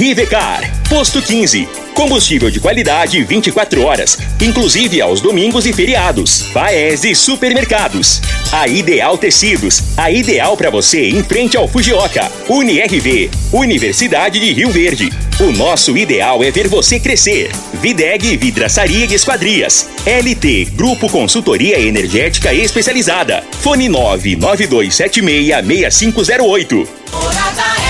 Rivecar, 0.00 0.62
Posto 0.88 1.20
15. 1.20 1.68
Combustível 1.92 2.50
de 2.50 2.58
qualidade 2.58 3.22
24 3.22 3.82
horas, 3.82 4.16
inclusive 4.40 4.98
aos 4.98 5.20
domingos 5.20 5.66
e 5.66 5.74
feriados. 5.74 6.44
Paese 6.54 7.14
Supermercados. 7.14 8.22
A 8.50 8.66
Ideal 8.66 9.18
Tecidos, 9.18 9.82
a 9.98 10.10
ideal 10.10 10.56
para 10.56 10.70
você 10.70 11.10
em 11.10 11.22
frente 11.22 11.54
ao 11.54 11.68
Fujioka. 11.68 12.32
UniRV, 12.48 13.30
Universidade 13.52 14.40
de 14.40 14.54
Rio 14.54 14.70
Verde. 14.70 15.12
O 15.38 15.52
nosso 15.52 15.94
ideal 15.98 16.42
é 16.42 16.50
ver 16.50 16.66
você 16.66 16.98
crescer. 16.98 17.50
Videg 17.74 18.38
Vidraçaria 18.38 19.04
e 19.04 19.14
Esquadrias. 19.14 19.86
LT 20.06 20.68
Grupo 20.76 21.10
Consultoria 21.10 21.78
Energética 21.78 22.54
Especializada. 22.54 23.44
Fone 23.60 23.90
99276 23.90 25.92
6508. 25.92 26.88
Morada 27.12 27.89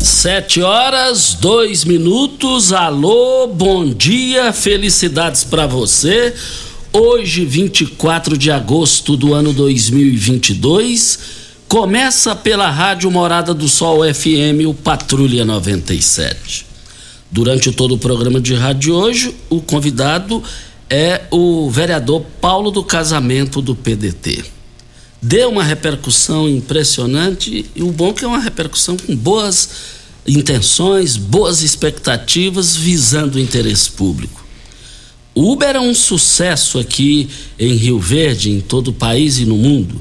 Sete 0.00 0.62
horas, 0.62 1.34
dois 1.40 1.84
minutos. 1.84 2.72
Alô, 2.72 3.48
bom 3.48 3.92
dia, 3.92 4.52
felicidades 4.52 5.42
para 5.42 5.66
você. 5.66 6.32
Hoje, 6.92 7.44
24 7.44 8.38
de 8.38 8.50
agosto 8.50 9.16
do 9.16 9.34
ano 9.34 9.52
2022, 9.52 11.18
começa 11.66 12.34
pela 12.36 12.70
Rádio 12.70 13.10
Morada 13.10 13.52
do 13.52 13.68
Sol 13.68 14.02
FM, 14.02 14.66
o 14.68 14.74
Patrulha 14.74 15.44
97. 15.44 16.64
Durante 17.30 17.72
todo 17.72 17.96
o 17.96 17.98
programa 17.98 18.40
de 18.40 18.54
rádio 18.54 18.94
hoje, 18.94 19.34
o 19.50 19.60
convidado 19.60 20.42
é 20.88 21.22
o 21.30 21.68
vereador 21.68 22.24
Paulo 22.40 22.70
do 22.70 22.84
Casamento 22.84 23.60
do 23.60 23.74
PDT. 23.74 24.57
Deu 25.20 25.50
uma 25.50 25.64
repercussão 25.64 26.48
impressionante 26.48 27.66
e 27.74 27.82
o 27.82 27.90
bom 27.90 28.10
é 28.10 28.12
que 28.12 28.24
é 28.24 28.28
uma 28.28 28.38
repercussão 28.38 28.96
com 28.96 29.16
boas 29.16 29.68
intenções, 30.26 31.16
boas 31.16 31.62
expectativas 31.62 32.76
visando 32.76 33.36
o 33.36 33.40
interesse 33.40 33.90
público. 33.90 34.46
O 35.34 35.52
Uber 35.52 35.76
é 35.76 35.80
um 35.80 35.94
sucesso 35.94 36.78
aqui 36.78 37.28
em 37.58 37.74
Rio 37.74 37.98
Verde, 37.98 38.50
em 38.50 38.60
todo 38.60 38.88
o 38.88 38.92
país 38.92 39.38
e 39.38 39.44
no 39.44 39.56
mundo. 39.56 40.00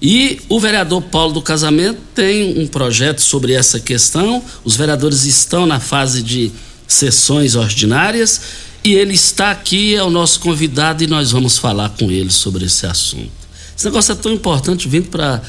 E 0.00 0.40
o 0.48 0.60
vereador 0.60 1.02
Paulo 1.02 1.34
do 1.34 1.42
Casamento 1.42 2.00
tem 2.14 2.58
um 2.58 2.66
projeto 2.66 3.20
sobre 3.20 3.52
essa 3.52 3.80
questão. 3.80 4.42
Os 4.64 4.76
vereadores 4.76 5.24
estão 5.24 5.66
na 5.66 5.80
fase 5.80 6.22
de 6.22 6.52
sessões 6.86 7.54
ordinárias 7.54 8.40
e 8.84 8.94
ele 8.94 9.14
está 9.14 9.50
aqui, 9.50 9.94
é 9.94 10.02
o 10.02 10.10
nosso 10.10 10.40
convidado, 10.40 11.02
e 11.02 11.06
nós 11.06 11.32
vamos 11.32 11.58
falar 11.58 11.90
com 11.90 12.10
ele 12.10 12.30
sobre 12.30 12.64
esse 12.64 12.86
assunto. 12.86 13.47
Esse 13.78 13.84
negócio 13.84 14.10
é 14.10 14.16
tão 14.16 14.32
importante, 14.32 14.88
vindo 14.88 15.08
para. 15.08 15.40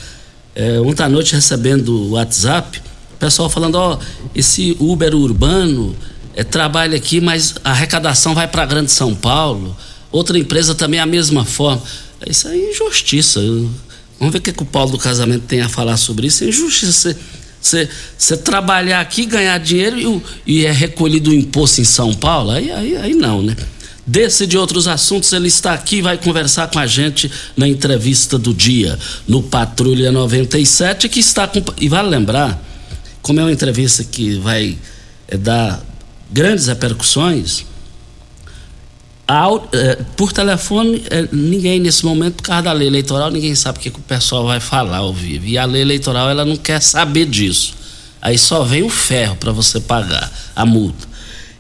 É, 0.54 0.80
ontem 0.82 1.02
à 1.02 1.10
noite 1.10 1.34
recebendo 1.34 1.90
o 1.90 2.12
WhatsApp 2.12 2.80
pessoal 3.20 3.50
falando, 3.50 3.76
ó, 3.76 4.00
esse 4.36 4.78
Uber 4.80 5.14
urbano 5.16 5.96
é, 6.36 6.44
trabalha 6.44 6.96
aqui, 6.96 7.20
mas 7.20 7.56
a 7.64 7.72
arrecadação 7.72 8.36
vai 8.36 8.48
para 8.48 8.66
Grande 8.66 8.92
São 8.92 9.14
Paulo. 9.14 9.76
Outra 10.12 10.40
empresa 10.40 10.74
também 10.74 11.00
é 11.00 11.04
a 11.04 11.08
mesma 11.08 11.44
forma. 11.44 11.82
Isso 12.28 12.48
é 12.48 12.56
injustiça. 12.56 13.42
Vamos 14.20 14.32
ver 14.32 14.38
o 14.38 14.42
que, 14.42 14.54
que 14.54 14.64
o 14.64 14.66
Paulo 14.66 14.92
do 14.92 14.98
Casamento 15.00 15.46
tem 15.48 15.62
a 15.62 15.70
falar 15.70 15.98
sobre 15.98 16.28
isso. 16.28 16.44
É 16.44 16.48
injustiça 16.48 17.18
você, 17.62 17.90
você, 18.18 18.38
trabalhar 18.38 19.02
aqui, 19.02 19.26
ganhar 19.26 19.58
dinheiro 19.58 20.24
e, 20.46 20.60
e 20.60 20.66
é 20.66 20.72
recolhido 20.72 21.30
o 21.30 21.34
imposto 21.34 21.82
em 21.82 21.86
São 21.86 22.14
Paulo. 22.14 22.52
Aí, 22.52 22.72
aí, 22.72 22.96
aí 22.96 23.14
não, 23.16 23.42
né? 23.42 23.56
Desse 24.10 24.46
e 24.46 24.48
de 24.48 24.58
outros 24.58 24.88
assuntos, 24.88 25.32
ele 25.34 25.48
está 25.48 25.72
aqui 25.72 25.98
e 25.98 26.02
vai 26.02 26.18
conversar 26.18 26.68
com 26.68 26.80
a 26.80 26.88
gente 26.88 27.32
na 27.56 27.68
entrevista 27.68 28.40
do 28.40 28.56
dia, 28.56 28.98
no 29.28 29.44
Patrulha 29.44 30.12
97, 30.12 31.08
que 31.08 31.20
está 31.20 31.48
com. 31.48 31.64
E 31.80 31.88
vale 31.88 32.10
lembrar 32.10 32.60
como 33.22 33.40
é 33.40 33.44
uma 33.44 33.52
entrevista 33.52 34.04
que 34.04 34.34
vai 34.40 34.80
é, 35.28 35.38
dar 35.38 35.80
grandes 36.32 36.66
repercussões, 36.66 37.66
é, 39.74 40.04
por 40.18 40.34
telefone, 40.34 41.04
é, 41.12 41.28
ninguém 41.32 41.80
nesse 41.80 42.04
momento, 42.04 42.38
por 42.38 42.44
causa 42.46 42.64
da 42.64 42.74
lei 42.74 42.88
eleitoral, 42.88 43.30
ninguém 43.30 43.54
sabe 43.54 43.78
o 43.78 43.82
que, 43.82 43.92
que 43.92 44.00
o 44.00 44.02
pessoal 44.02 44.44
vai 44.44 44.60
falar 44.60 44.98
ao 44.98 45.14
vivo. 45.14 45.46
E 45.46 45.56
a 45.56 45.66
lei 45.66 45.84
eleitoral, 45.84 46.32
ela 46.32 46.44
não 46.44 46.58
quer 46.58 46.82
saber 46.82 47.28
disso. 47.28 47.76
Aí 48.20 48.40
só 48.40 48.64
vem 48.64 48.82
o 48.82 48.90
ferro 48.90 49.36
para 49.36 49.52
você 49.52 49.80
pagar 49.80 50.32
a 50.56 50.66
multa. 50.66 51.08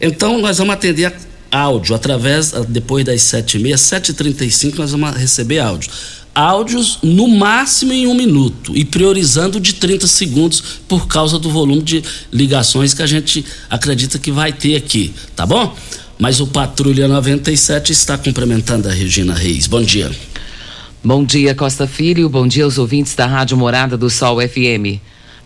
Então, 0.01 0.39
nós 0.39 0.57
vamos 0.57 0.73
atender 0.73 1.15
áudio 1.51 1.95
através, 1.95 2.51
depois 2.67 3.05
das 3.05 3.21
7h30, 3.21 3.73
7h35, 3.73 4.77
nós 4.77 4.91
vamos 4.91 5.15
receber 5.15 5.59
áudio 5.59 5.89
áudios 6.33 6.99
no 7.03 7.27
máximo 7.27 7.91
em 7.91 8.07
um 8.07 8.13
minuto 8.13 8.75
e 8.75 8.85
priorizando 8.85 9.59
de 9.59 9.73
30 9.73 10.07
segundos 10.07 10.61
por 10.87 11.07
causa 11.07 11.37
do 11.37 11.49
volume 11.49 11.81
de 11.81 12.03
ligações 12.31 12.93
que 12.93 13.01
a 13.01 13.07
gente 13.07 13.43
acredita 13.69 14.17
que 14.17 14.31
vai 14.31 14.53
ter 14.53 14.75
aqui, 14.75 15.13
tá 15.35 15.45
bom? 15.45 15.75
Mas 16.17 16.39
o 16.39 16.47
Patrulha 16.47 17.07
97 17.07 17.91
está 17.91 18.17
cumprimentando 18.17 18.87
a 18.87 18.91
Regina 18.91 19.33
Reis. 19.33 19.67
Bom 19.67 19.81
dia. 19.81 20.11
Bom 21.03 21.23
dia, 21.23 21.55
Costa 21.55 21.87
Filho. 21.87 22.27
Bom 22.29 22.45
dia 22.47 22.65
aos 22.65 22.77
ouvintes 22.77 23.15
da 23.15 23.25
Rádio 23.25 23.57
Morada 23.57 23.97
do 23.97 24.09
Sol 24.09 24.37
FM. 24.41 24.99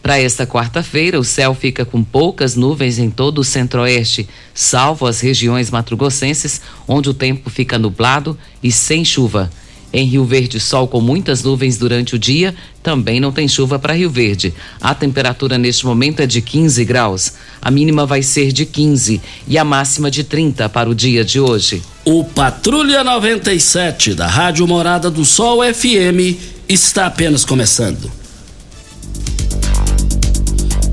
Para 0.04 0.20
esta 0.20 0.46
quarta-feira, 0.46 1.18
o 1.18 1.24
céu 1.24 1.56
fica 1.56 1.86
com 1.86 2.04
poucas 2.04 2.58
nuvens 2.58 3.00
em 3.00 3.10
todo 3.10 3.40
o 3.40 3.44
centro-oeste, 3.44 4.28
salvo 4.54 5.08
as 5.08 5.22
regiões 5.22 5.72
matrugossenses, 5.72 6.60
onde 6.86 7.10
o 7.10 7.14
tempo 7.14 7.50
fica 7.50 7.80
nublado 7.80 8.38
e 8.62 8.70
sem 8.70 9.06
chuva. 9.06 9.50
Em 9.94 10.06
Rio 10.06 10.26
Verde, 10.26 10.60
sol 10.60 10.90
com 10.90 11.00
muitas 11.00 11.42
nuvens 11.42 11.78
durante 11.78 12.16
o 12.16 12.20
dia, 12.20 12.54
também 12.82 13.22
não 13.22 13.32
tem 13.32 13.48
chuva 13.48 13.80
para 13.80 13.94
Rio 13.94 14.10
Verde. 14.10 14.54
A 14.82 14.94
temperatura 14.94 15.58
neste 15.58 15.86
momento 15.86 16.20
é 16.20 16.26
de 16.26 16.42
15 16.42 16.84
graus. 16.84 17.32
A 17.62 17.72
mínima 17.72 18.06
vai 18.06 18.22
ser 18.22 18.52
de 18.52 18.66
15 18.66 19.22
e 19.48 19.58
a 19.58 19.64
máxima 19.64 20.12
de 20.12 20.26
30 20.26 20.68
para 20.68 20.90
o 20.90 20.96
dia 20.96 21.24
de 21.24 21.40
hoje. 21.40 21.82
O 22.04 22.26
Patrulha 22.26 23.06
97 23.06 24.16
da 24.16 24.28
Rádio 24.28 24.68
Morada 24.68 25.10
do 25.10 25.24
Sol 25.24 25.62
FM 25.64 26.38
está 26.68 27.06
apenas 27.06 27.46
começando. 27.46 28.23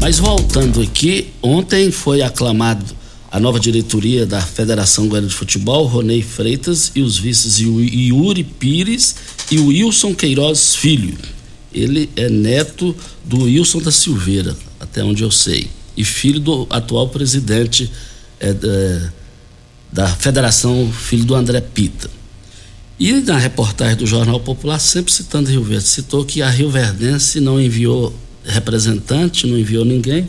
Mas 0.01 0.19
voltando 0.19 0.81
aqui, 0.81 1.29
ontem 1.43 1.91
foi 1.91 2.23
aclamado 2.23 2.85
a 3.31 3.39
nova 3.39 3.61
diretoria 3.61 4.25
da 4.25 4.41
Federação 4.41 5.07
Goiana 5.07 5.29
de 5.29 5.35
Futebol, 5.35 5.87
Ronei 5.87 6.23
Freitas 6.23 6.91
e 6.95 7.03
os 7.03 7.19
vices 7.19 7.59
Yuri 7.59 8.43
Pires 8.43 9.15
e 9.51 9.59
Wilson 9.59 10.15
Queiroz 10.15 10.75
Filho. 10.75 11.17
Ele 11.73 12.09
é 12.17 12.31
neto 12.31 12.97
do 13.27 13.43
Wilson 13.43 13.81
da 13.81 13.93
Silveira, 13.93 14.57
até 14.81 15.05
onde 15.05 15.23
eu 15.23 15.31
sei, 15.31 15.71
e 15.95 16.03
filho 16.03 16.41
do 16.41 16.67
atual 16.71 17.11
presidente 17.11 17.93
é, 18.41 18.55
da, 18.55 19.13
da 19.93 20.09
Federação, 20.09 20.91
filho 20.91 21.27
do 21.27 21.35
André 21.35 21.61
Pita. 21.61 22.11
E 22.99 23.13
na 23.13 23.37
reportagem 23.37 23.97
do 23.97 24.07
Jornal 24.07 24.41
Popular, 24.41 24.79
sempre 24.79 25.13
citando 25.13 25.51
Rio 25.51 25.63
Verde, 25.63 25.85
citou 25.85 26.25
que 26.25 26.41
a 26.41 26.49
Rio 26.49 26.71
Verdense 26.71 27.39
não 27.39 27.61
enviou 27.61 28.13
representante, 28.45 29.47
não 29.47 29.59
enviou 29.59 29.85
ninguém, 29.85 30.29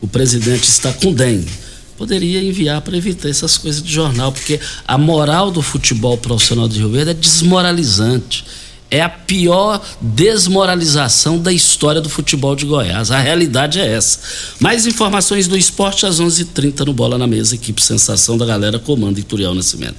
o 0.00 0.06
presidente 0.06 0.64
está 0.64 0.92
com 0.92 1.12
dengue 1.12 1.68
poderia 1.98 2.40
enviar 2.40 2.80
para 2.80 2.96
evitar 2.96 3.28
essas 3.28 3.58
coisas 3.58 3.82
de 3.82 3.92
jornal, 3.92 4.30
porque 4.30 4.60
a 4.86 4.96
moral 4.96 5.50
do 5.50 5.60
futebol 5.60 6.16
profissional 6.16 6.68
de 6.68 6.78
Rio 6.78 6.90
Verde 6.90 7.10
é 7.10 7.14
desmoralizante. 7.14 8.44
é 8.90 9.02
a 9.02 9.08
pior 9.10 9.84
desmoralização 10.00 11.38
da 11.38 11.52
história 11.52 12.00
do 12.00 12.08
futebol 12.08 12.56
de 12.56 12.64
Goiás. 12.64 13.10
A 13.10 13.18
realidade 13.18 13.78
é 13.78 13.86
essa. 13.86 14.20
Mais 14.58 14.86
informações 14.86 15.46
do 15.46 15.58
esporte 15.58 16.06
às 16.06 16.18
11:30 16.20 16.40
h 16.40 16.52
30 16.54 16.84
no 16.86 16.94
Bola 16.94 17.18
na 17.18 17.26
Mesa, 17.26 17.54
equipe 17.54 17.82
Sensação 17.82 18.38
da 18.38 18.46
Galera, 18.46 18.78
comando 18.78 19.18
Ituriel 19.18 19.54
Nascimento. 19.54 19.96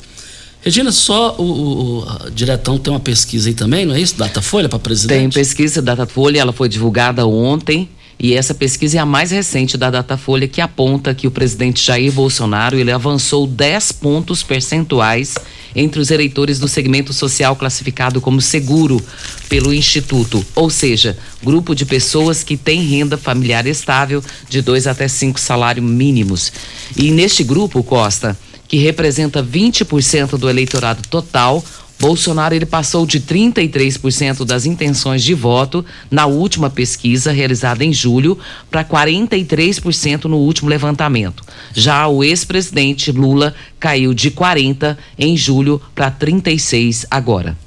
Regina, 0.61 0.91
só 0.91 1.35
o, 1.37 1.43
o, 1.43 1.99
o, 1.99 2.31
diretão 2.31 2.77
tem 2.77 2.91
uma 2.91 2.99
pesquisa 2.99 3.49
aí 3.49 3.55
também, 3.55 3.85
não 3.85 3.95
é 3.95 4.01
isso? 4.01 4.17
Datafolha 4.17 4.67
para 4.67 4.79
presidente? 4.79 5.33
Tem 5.33 5.43
pesquisa 5.43 5.81
Datafolha, 5.81 6.39
ela 6.39 6.51
foi 6.51 6.67
divulgada 6.67 7.25
ontem. 7.25 7.87
E 8.21 8.33
essa 8.33 8.53
pesquisa 8.53 8.97
é 8.97 8.99
a 8.99 9.05
mais 9.05 9.31
recente 9.31 9.77
da 9.77 9.89
Datafolha 9.89 10.45
que 10.45 10.59
aponta 10.59 11.15
que 11.15 11.25
o 11.25 11.31
presidente 11.31 11.81
Jair 11.81 12.11
Bolsonaro 12.11 12.77
ele 12.77 12.91
avançou 12.91 13.47
10 13.47 13.93
pontos 13.93 14.43
percentuais 14.43 15.35
entre 15.73 16.01
os 16.01 16.11
eleitores 16.11 16.59
do 16.59 16.67
segmento 16.67 17.13
social 17.13 17.55
classificado 17.55 18.19
como 18.19 18.41
seguro 18.41 19.01
pelo 19.47 19.73
Instituto, 19.73 20.45
ou 20.53 20.69
seja, 20.69 21.17
grupo 21.41 21.73
de 21.73 21.85
pessoas 21.85 22.43
que 22.43 22.57
têm 22.57 22.83
renda 22.83 23.17
familiar 23.17 23.65
estável 23.65 24.21
de 24.49 24.61
dois 24.61 24.85
até 24.85 25.07
cinco 25.07 25.39
salários 25.39 25.85
mínimos. 25.85 26.51
E 26.97 27.11
neste 27.11 27.41
grupo, 27.41 27.81
Costa, 27.83 28.37
que 28.69 28.77
representa 28.77 29.43
20% 29.43 30.37
do 30.37 30.49
eleitorado 30.49 31.01
total, 31.09 31.61
Bolsonaro 31.99 32.55
ele 32.55 32.65
passou 32.65 33.05
de 33.05 33.19
33% 33.19 34.45
das 34.45 34.65
intenções 34.65 35.21
de 35.21 35.33
voto 35.33 35.83
na 36.09 36.25
última 36.27 36.69
pesquisa 36.69 37.31
realizada 37.31 37.83
em 37.83 37.91
julho 37.91 38.39
para 38.71 38.85
43% 38.85 40.25
no 40.25 40.37
último 40.37 40.69
levantamento. 40.69 41.43
Já 41.73 42.07
o 42.07 42.23
ex-presidente 42.23 43.11
Lula 43.11 43.53
caiu 43.77 44.13
de 44.13 44.31
40 44.31 44.97
em 45.17 45.35
julho 45.35 45.81
para 45.93 46.09
36 46.09 47.05
agora. 47.11 47.57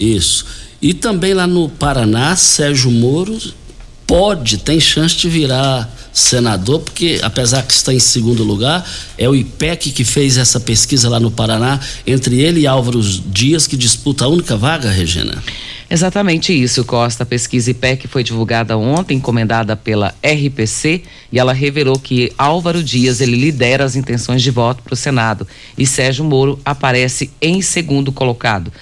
Isso. 0.00 0.46
E 0.82 0.92
também 0.92 1.32
lá 1.32 1.46
no 1.46 1.68
Paraná, 1.68 2.34
Sérgio 2.34 2.90
Moro 2.90 3.38
pode, 4.06 4.58
tem 4.58 4.80
chance 4.80 5.16
de 5.16 5.28
virar 5.28 5.88
senador, 6.14 6.80
porque 6.80 7.18
apesar 7.22 7.62
que 7.64 7.72
está 7.72 7.92
em 7.92 7.98
segundo 7.98 8.44
lugar, 8.44 8.88
é 9.18 9.28
o 9.28 9.34
IPEC 9.34 9.90
que 9.90 10.04
fez 10.04 10.38
essa 10.38 10.60
pesquisa 10.60 11.08
lá 11.08 11.18
no 11.18 11.30
Paraná, 11.30 11.80
entre 12.06 12.40
ele 12.40 12.60
e 12.60 12.66
Álvaro 12.68 13.02
Dias, 13.02 13.66
que 13.66 13.76
disputa 13.76 14.24
a 14.24 14.28
única 14.28 14.56
vaga, 14.56 14.88
Regina. 14.88 15.42
Exatamente 15.90 16.52
isso, 16.52 16.84
Costa. 16.84 17.24
A 17.24 17.26
pesquisa 17.26 17.70
IPEC 17.70 18.08
foi 18.08 18.24
divulgada 18.24 18.76
ontem, 18.76 19.16
encomendada 19.16 19.76
pela 19.76 20.14
RPC, 20.24 21.02
e 21.30 21.38
ela 21.38 21.52
revelou 21.52 21.98
que 21.98 22.32
Álvaro 22.38 22.82
Dias 22.82 23.20
ele 23.20 23.36
lidera 23.36 23.84
as 23.84 23.94
intenções 23.94 24.40
de 24.40 24.50
voto 24.50 24.82
para 24.82 24.94
o 24.94 24.96
Senado 24.96 25.46
e 25.76 25.86
Sérgio 25.86 26.24
Moro 26.24 26.58
aparece 26.64 27.30
em 27.40 27.60
segundo 27.60 28.10
colocado 28.10 28.72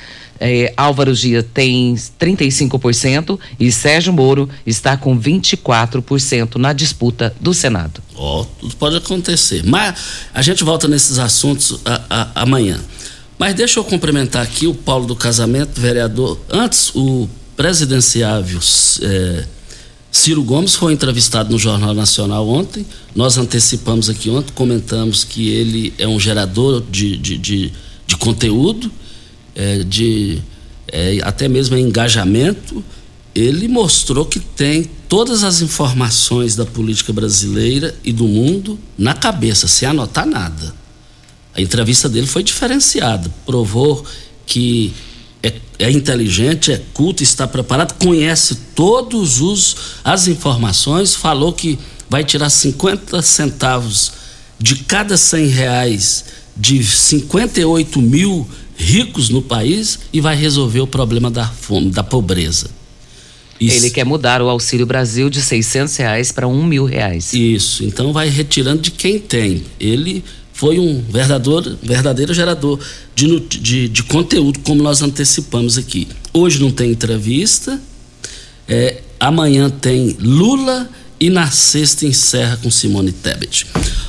é, 0.42 0.74
Álvaro 0.76 1.14
Dias 1.14 1.44
tem 1.54 1.94
35% 1.94 3.38
e 3.60 3.70
Sérgio 3.70 4.12
Moro 4.12 4.48
está 4.66 4.96
com 4.96 5.16
24% 5.18 6.56
na 6.56 6.72
disputa 6.72 7.32
do 7.40 7.54
Senado. 7.54 8.02
Ó, 8.16 8.40
oh, 8.40 8.44
tudo 8.44 8.74
pode 8.74 8.96
acontecer. 8.96 9.62
Mas 9.64 9.94
a 10.34 10.42
gente 10.42 10.64
volta 10.64 10.88
nesses 10.88 11.20
assuntos 11.20 11.78
a, 11.84 12.02
a, 12.10 12.42
amanhã. 12.42 12.80
Mas 13.38 13.54
deixa 13.54 13.78
eu 13.78 13.84
cumprimentar 13.84 14.42
aqui 14.42 14.66
o 14.66 14.74
Paulo 14.74 15.06
do 15.06 15.14
Casamento, 15.14 15.80
vereador. 15.80 16.36
Antes, 16.50 16.90
o 16.92 17.28
presidenciável 17.56 18.58
é, 19.02 19.44
Ciro 20.10 20.42
Gomes 20.42 20.74
foi 20.74 20.92
entrevistado 20.92 21.52
no 21.52 21.58
Jornal 21.58 21.94
Nacional 21.94 22.48
ontem. 22.48 22.84
Nós 23.14 23.38
antecipamos 23.38 24.10
aqui 24.10 24.28
ontem, 24.28 24.52
comentamos 24.54 25.22
que 25.22 25.50
ele 25.50 25.94
é 25.98 26.08
um 26.08 26.18
gerador 26.18 26.82
de, 26.90 27.16
de, 27.16 27.38
de, 27.38 27.72
de 28.08 28.16
conteúdo 28.16 28.90
é, 29.54 29.78
de 29.82 30.40
é, 30.88 31.18
até 31.22 31.48
mesmo 31.48 31.76
engajamento, 31.76 32.84
ele 33.34 33.66
mostrou 33.66 34.26
que 34.26 34.38
tem 34.38 34.88
todas 35.08 35.42
as 35.42 35.62
informações 35.62 36.54
da 36.54 36.66
política 36.66 37.12
brasileira 37.12 37.94
e 38.04 38.12
do 38.12 38.28
mundo 38.28 38.78
na 38.96 39.14
cabeça, 39.14 39.66
sem 39.66 39.88
anotar 39.88 40.26
nada. 40.26 40.74
A 41.54 41.60
entrevista 41.60 42.08
dele 42.08 42.26
foi 42.26 42.42
diferenciada, 42.42 43.30
provou 43.44 44.04
que 44.46 44.92
é, 45.42 45.52
é, 45.78 45.90
inteligente, 45.90 46.72
é 46.72 46.80
culto, 46.92 47.22
está 47.22 47.46
preparado, 47.46 47.94
conhece 47.94 48.54
todos 48.74 49.40
os 49.40 49.76
as 50.04 50.28
informações, 50.28 51.14
falou 51.14 51.52
que 51.52 51.78
vai 52.08 52.24
tirar 52.24 52.50
50 52.50 53.20
centavos 53.22 54.12
de 54.58 54.76
cada 54.76 55.16
100 55.16 55.46
reais 55.46 56.24
de 56.56 56.84
58 56.84 58.00
mil 58.00 58.46
ricos 58.82 59.28
no 59.28 59.40
país 59.40 60.00
e 60.12 60.20
vai 60.20 60.34
resolver 60.34 60.80
o 60.80 60.86
problema 60.86 61.30
da 61.30 61.46
fome, 61.46 61.90
da 61.90 62.02
pobreza. 62.02 62.68
Isso. 63.60 63.76
Ele 63.76 63.90
quer 63.90 64.04
mudar 64.04 64.42
o 64.42 64.48
Auxílio 64.48 64.84
Brasil 64.84 65.30
de 65.30 65.40
600 65.40 65.96
reais 65.96 66.32
para 66.32 66.48
um 66.48 66.64
mil 66.64 66.84
reais. 66.84 67.32
Isso, 67.32 67.84
então 67.84 68.12
vai 68.12 68.28
retirando 68.28 68.82
de 68.82 68.90
quem 68.90 69.20
tem. 69.20 69.62
Ele 69.78 70.24
foi 70.52 70.80
um 70.80 71.00
verdadeiro, 71.00 71.78
verdadeiro 71.80 72.34
gerador 72.34 72.80
de, 73.14 73.40
de, 73.40 73.88
de 73.88 74.02
conteúdo, 74.02 74.58
como 74.60 74.82
nós 74.82 75.00
antecipamos 75.00 75.78
aqui. 75.78 76.08
Hoje 76.32 76.60
não 76.60 76.72
tem 76.72 76.90
entrevista, 76.90 77.80
é, 78.68 79.00
amanhã 79.20 79.70
tem 79.70 80.16
Lula 80.18 80.90
e 81.22 81.30
na 81.30 81.48
sexta 81.50 82.04
encerra 82.04 82.58
com 82.60 82.68
Simone 82.68 83.12
Tebet. 83.12 83.66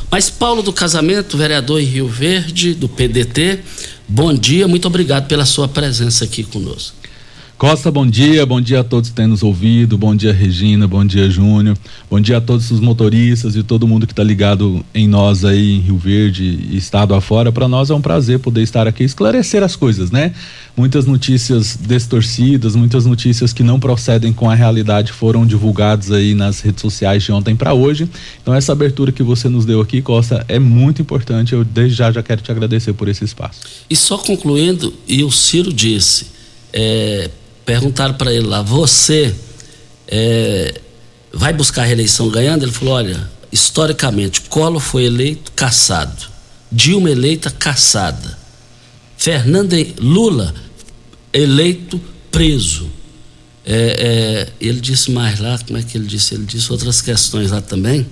Mas 0.10 0.32
Paulo 0.32 0.64
do 0.64 0.74
Casamento, 0.74 1.38
vereador 1.38 1.80
em 1.80 1.86
Rio 1.86 2.08
Verde, 2.08 2.74
do 2.74 2.90
PDT, 2.90 3.60
Bom 4.08 4.34
dia, 4.34 4.68
muito 4.68 4.86
obrigado 4.86 5.28
pela 5.28 5.46
sua 5.46 5.68
presença 5.68 6.26
aqui 6.26 6.44
conosco. 6.44 6.96
Costa, 7.64 7.90
bom 7.90 8.06
dia, 8.06 8.46
bom 8.46 8.60
dia 8.60 8.82
a 8.82 8.84
todos 8.84 9.10
que 9.10 9.16
têm 9.16 9.26
nos 9.26 9.42
ouvido, 9.42 9.98
bom 9.98 10.14
dia 10.14 10.34
Regina, 10.34 10.86
bom 10.86 11.06
dia 11.06 11.30
Júnior, 11.30 11.78
bom 12.10 12.20
dia 12.20 12.36
a 12.36 12.42
todos 12.42 12.70
os 12.72 12.82
motoristas 12.82 13.56
e 13.56 13.64
todo 13.64 13.88
mundo 13.88 14.06
que 14.06 14.12
está 14.12 14.22
ligado 14.22 14.86
em 14.94 15.08
nós 15.08 15.46
aí 15.46 15.78
em 15.78 15.80
Rio 15.80 15.96
Verde 15.98 16.44
e 16.44 16.76
estado 16.76 17.16
afora. 17.16 17.54
Para 17.54 17.70
nós 17.70 17.90
é 17.90 17.96
um 17.96 18.02
prazer 18.02 18.40
poder 18.40 18.64
estar 18.64 18.86
aqui 18.86 19.06
esclarecer 19.06 19.64
as 19.64 19.78
coisas, 19.78 20.12
né? 20.12 20.34
Muitas 20.76 21.06
notícias 21.06 21.80
distorcidas, 21.80 22.76
muitas 22.76 23.06
notícias 23.06 23.54
que 23.54 23.64
não 23.64 23.80
procedem 23.80 24.34
com 24.34 24.50
a 24.50 24.56
realidade 24.56 25.14
foram 25.14 25.46
divulgadas 25.46 26.12
aí 26.12 26.34
nas 26.36 26.60
redes 26.60 26.82
sociais 26.82 27.24
de 27.24 27.32
ontem 27.32 27.56
para 27.56 27.74
hoje. 27.74 28.10
Então 28.42 28.54
essa 28.54 28.74
abertura 28.74 29.10
que 29.10 29.24
você 29.24 29.48
nos 29.48 29.64
deu 29.66 29.80
aqui, 29.80 30.02
Costa, 30.02 30.44
é 30.50 30.60
muito 30.60 31.02
importante. 31.02 31.54
Eu 31.54 31.64
desde 31.64 31.96
já 31.96 32.12
já 32.12 32.22
quero 32.22 32.42
te 32.42 32.52
agradecer 32.52 32.92
por 32.92 33.08
esse 33.08 33.24
espaço. 33.24 33.62
E 33.90 33.96
só 33.96 34.18
concluindo, 34.18 34.94
e 35.08 35.24
o 35.24 35.32
Ciro 35.32 35.72
disse, 35.72 36.28
é, 36.74 37.30
Perguntaram 37.66 38.14
para 38.16 38.34
ele 38.34 38.48
lá: 38.48 38.62
Você 38.62 39.34
é, 40.08 40.82
vai 41.32 41.54
buscar 41.54 41.84
a 41.84 41.86
reeleição 41.86 42.30
ganhando? 42.30 42.64
Ele 42.64 42.72
falou: 42.72 42.96
Olha, 42.96 43.30
historicamente, 43.52 44.42
Collor 44.42 44.80
foi 44.80 45.06
eleito 45.06 45.52
caçado, 45.54 46.28
Dilma 46.72 47.10
eleita 47.10 47.50
caçada, 47.50 48.38
Fernando 49.18 49.76
Lula 50.00 50.54
eleito 51.32 52.00
preso. 52.32 52.90
É, 53.66 54.50
é, 54.50 54.50
ele 54.60 54.82
disse 54.82 55.10
mais 55.10 55.40
lá, 55.40 55.58
como 55.66 55.80
é 55.80 55.84
que 55.84 55.98
ele 55.98 56.06
disse? 56.06 56.36
Ele 56.36 56.46
disse 56.46 56.70
outras 56.72 57.00
questões 57.00 57.50
lá 57.50 57.62
também, 57.62 58.06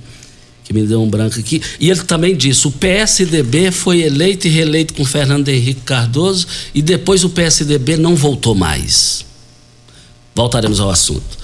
que 0.63 0.72
me 0.74 0.84
deu 0.84 1.01
um 1.03 1.10
branco 1.10 1.38
aqui. 1.39 1.62
E 1.79 1.89
ele 1.89 2.03
também 2.03 2.36
disse: 2.36 2.67
o 2.67 2.72
PSDB 2.72 3.72
foi 3.72 4.01
eleito 4.01 4.48
e 4.48 4.50
reeleito 4.50 4.93
com 4.93 5.03
Fernando 5.03 5.50
Henrique 5.50 5.81
Cardoso 5.81 6.48
e 6.74 6.81
depois 6.81 7.24
o 7.24 7.29
PSDB 7.29 7.98
não 7.98 8.15
voltou 8.15 8.55
mais. 8.55 9.25
Voltaremos 10.42 10.80
ao 10.80 10.90
assunto. 10.90 11.38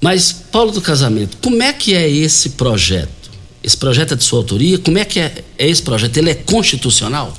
Mas, 0.00 0.30
Paulo 0.30 0.70
do 0.70 0.82
Casamento, 0.82 1.38
como 1.40 1.62
é 1.62 1.72
que 1.72 1.94
é 1.94 2.08
esse 2.10 2.50
projeto? 2.50 3.30
Esse 3.62 3.76
projeto 3.76 4.12
é 4.12 4.16
de 4.16 4.22
sua 4.22 4.40
autoria? 4.40 4.78
Como 4.78 4.98
é 4.98 5.04
que 5.04 5.18
é, 5.18 5.42
é 5.58 5.66
esse 5.66 5.82
projeto? 5.82 6.14
Ele 6.18 6.28
é 6.28 6.34
constitucional? 6.34 7.34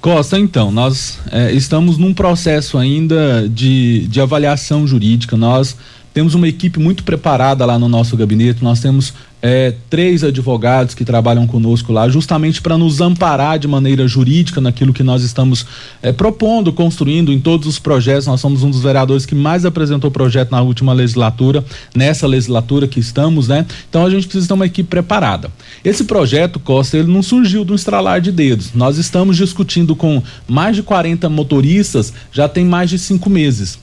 Costa, 0.00 0.36
então, 0.36 0.72
nós 0.72 1.18
é, 1.30 1.52
estamos 1.52 1.98
num 1.98 2.12
processo 2.12 2.78
ainda 2.78 3.48
de, 3.48 4.08
de 4.08 4.20
avaliação 4.20 4.88
jurídica. 4.88 5.36
Nós 5.36 5.76
temos 6.12 6.34
uma 6.34 6.48
equipe 6.48 6.78
muito 6.78 7.04
preparada 7.04 7.64
lá 7.64 7.78
no 7.78 7.88
nosso 7.88 8.16
gabinete, 8.16 8.62
nós 8.62 8.80
temos 8.80 9.12
é, 9.42 9.74
três 9.88 10.22
advogados 10.22 10.94
que 10.94 11.04
trabalham 11.04 11.46
conosco 11.46 11.92
lá, 11.92 12.08
justamente 12.08 12.60
para 12.60 12.76
nos 12.76 13.00
amparar 13.00 13.58
de 13.58 13.66
maneira 13.66 14.06
jurídica 14.06 14.60
naquilo 14.60 14.92
que 14.92 15.02
nós 15.02 15.22
estamos 15.22 15.64
é, 16.02 16.12
propondo, 16.12 16.72
construindo 16.72 17.32
em 17.32 17.40
todos 17.40 17.66
os 17.66 17.78
projetos. 17.78 18.26
Nós 18.26 18.40
somos 18.40 18.62
um 18.62 18.70
dos 18.70 18.82
vereadores 18.82 19.24
que 19.24 19.34
mais 19.34 19.64
apresentou 19.64 20.10
projeto 20.10 20.50
na 20.50 20.60
última 20.60 20.92
legislatura, 20.92 21.64
nessa 21.94 22.26
legislatura 22.26 22.86
que 22.86 23.00
estamos, 23.00 23.48
né? 23.48 23.64
Então 23.88 24.04
a 24.04 24.10
gente 24.10 24.26
precisa 24.26 24.48
ter 24.48 24.54
uma 24.54 24.66
equipe 24.66 24.88
preparada. 24.88 25.50
Esse 25.84 26.04
projeto, 26.04 26.60
Costa, 26.60 26.98
ele 26.98 27.10
não 27.10 27.22
surgiu 27.22 27.64
de 27.64 27.72
um 27.72 27.76
estralar 27.76 28.20
de 28.20 28.32
dedos. 28.32 28.74
Nós 28.74 28.98
estamos 28.98 29.36
discutindo 29.36 29.96
com 29.96 30.22
mais 30.46 30.76
de 30.76 30.82
40 30.82 31.28
motoristas 31.28 32.12
já 32.32 32.48
tem 32.48 32.64
mais 32.64 32.90
de 32.90 32.98
cinco 32.98 33.30
meses. 33.30 33.78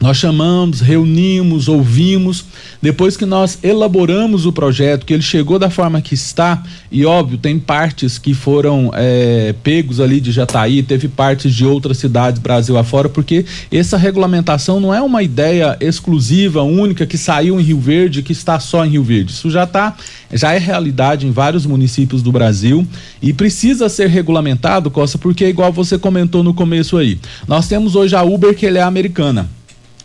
Nós 0.00 0.16
chamamos, 0.16 0.80
reunimos, 0.80 1.68
ouvimos. 1.68 2.46
Depois 2.80 3.18
que 3.18 3.26
nós 3.26 3.58
elaboramos 3.62 4.46
o 4.46 4.52
projeto, 4.52 5.04
que 5.04 5.12
ele 5.12 5.22
chegou 5.22 5.58
da 5.58 5.68
forma 5.68 6.00
que 6.00 6.14
está, 6.14 6.62
e 6.90 7.04
óbvio, 7.04 7.36
tem 7.36 7.58
partes 7.58 8.16
que 8.16 8.32
foram 8.32 8.90
é, 8.94 9.54
pegos 9.62 10.00
ali 10.00 10.18
de 10.18 10.32
Jataí, 10.32 10.82
teve 10.82 11.06
partes 11.06 11.54
de 11.54 11.66
outras 11.66 11.98
cidades 11.98 12.40
Brasil 12.40 12.78
afora, 12.78 13.10
porque 13.10 13.44
essa 13.70 13.98
regulamentação 13.98 14.80
não 14.80 14.94
é 14.94 15.02
uma 15.02 15.22
ideia 15.22 15.76
exclusiva, 15.82 16.62
única, 16.62 17.04
que 17.04 17.18
saiu 17.18 17.60
em 17.60 17.62
Rio 17.62 17.78
Verde, 17.78 18.22
que 18.22 18.32
está 18.32 18.58
só 18.58 18.86
em 18.86 18.92
Rio 18.92 19.04
Verde. 19.04 19.32
Isso 19.32 19.50
já 19.50 19.64
está, 19.64 19.94
já 20.32 20.54
é 20.54 20.58
realidade 20.58 21.26
em 21.26 21.30
vários 21.30 21.66
municípios 21.66 22.22
do 22.22 22.32
Brasil 22.32 22.86
e 23.20 23.34
precisa 23.34 23.86
ser 23.90 24.08
regulamentado, 24.08 24.90
Costa, 24.90 25.18
porque 25.18 25.46
igual 25.46 25.70
você 25.70 25.98
comentou 25.98 26.42
no 26.42 26.54
começo 26.54 26.96
aí. 26.96 27.18
Nós 27.46 27.68
temos 27.68 27.94
hoje 27.94 28.16
a 28.16 28.22
Uber, 28.22 28.56
que 28.56 28.64
ele 28.64 28.78
é 28.78 28.82
americana. 28.82 29.59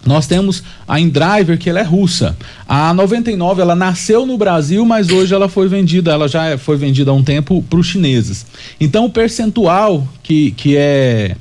Nós 0.05 0.27
temos 0.27 0.63
a 0.87 0.99
InDriver, 0.99 1.57
que 1.57 1.69
ela 1.69 1.79
é 1.79 1.83
russa. 1.83 2.37
A 2.67 2.93
99, 2.93 3.61
ela 3.61 3.75
nasceu 3.75 4.25
no 4.25 4.37
Brasil, 4.37 4.85
mas 4.85 5.09
hoje 5.09 5.33
ela 5.33 5.49
foi 5.49 5.67
vendida, 5.67 6.11
ela 6.11 6.27
já 6.27 6.57
foi 6.57 6.77
vendida 6.77 7.09
há 7.09 7.13
um 7.13 7.23
tempo 7.23 7.63
para 7.63 7.79
os 7.79 7.87
chineses. 7.87 8.45
Então 8.79 9.05
o 9.05 9.09
percentual 9.09 10.07
que, 10.21 10.51
que 10.51 10.77
é 10.77 11.35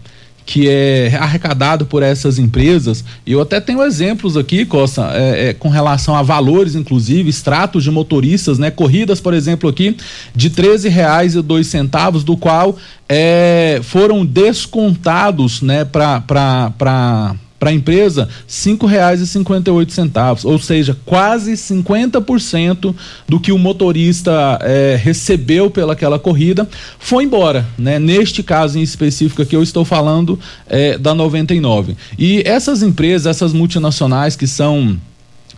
que 0.47 0.69
é 0.69 1.17
arrecadado 1.19 1.87
por 1.87 2.03
essas 2.03 2.39
empresas, 2.39 3.03
e 3.27 3.33
eu 3.33 3.41
até 3.41 3.61
tenho 3.61 3.83
exemplos 3.83 4.37
aqui, 4.37 4.67
Costa, 4.67 5.11
é, 5.15 5.49
é, 5.49 5.55
com 5.55 5.69
relação 5.69 6.15
a 6.15 6.23
valores, 6.23 6.75
inclusive, 6.75 7.29
extratos 7.31 7.83
de 7.83 7.91
motoristas, 7.91 8.59
né? 8.59 8.71
Corridas, 8.71 9.21
por 9.21 9.33
exemplo, 9.33 9.71
aqui, 9.71 9.97
de 10.35 10.49
R$ 10.49 10.89
reais 10.89 11.35
e 11.35 11.41
dois 11.41 11.67
centavos, 11.69 12.23
do 12.25 12.37
qual 12.37 12.77
é, 13.09 13.81
foram 13.83 14.25
descontados, 14.25 15.63
né, 15.63 15.85
para 15.85 17.35
para 17.65 17.71
a 17.71 17.75
empresa 17.75 18.29
oito 19.73 19.93
centavos, 19.95 20.45
ou 20.45 20.59
seja, 20.59 20.95
quase 21.07 21.53
50% 21.55 22.95
do 23.27 23.41
que 23.41 23.51
o 23.51 23.57
motorista 23.57 24.59
é, 24.61 25.01
recebeu 25.03 25.71
pelaquela 25.71 26.19
corrida 26.19 26.69
foi 26.99 27.25
embora, 27.25 27.67
né? 27.79 27.99
Neste 27.99 28.43
caso 28.43 28.79
em 28.79 28.83
específico 28.83 29.47
que 29.47 29.57
eu 29.57 29.63
estou 29.63 29.83
falando 29.83 30.39
é, 30.69 30.99
da 30.99 31.15
99. 31.15 31.97
E 32.19 32.43
essas 32.45 32.83
empresas, 32.83 33.27
essas 33.27 33.55
multinacionais 33.55 34.37
que 34.37 34.47
são 34.47 34.99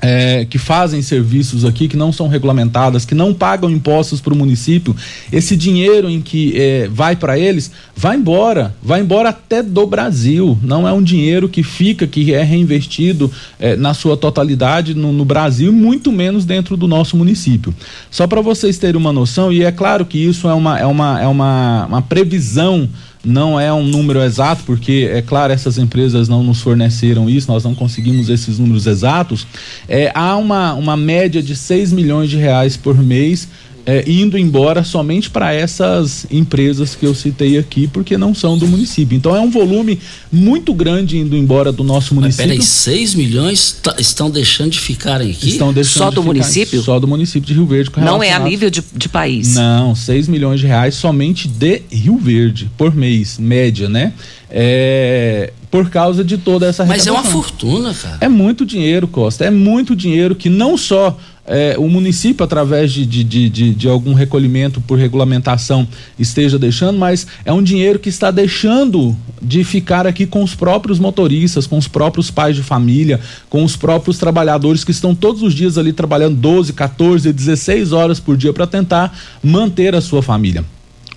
é, 0.01 0.45
que 0.45 0.59
fazem 0.59 1.01
serviços 1.03 1.65
aqui 1.65 1.89
que 1.89 1.97
não 1.97 2.13
são 2.13 2.29
regulamentadas, 2.29 3.05
que 3.05 3.15
não 3.15 3.33
pagam 3.33 3.71
impostos 3.71 4.21
para 4.21 4.35
o 4.35 4.37
município, 4.37 4.95
esse 5.33 5.57
dinheiro 5.57 6.09
em 6.09 6.21
que 6.21 6.53
é, 6.57 6.89
vai 6.89 7.17
para 7.17 7.39
eles, 7.39 7.71
vai 7.95 8.17
embora, 8.17 8.75
vai 8.83 9.01
embora 9.01 9.31
até 9.31 9.63
do 9.63 9.87
Brasil. 9.87 10.59
Não 10.63 10.87
é 10.87 10.93
um 10.93 11.03
dinheiro 11.03 11.49
que 11.49 11.63
fica, 11.63 12.07
que 12.07 12.33
é 12.35 12.43
reinvestido 12.43 13.31
é, 13.59 13.77
na 13.77 13.95
sua 13.95 14.17
totalidade 14.17 14.95
no, 14.95 15.13
no, 15.13 15.25
Brasil, 15.25 15.73
muito 15.73 16.13
menos 16.13 16.45
dentro 16.45 16.77
do 16.77 16.87
nosso 16.87 17.17
município. 17.17 17.75
Só 18.11 18.27
para 18.27 18.41
vocês 18.41 18.79
terem 18.79 19.01
uma 19.01 19.13
noção, 19.13 19.53
e 19.53 19.65
é 19.65 19.73
claro 19.73 20.05
que 20.05 20.19
isso 20.19 20.49
é 20.49 20.55
uma, 20.55 20.79
é 20.79 20.87
uma, 20.87 21.21
é 21.21 21.27
uma, 21.27 21.87
uma 21.87 22.03
previsão 22.03 22.89
não 23.27 23.59
é 23.59 23.73
um 23.73 23.83
número 23.83 24.23
exato, 24.23 24.63
porque, 24.65 25.11
é 25.13 25.21
claro, 25.21 25.53
essas 25.53 25.77
empresas 25.79 26.29
não 26.29 26.43
nos 26.43 26.61
forneceram 26.61 27.29
isso, 27.29 27.51
nós 27.51 27.65
não 27.65 27.75
conseguimos 27.75 28.29
esses 28.29 28.59
números 28.59 28.87
exatos. 28.87 29.47
É, 29.89 30.13
há 30.15 30.37
uma, 30.37 30.75
uma 30.75 30.97
média 30.97 31.43
de 31.43 31.57
6 31.57 31.93
milhões 31.93 32.31
de 32.31 32.37
reais 32.37 32.77
por 32.77 32.97
mês 32.97 33.49
é, 33.87 34.03
indo 34.11 34.37
embora 34.37 34.83
somente 34.83 35.31
para 35.31 35.55
essas 35.55 36.27
empresas 36.29 36.97
que 36.97 37.07
eu 37.07 37.15
citei 37.15 37.57
aqui, 37.57 37.87
porque 37.87 38.19
não 38.19 38.35
são 38.35 38.59
do 38.59 38.67
município. 38.67 39.17
Então 39.17 39.35
é 39.35 39.41
um 39.41 39.49
volume 39.49 40.01
muito 40.31 40.75
grande 40.75 41.17
indo 41.17 41.37
embora 41.37 41.71
do 41.71 41.85
nosso 41.85 42.13
município. 42.13 42.49
Mas 42.49 42.57
peraí, 42.57 42.99
6 42.99 43.15
milhões 43.15 43.81
estão 43.97 44.29
deixando 44.29 44.73
de 44.73 44.81
ficarem 44.81 45.31
aqui? 45.31 45.51
Estão 45.51 45.73
deixando 45.73 46.03
só 46.03 46.11
do 46.11 46.23
município? 46.25 46.83
Só 46.83 46.99
do 46.99 47.07
município 47.07 47.47
de 47.47 47.55
Rio 47.55 47.67
Verde. 47.67 47.91
Não 47.99 48.21
é 48.21 48.33
a 48.33 48.41
nível 48.41 48.69
de, 48.69 48.83
de 48.93 49.09
país? 49.09 49.55
Não, 49.55 49.95
6 49.95 50.27
milhões 50.27 50.59
de 50.59 50.67
reais 50.67 50.97
somente 50.97 51.47
de 51.47 51.83
Rio 51.89 52.19
Verde 52.19 52.69
por 52.77 52.93
mês, 52.93 53.39
média, 53.39 53.89
né? 53.89 54.13
É, 54.51 55.53
por 55.77 55.91
causa 55.91 56.25
de 56.25 56.39
toda 56.39 56.67
essa 56.67 56.87
Mas 56.87 57.07
é 57.07 57.13
uma 57.13 57.23
fortuna, 57.23 57.93
cara. 57.93 58.17
É 58.21 58.29
muito 58.29 58.65
dinheiro, 58.65 59.07
Costa. 59.07 59.45
É 59.45 59.51
muito 59.51 59.95
dinheiro 59.95 60.35
que 60.35 60.49
não 60.49 60.77
só 60.77 61.19
é, 61.47 61.77
o 61.79 61.87
município, 61.89 62.43
através 62.43 62.91
de, 62.91 63.05
de, 63.05 63.23
de, 63.23 63.75
de, 63.75 63.89
algum 63.89 64.15
recolhimento 64.15 64.81
por 64.81 64.99
regulamentação, 64.99 65.87
esteja 66.19 66.59
deixando, 66.59 66.99
mas 66.99 67.27
é 67.45 67.53
um 67.53 67.63
dinheiro 67.63 67.99
que 67.99 68.09
está 68.09 68.31
deixando 68.31 69.15
de 69.41 69.63
ficar 69.65 70.07
aqui 70.07 70.27
com 70.27 70.43
os 70.43 70.55
próprios 70.55 70.99
motoristas, 70.99 71.67
com 71.67 71.77
os 71.77 71.87
próprios 71.87 72.31
pais 72.31 72.57
de 72.57 72.63
família, 72.63 73.21
com 73.51 73.63
os 73.63 73.77
próprios 73.77 74.19
trabalhadores 74.19 74.83
que 74.83 74.91
estão 74.91 75.15
todos 75.15 75.43
os 75.43 75.55
dias 75.55 75.77
ali 75.79 75.93
trabalhando 75.93 76.37
12, 76.37 76.73
14, 76.73 77.33
16 77.33 77.93
horas 77.93 78.19
por 78.19 78.37
dia 78.37 78.53
para 78.53 78.67
tentar 78.67 79.17
manter 79.43 79.95
a 79.95 80.01
sua 80.01 80.23
família. 80.23 80.65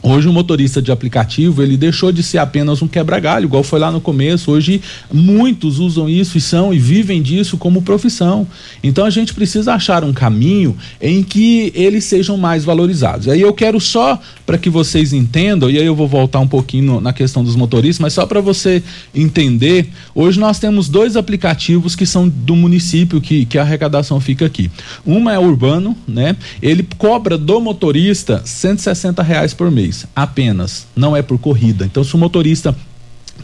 Hoje 0.01 0.29
o 0.29 0.33
motorista 0.33 0.81
de 0.81 0.93
aplicativo 0.93 1.61
ele 1.61 1.75
deixou 1.75 2.09
de 2.09 2.23
ser 2.23 2.37
apenas 2.37 2.81
um 2.81 2.87
quebra-galho, 2.87 3.45
igual 3.45 3.63
foi 3.63 3.79
lá 3.79 3.91
no 3.91 3.99
começo. 3.99 4.49
Hoje 4.51 4.81
muitos 5.11 5.77
usam 5.77 6.07
isso 6.07 6.37
e 6.37 6.41
são 6.41 6.73
e 6.73 6.79
vivem 6.79 7.21
disso 7.21 7.57
como 7.57 7.81
profissão. 7.81 8.47
Então 8.81 9.05
a 9.05 9.09
gente 9.09 9.33
precisa 9.33 9.73
achar 9.73 10.05
um 10.05 10.13
caminho 10.13 10.75
em 11.01 11.21
que 11.21 11.73
eles 11.75 12.05
sejam 12.05 12.37
mais 12.37 12.63
valorizados. 12.63 13.27
Aí 13.27 13.41
eu 13.41 13.53
quero 13.53 13.79
só 13.79 14.19
para 14.45 14.57
que 14.57 14.69
vocês 14.69 15.11
entendam 15.11 15.69
e 15.69 15.77
aí 15.77 15.85
eu 15.85 15.95
vou 15.95 16.07
voltar 16.07 16.39
um 16.39 16.47
pouquinho 16.47 17.01
na 17.01 17.11
questão 17.11 17.43
dos 17.43 17.57
motoristas, 17.57 17.99
mas 17.99 18.13
só 18.13 18.25
para 18.25 18.39
você 18.39 18.81
entender. 19.13 19.89
Hoje 20.15 20.39
nós 20.39 20.59
temos 20.59 20.87
dois 20.87 21.17
aplicativos 21.17 21.93
que 21.93 22.05
são 22.05 22.27
do 22.29 22.55
município 22.55 23.19
que, 23.19 23.45
que 23.45 23.57
a 23.57 23.63
arrecadação 23.63 24.21
fica 24.21 24.45
aqui. 24.45 24.71
Uma 25.05 25.33
é 25.33 25.39
urbano, 25.39 25.95
né? 26.07 26.37
Ele 26.61 26.87
cobra 26.97 27.37
do 27.37 27.59
motorista 27.59 28.41
160 28.45 29.21
reais 29.21 29.53
por 29.53 29.69
mês 29.69 29.88
apenas, 30.15 30.88
não 30.96 31.15
é 31.15 31.22
por 31.22 31.38
corrida. 31.38 31.86
Então, 31.86 32.03
se 32.03 32.15
o 32.15 32.17
motorista 32.17 32.75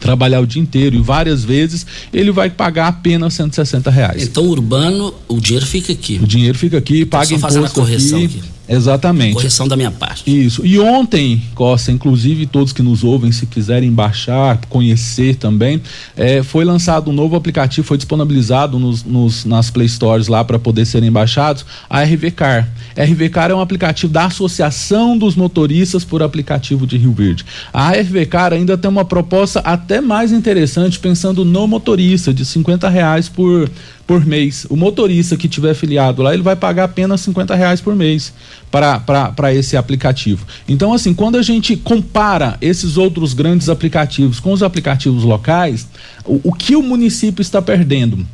trabalhar 0.00 0.40
o 0.40 0.46
dia 0.46 0.60
inteiro 0.60 0.96
e 0.96 1.00
várias 1.00 1.44
vezes, 1.44 1.86
ele 2.12 2.30
vai 2.30 2.50
pagar 2.50 2.88
apenas 2.88 3.34
160 3.34 3.90
reais. 3.90 4.22
Então, 4.22 4.44
urbano, 4.44 5.14
o 5.26 5.40
dinheiro 5.40 5.66
fica 5.66 5.92
aqui. 5.92 6.18
O 6.22 6.26
dinheiro 6.26 6.56
fica 6.58 6.78
aqui, 6.78 7.00
então, 7.00 7.18
paga 7.18 7.34
imposto 7.34 7.64
a 7.64 7.68
correção 7.70 8.18
aqui. 8.18 8.38
aqui. 8.38 8.55
Exatamente. 8.68 9.34
Correção 9.34 9.68
da 9.68 9.76
minha 9.76 9.90
parte. 9.90 10.24
Isso. 10.26 10.64
E 10.66 10.78
ontem, 10.78 11.42
Costa, 11.54 11.92
inclusive 11.92 12.46
todos 12.46 12.72
que 12.72 12.82
nos 12.82 13.04
ouvem, 13.04 13.30
se 13.30 13.46
quiserem 13.46 13.90
baixar, 13.92 14.58
conhecer 14.68 15.36
também, 15.36 15.80
é, 16.16 16.42
foi 16.42 16.64
lançado 16.64 17.10
um 17.10 17.14
novo 17.14 17.36
aplicativo, 17.36 17.86
foi 17.86 17.96
disponibilizado 17.96 18.78
nos, 18.78 19.04
nos 19.04 19.44
nas 19.44 19.70
Play 19.70 19.88
Stores 19.88 20.28
lá 20.28 20.44
para 20.44 20.58
poder 20.58 20.84
serem 20.84 21.10
baixados, 21.10 21.64
a 21.88 22.02
RV 22.02 22.30
Car. 22.32 22.68
RV 22.96 23.28
Car 23.28 23.50
é 23.50 23.54
um 23.54 23.60
aplicativo 23.60 24.12
da 24.12 24.26
Associação 24.26 25.16
dos 25.16 25.36
Motoristas 25.36 26.04
por 26.04 26.22
Aplicativo 26.22 26.86
de 26.86 26.96
Rio 26.96 27.12
Verde. 27.12 27.44
A 27.72 27.92
RV 27.92 28.26
Car 28.26 28.52
ainda 28.52 28.76
tem 28.76 28.90
uma 28.90 29.04
proposta 29.04 29.60
até 29.60 30.00
mais 30.00 30.32
interessante, 30.32 30.98
pensando 30.98 31.44
no 31.44 31.66
motorista, 31.66 32.34
de 32.34 32.44
50 32.44 32.88
reais 32.88 33.28
por 33.28 33.70
por 34.06 34.24
mês. 34.24 34.66
O 34.70 34.76
motorista 34.76 35.36
que 35.36 35.48
tiver 35.48 35.74
filiado 35.74 36.22
lá, 36.22 36.32
ele 36.32 36.42
vai 36.42 36.54
pagar 36.54 36.84
apenas 36.84 37.20
50 37.22 37.54
reais 37.54 37.80
por 37.80 37.96
mês 37.96 38.32
para 38.70 39.52
esse 39.52 39.76
aplicativo. 39.76 40.46
Então, 40.68 40.92
assim, 40.92 41.12
quando 41.12 41.36
a 41.36 41.42
gente 41.42 41.76
compara 41.76 42.56
esses 42.60 42.96
outros 42.96 43.34
grandes 43.34 43.68
aplicativos 43.68 44.38
com 44.38 44.52
os 44.52 44.62
aplicativos 44.62 45.24
locais, 45.24 45.88
o, 46.24 46.40
o 46.44 46.52
que 46.52 46.76
o 46.76 46.82
município 46.82 47.42
está 47.42 47.60
perdendo? 47.60 48.24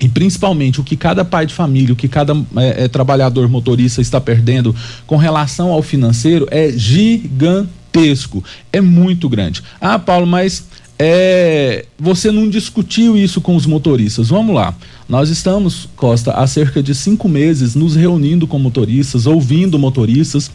E 0.00 0.08
principalmente 0.08 0.80
o 0.80 0.84
que 0.84 0.96
cada 0.96 1.24
pai 1.24 1.44
de 1.44 1.52
família, 1.52 1.92
o 1.92 1.96
que 1.96 2.08
cada 2.08 2.32
é, 2.56 2.84
é, 2.84 2.88
trabalhador 2.88 3.48
motorista 3.48 4.00
está 4.00 4.20
perdendo 4.20 4.74
com 5.06 5.16
relação 5.16 5.70
ao 5.70 5.82
financeiro 5.82 6.46
é 6.50 6.70
gigantesco. 6.70 8.44
É 8.72 8.80
muito 8.80 9.28
grande. 9.28 9.60
Ah, 9.80 9.98
Paulo, 9.98 10.26
mas 10.26 10.64
é, 10.98 11.86
você 11.98 12.32
não 12.32 12.48
discutiu 12.48 13.16
isso 13.16 13.40
com 13.40 13.54
os 13.54 13.64
motoristas. 13.64 14.28
Vamos 14.28 14.54
lá. 14.54 14.74
Nós 15.08 15.28
estamos, 15.28 15.88
Costa, 15.94 16.32
há 16.32 16.46
cerca 16.46 16.82
de 16.82 16.94
cinco 16.94 17.28
meses 17.28 17.74
nos 17.76 17.94
reunindo 17.94 18.46
com 18.46 18.58
motoristas, 18.58 19.26
ouvindo 19.26 19.78
motoristas, 19.78 20.50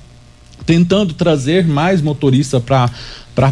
tentando 0.65 1.13
trazer 1.13 1.65
mais 1.65 2.01
motorista 2.01 2.59
para 2.59 2.89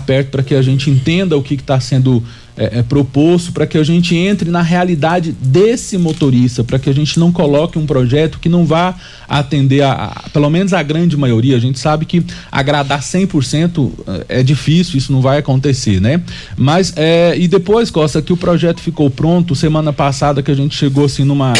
perto 0.05 0.31
para 0.31 0.43
que 0.43 0.53
a 0.53 0.62
gente 0.62 0.89
entenda 0.89 1.38
o 1.38 1.41
que 1.41 1.53
está 1.53 1.79
sendo 1.79 2.21
é, 2.62 2.77
é, 2.77 2.84
proposto 2.84 3.51
para 3.51 3.65
que 3.65 3.75
a 3.75 3.84
gente 3.84 4.15
entre 4.15 4.51
na 4.51 4.62
realidade 4.62 5.32
desse 5.32 5.98
motorista, 5.98 6.63
para 6.63 6.77
que 6.77 6.91
a 6.91 6.94
gente 6.94 7.20
não 7.20 7.32
coloque 7.32 7.80
um 7.80 7.88
projeto 7.88 8.38
que 8.38 8.48
não 8.48 8.65
vá 8.65 8.94
atender 9.27 9.82
a, 9.82 9.94
a, 9.94 10.30
pelo 10.30 10.48
menos 10.48 10.72
a 10.72 10.84
grande 10.84 11.18
maioria. 11.18 11.58
A 11.58 11.60
gente 11.60 11.80
sabe 11.80 12.06
que 12.06 12.24
agradar 12.51 13.01
100% 13.01 13.91
é, 14.30 14.41
é 14.41 14.44
difícil, 14.44 15.00
isso 15.00 15.12
não 15.12 15.22
vai 15.22 15.39
acontecer, 15.39 16.00
né? 16.00 16.22
Mas, 16.56 16.94
é, 16.96 17.36
e 17.36 17.48
depois, 17.48 17.89
Costa, 17.89 18.22
que 18.22 18.32
o 18.32 18.38
projeto 18.38 18.80
ficou 18.80 19.10
pronto, 19.10 19.56
semana 19.56 19.91
passada 19.91 20.44
que 20.44 20.51
a 20.51 20.56
gente 20.56 20.75
chegou 20.75 21.06
assim 21.06 21.24
numa, 21.24 21.53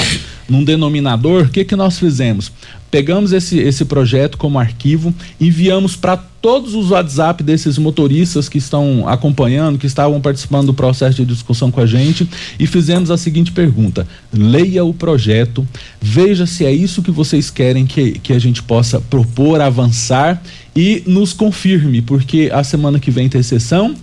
num 0.48 0.64
denominador, 0.64 1.46
o 1.46 1.50
que 1.50 1.66
que 1.66 1.76
nós 1.76 1.98
fizemos? 1.98 2.52
Pegamos 2.92 3.32
esse, 3.34 3.58
esse 3.58 3.86
projeto 3.86 4.38
como 4.38 4.60
arquivo, 4.60 5.12
enviamos 5.40 5.96
para 5.96 6.31
todos 6.42 6.74
os 6.74 6.90
WhatsApp 6.90 7.44
desses 7.44 7.78
motoristas 7.78 8.50
que 8.50 8.58
estão 8.58 9.08
acompanhando, 9.08 9.78
que 9.78 9.86
estavam 9.86 10.20
participando 10.20 10.68
do 10.68 10.74
processo 10.74 11.18
de 11.18 11.26
discussão 11.26 11.70
com 11.70 11.80
a 11.80 11.86
gente 11.86 12.28
e 12.60 12.66
fizemos 12.66 13.12
a 13.12 13.18
seguinte 13.18 13.52
pergunta: 13.52 14.08
leia 14.34 14.84
o 14.84 14.94
projeto, 14.94 15.66
veja 16.02 16.46
se 16.46 16.66
é 16.66 16.72
isso 16.72 17.04
que 17.04 17.12
vocês 17.12 17.52
querem 17.52 17.86
que, 17.86 18.14
que 18.20 18.34
a 18.34 18.40
gente 18.40 18.64
possa 18.64 19.00
propor, 19.00 19.62
avançar 19.62 20.42
e 20.76 21.04
nos 21.06 21.32
confirme, 21.32 22.02
porque 22.02 22.50
a 22.52 22.64
semana 22.64 23.00
que 23.00 23.12
vem 23.12 23.30
tem 23.30 23.44
sessão. 23.44 23.96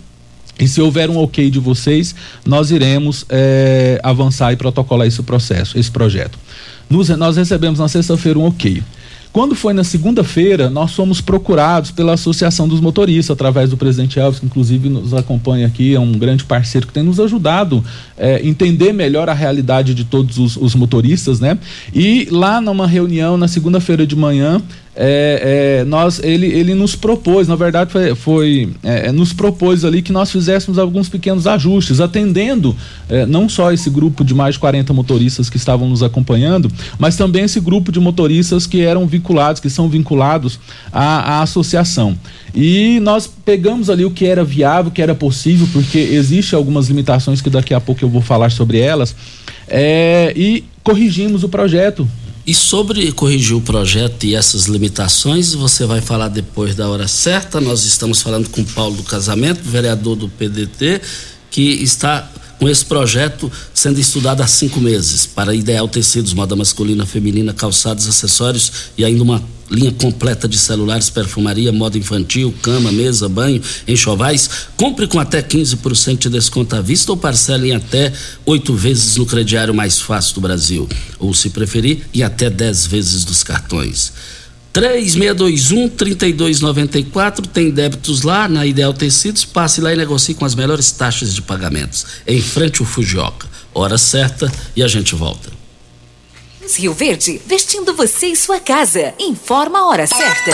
E 0.57 0.67
se 0.67 0.81
houver 0.81 1.09
um 1.09 1.17
ok 1.17 1.49
de 1.49 1.57
vocês, 1.57 2.13
nós 2.45 2.69
iremos 2.69 3.25
é, 3.29 3.97
avançar 4.03 4.51
e 4.51 4.57
protocolar 4.57 5.07
esse 5.07 5.23
processo, 5.23 5.79
esse 5.79 5.89
projeto. 5.89 6.37
Nos, 6.89 7.07
nós 7.09 7.37
recebemos 7.37 7.79
na 7.79 7.87
sexta-feira 7.87 8.37
um 8.37 8.45
ok. 8.45 8.83
Quando 9.31 9.53
foi 9.53 9.73
na 9.73 9.83
segunda-feira, 9.83 10.71
nós 10.71 10.93
fomos 10.93 11.21
procurados 11.21 11.91
pela 11.91 12.13
Associação 12.13 12.67
dos 12.67 12.81
Motoristas, 12.81 13.35
através 13.35 13.69
do 13.69 13.77
presidente 13.77 14.19
Elvis, 14.19 14.39
que 14.39 14.45
inclusive 14.47 14.89
nos 14.89 15.13
acompanha 15.13 15.67
aqui, 15.67 15.93
é 15.93 15.99
um 15.99 16.13
grande 16.13 16.43
parceiro 16.43 16.87
que 16.87 16.93
tem 16.93 17.03
nos 17.03 17.19
ajudado 17.19 17.83
a 18.17 18.25
é, 18.25 18.45
entender 18.45 18.91
melhor 18.91 19.29
a 19.29 19.33
realidade 19.33 19.93
de 19.93 20.03
todos 20.03 20.39
os, 20.39 20.57
os 20.57 20.73
motoristas, 20.73 21.39
né? 21.39 21.59
E 21.93 22.27
lá 22.31 22.59
numa 22.59 22.87
reunião, 22.87 23.37
na 23.37 23.47
segunda-feira 23.47 24.05
de 24.05 24.15
manhã, 24.15 24.59
é, 25.01 25.79
é, 25.79 25.85
nós, 25.85 26.19
ele, 26.21 26.47
ele 26.47 26.75
nos 26.75 26.93
propôs, 26.93 27.47
na 27.47 27.55
verdade 27.55 27.89
foi, 27.89 28.13
foi 28.15 28.69
é, 28.83 29.07
é, 29.07 29.11
nos 29.13 29.31
propôs 29.31 29.85
ali 29.85 30.01
que 30.01 30.11
nós 30.11 30.29
fizéssemos 30.29 30.77
alguns 30.77 31.07
pequenos 31.07 31.47
ajustes, 31.47 32.01
atendendo 32.01 32.75
é, 33.07 33.25
não 33.25 33.47
só 33.47 33.71
esse 33.71 33.89
grupo 33.89 34.25
de 34.25 34.33
mais 34.33 34.55
de 34.55 34.59
40 34.59 34.91
motoristas 34.91 35.49
que 35.49 35.55
estavam 35.55 35.87
nos 35.87 36.03
acompanhando, 36.03 36.69
mas 36.97 37.15
também 37.15 37.45
esse 37.45 37.61
grupo 37.61 37.93
de 37.93 37.99
motoristas 38.01 38.67
que 38.67 38.81
eram 38.81 39.07
vinculados, 39.07 39.61
que 39.61 39.69
são 39.69 39.87
vinculados 39.87 40.59
à, 40.91 41.37
à 41.37 41.41
associação. 41.43 42.17
E 42.53 42.99
nós 42.99 43.25
pegamos 43.25 43.89
ali 43.89 44.03
o 44.03 44.11
que 44.11 44.25
era 44.25 44.43
viável, 44.43 44.91
o 44.91 44.93
que 44.93 45.01
era 45.01 45.15
possível, 45.15 45.65
porque 45.71 45.97
existe 45.97 46.55
algumas 46.55 46.89
limitações 46.89 47.39
que 47.39 47.49
daqui 47.49 47.73
a 47.73 47.79
pouco 47.79 48.03
eu 48.03 48.09
vou 48.09 48.21
falar 48.21 48.51
sobre 48.51 48.79
elas, 48.79 49.15
é, 49.65 50.33
e 50.35 50.65
corrigimos 50.83 51.41
o 51.45 51.47
projeto 51.47 52.05
e 52.45 52.53
sobre 52.53 53.11
corrigir 53.11 53.55
o 53.55 53.61
projeto 53.61 54.23
e 54.23 54.35
essas 54.35 54.65
limitações, 54.65 55.53
você 55.53 55.85
vai 55.85 56.01
falar 56.01 56.29
depois 56.29 56.75
da 56.75 56.89
hora 56.89 57.07
certa. 57.07 57.61
Nós 57.61 57.85
estamos 57.85 58.21
falando 58.21 58.49
com 58.49 58.63
Paulo 58.63 58.97
do 58.97 59.03
Casamento, 59.03 59.61
vereador 59.63 60.15
do 60.15 60.27
PDT, 60.29 61.01
que 61.51 61.61
está 61.61 62.29
com 62.57 62.67
esse 62.67 62.83
projeto 62.85 63.51
sendo 63.73 63.99
estudado 63.99 64.41
há 64.41 64.47
cinco 64.47 64.79
meses 64.79 65.25
para 65.25 65.55
Ideal 65.55 65.87
Tecidos, 65.87 66.33
moda 66.33 66.55
masculina, 66.55 67.05
feminina, 67.05 67.53
calçados, 67.53 68.07
acessórios 68.07 68.71
e 68.97 69.05
ainda 69.05 69.23
uma 69.23 69.43
linha 69.69 69.91
completa 69.91 70.47
de 70.47 70.57
celulares, 70.57 71.09
perfumaria, 71.09 71.71
moda 71.71 71.97
infantil, 71.97 72.53
cama, 72.61 72.91
mesa, 72.91 73.29
banho, 73.29 73.61
enxovais. 73.87 74.49
Compre 74.75 75.07
com 75.07 75.19
até 75.19 75.41
15% 75.41 76.17
de 76.17 76.29
desconto 76.29 76.75
à 76.75 76.81
vista 76.81 77.11
ou 77.11 77.17
parcele 77.17 77.69
em 77.69 77.75
até 77.75 78.11
oito 78.45 78.73
vezes 78.73 79.17
no 79.17 79.25
crediário 79.25 79.73
mais 79.73 79.99
fácil 79.99 80.35
do 80.35 80.41
Brasil. 80.41 80.87
Ou, 81.19 81.33
se 81.33 81.49
preferir, 81.49 82.01
em 82.13 82.23
até 82.23 82.49
dez 82.49 82.85
vezes 82.85 83.23
dos 83.23 83.43
cartões. 83.43 84.11
3621-3294, 84.73 87.47
tem 87.47 87.71
débitos 87.71 88.21
lá 88.21 88.47
na 88.47 88.65
Ideal 88.65 88.93
Tecidos, 88.93 89.43
passe 89.43 89.81
lá 89.81 89.93
e 89.93 89.97
negocie 89.97 90.35
com 90.35 90.45
as 90.45 90.55
melhores 90.55 90.91
taxas 90.91 91.33
de 91.33 91.41
pagamentos. 91.41 92.05
Em 92.27 92.41
frente 92.41 92.81
ao 92.81 92.85
Fujioka. 92.85 93.47
Hora 93.73 93.97
certa 93.97 94.51
e 94.75 94.83
a 94.83 94.87
gente 94.87 95.15
volta. 95.15 95.58
Rio 96.77 96.93
Verde, 96.93 97.41
vestindo 97.45 97.93
você 97.93 98.27
e 98.27 98.35
sua 98.35 98.59
casa. 98.59 99.13
Informa 99.19 99.79
a 99.79 99.87
hora 99.87 100.05
certa. 100.07 100.51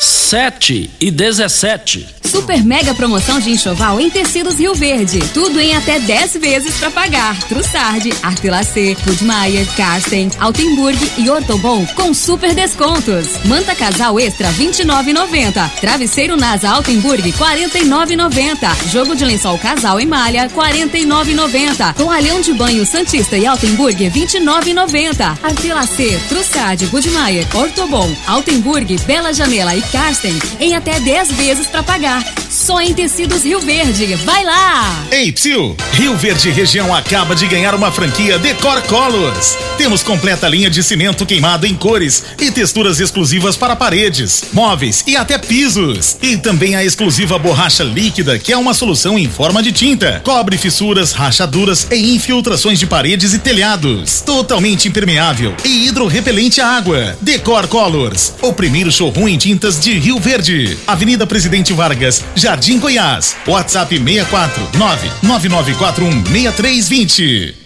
7 0.00 0.90
e 1.00 1.10
17. 1.10 2.15
Super 2.36 2.62
mega 2.62 2.94
promoção 2.94 3.40
de 3.40 3.50
enxoval 3.50 3.98
em 3.98 4.10
tecidos 4.10 4.58
Rio 4.58 4.74
Verde. 4.74 5.20
Tudo 5.32 5.58
em 5.58 5.74
até 5.74 5.98
10 5.98 6.34
vezes 6.34 6.76
para 6.76 6.90
pagar. 6.90 7.34
Trussardi, 7.44 8.12
Artelacê, 8.22 8.94
Budmeier, 9.06 9.66
Carsten, 9.74 10.30
Altenburg 10.38 10.98
e 11.16 11.30
Ortobon 11.30 11.86
com 11.94 12.12
super 12.12 12.54
descontos. 12.54 13.42
Manta 13.46 13.74
casal 13.74 14.20
extra 14.20 14.52
29,90. 14.52 15.70
Travesseiro 15.80 16.36
Nasa 16.36 16.68
Altenburg 16.68 17.32
49,90. 17.32 18.90
Jogo 18.90 19.16
de 19.16 19.24
lençol 19.24 19.58
casal 19.58 19.98
em 19.98 20.06
malha 20.06 20.46
49,90. 20.50 21.94
Toalhão 21.94 22.42
de 22.42 22.52
banho 22.52 22.84
Santista 22.84 23.38
e 23.38 23.46
Altenburg 23.46 24.10
29,90. 24.10 25.38
Artelacê, 25.42 26.20
Trussardi, 26.28 26.84
Budmeier, 26.88 27.46
Ortobon, 27.56 28.14
Altenburg, 28.26 28.94
Bela 29.06 29.32
Janela 29.32 29.74
e 29.74 29.80
Carsten 29.80 30.38
em 30.60 30.74
até 30.74 31.00
10 31.00 31.32
vezes 31.32 31.66
para 31.68 31.82
pagar. 31.82 32.25
Só 32.50 32.80
em 32.80 32.94
Tecidos 32.94 33.44
Rio 33.44 33.60
Verde. 33.60 34.14
Vai 34.16 34.44
lá! 34.44 35.04
Ei, 35.10 35.30
Psil! 35.30 35.76
Rio 35.92 36.16
Verde 36.16 36.50
Região 36.50 36.94
acaba 36.94 37.34
de 37.34 37.46
ganhar 37.46 37.74
uma 37.74 37.92
franquia 37.92 38.38
Decor 38.38 38.82
Colors. 38.82 39.56
Temos 39.76 40.02
completa 40.02 40.48
linha 40.48 40.70
de 40.70 40.82
cimento 40.82 41.26
queimado 41.26 41.66
em 41.66 41.74
cores 41.74 42.24
e 42.40 42.50
texturas 42.50 42.98
exclusivas 42.98 43.56
para 43.56 43.76
paredes, 43.76 44.46
móveis 44.52 45.04
e 45.06 45.16
até 45.16 45.38
pisos. 45.38 46.16
E 46.22 46.36
também 46.36 46.74
a 46.74 46.84
exclusiva 46.84 47.38
borracha 47.38 47.84
líquida, 47.84 48.38
que 48.38 48.52
é 48.52 48.56
uma 48.56 48.74
solução 48.74 49.18
em 49.18 49.28
forma 49.28 49.62
de 49.62 49.72
tinta. 49.72 50.20
Cobre 50.24 50.56
fissuras, 50.56 51.12
rachaduras 51.12 51.86
e 51.90 52.14
infiltrações 52.14 52.78
de 52.78 52.86
paredes 52.86 53.34
e 53.34 53.38
telhados. 53.38 54.22
Totalmente 54.22 54.88
impermeável 54.88 55.54
e 55.64 55.88
hidrorrepelente 55.88 56.60
à 56.60 56.68
água. 56.68 57.16
Decor 57.20 57.66
Colors, 57.68 58.34
o 58.40 58.52
primeiro 58.52 58.90
showroom 58.90 59.28
em 59.28 59.36
tintas 59.36 59.80
de 59.80 59.92
Rio 59.98 60.18
Verde. 60.18 60.76
Avenida 60.86 61.26
Presidente 61.26 61.72
Vargas 61.72 62.05
Vargas, 62.06 62.24
Jardim 62.36 62.78
Goiás. 62.78 63.36
WhatsApp 63.46 63.90
64 63.92 64.70
99941 64.72 66.22
6320. 66.24 67.65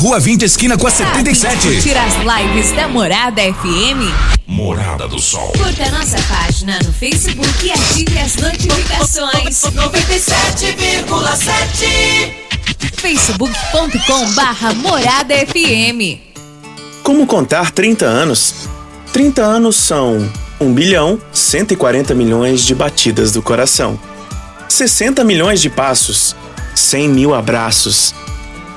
Rua 0.00 0.18
20, 0.18 0.42
esquina 0.46 0.78
com 0.78 0.86
a 0.86 0.90
77. 0.90 1.82
Tira 1.82 2.02
as 2.02 2.14
lives 2.14 2.72
da 2.72 2.88
Morada 2.88 3.42
FM. 3.42 4.10
Morada 4.46 5.06
do 5.06 5.18
Sol. 5.18 5.52
Curta 5.52 5.90
nossa 5.90 6.16
página 6.22 6.78
no 6.86 6.90
Facebook 6.90 7.46
e 7.62 7.70
ative 7.70 8.18
as 8.18 8.36
notificações. 8.36 9.60
97,7 9.60 12.32
facebook.com 12.94 14.32
barra 14.32 14.72
Morada 14.72 15.34
FM. 15.34 16.18
Como 17.02 17.26
contar 17.26 17.70
30 17.70 18.06
anos? 18.06 18.70
30 19.12 19.42
anos 19.42 19.76
são 19.76 20.26
1 20.58 20.72
bilhão 20.72 21.20
140 21.30 22.14
milhões 22.14 22.64
de 22.64 22.74
batidas 22.74 23.32
do 23.32 23.42
coração, 23.42 24.00
60 24.66 25.22
milhões 25.24 25.60
de 25.60 25.68
passos, 25.68 26.34
100 26.74 27.08
mil 27.10 27.34
abraços, 27.34 28.14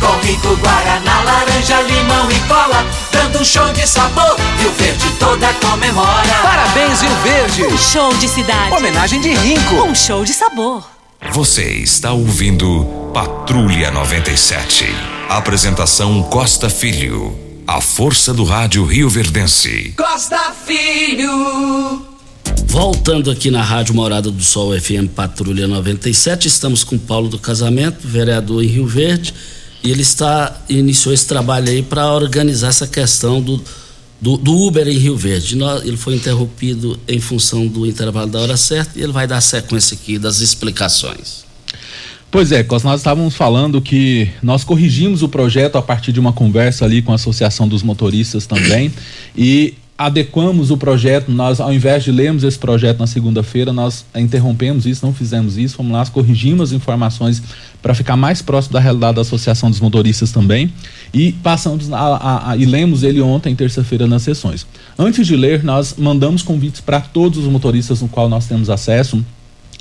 com 0.00 0.18
rico 0.26 0.56
guaraná, 0.56 1.22
laranja, 1.22 1.82
limão 1.82 2.30
e 2.30 2.40
cola, 2.48 2.86
dando 3.12 3.40
um 3.40 3.44
show 3.44 3.72
de 3.72 3.86
sabor. 3.86 4.36
Rio 4.58 4.72
Verde 4.72 5.10
toda 5.18 5.52
comemora. 5.54 6.34
Parabéns, 6.42 7.00
Rio 7.00 7.14
Verde. 7.22 7.64
Um 7.64 7.78
show 7.78 8.14
de 8.14 8.28
cidade. 8.28 8.74
Homenagem 8.74 9.20
de 9.20 9.34
Rinco. 9.34 9.74
Um 9.82 9.94
show 9.94 10.24
de 10.24 10.32
sabor. 10.32 10.84
Você 11.32 11.64
está 11.64 12.12
ouvindo 12.12 13.10
Patrulha 13.12 13.90
97. 13.90 14.86
Apresentação 15.28 16.22
Costa 16.22 16.70
Filho. 16.70 17.36
A 17.66 17.80
força 17.80 18.32
do 18.32 18.44
rádio 18.44 18.84
Rio 18.84 19.10
Verdense. 19.10 19.92
Costa 19.96 20.52
Filho. 20.66 22.06
Voltando 22.66 23.30
aqui 23.30 23.50
na 23.50 23.62
Rádio 23.62 23.94
Morada 23.94 24.30
do 24.30 24.42
Sol 24.42 24.78
FM 24.78 25.08
Patrulha 25.14 25.66
97, 25.66 26.48
estamos 26.48 26.84
com 26.84 26.98
Paulo 26.98 27.28
do 27.28 27.38
Casamento, 27.38 28.06
vereador 28.06 28.62
em 28.62 28.66
Rio 28.66 28.86
Verde, 28.86 29.34
e 29.88 29.90
ele 29.90 30.02
está 30.02 30.54
iniciou 30.68 31.14
esse 31.14 31.26
trabalho 31.26 31.70
aí 31.70 31.82
para 31.82 32.12
organizar 32.12 32.68
essa 32.68 32.86
questão 32.86 33.40
do, 33.40 33.58
do, 34.20 34.36
do, 34.36 34.54
Uber 34.66 34.86
em 34.86 34.98
Rio 34.98 35.16
Verde. 35.16 35.56
Ele 35.82 35.96
foi 35.96 36.14
interrompido 36.14 37.00
em 37.08 37.18
função 37.18 37.66
do 37.66 37.86
intervalo 37.86 38.30
da 38.30 38.38
hora 38.38 38.56
certa 38.58 38.98
e 38.98 39.02
ele 39.02 39.12
vai 39.12 39.26
dar 39.26 39.40
sequência 39.40 39.94
aqui 39.94 40.18
das 40.18 40.40
explicações. 40.40 41.42
Pois 42.30 42.52
é, 42.52 42.62
nós 42.84 43.00
estávamos 43.00 43.34
falando 43.34 43.80
que 43.80 44.30
nós 44.42 44.62
corrigimos 44.62 45.22
o 45.22 45.28
projeto 45.30 45.78
a 45.78 45.82
partir 45.82 46.12
de 46.12 46.20
uma 46.20 46.34
conversa 46.34 46.84
ali 46.84 47.00
com 47.00 47.12
a 47.12 47.14
Associação 47.14 47.66
dos 47.66 47.82
Motoristas 47.82 48.46
também 48.46 48.92
e 49.34 49.72
adequamos 49.98 50.70
o 50.70 50.76
projeto, 50.76 51.28
nós 51.28 51.58
ao 51.58 51.72
invés 51.72 52.04
de 52.04 52.12
lermos 52.12 52.44
esse 52.44 52.56
projeto 52.56 53.00
na 53.00 53.06
segunda-feira, 53.08 53.72
nós 53.72 54.06
interrompemos 54.14 54.86
isso, 54.86 55.04
não 55.04 55.12
fizemos 55.12 55.58
isso, 55.58 55.74
fomos 55.74 55.90
lá, 55.90 56.06
corrigimos 56.06 56.70
as 56.70 56.72
informações 56.72 57.42
para 57.82 57.92
ficar 57.94 58.16
mais 58.16 58.40
próximo 58.40 58.74
da 58.74 58.80
realidade 58.80 59.16
da 59.16 59.22
Associação 59.22 59.68
dos 59.68 59.80
Motoristas 59.80 60.30
também 60.30 60.72
e 61.12 61.32
passamos 61.32 61.92
a, 61.92 61.98
a, 61.98 62.50
a, 62.52 62.56
e 62.56 62.64
lemos 62.64 63.02
ele 63.02 63.20
ontem, 63.20 63.56
terça-feira, 63.56 64.06
nas 64.06 64.22
sessões. 64.22 64.64
Antes 64.96 65.26
de 65.26 65.34
ler, 65.34 65.64
nós 65.64 65.96
mandamos 65.98 66.42
convites 66.42 66.80
para 66.80 67.00
todos 67.00 67.38
os 67.38 67.50
motoristas 67.50 68.00
no 68.00 68.08
qual 68.08 68.28
nós 68.28 68.46
temos 68.46 68.70
acesso, 68.70 69.24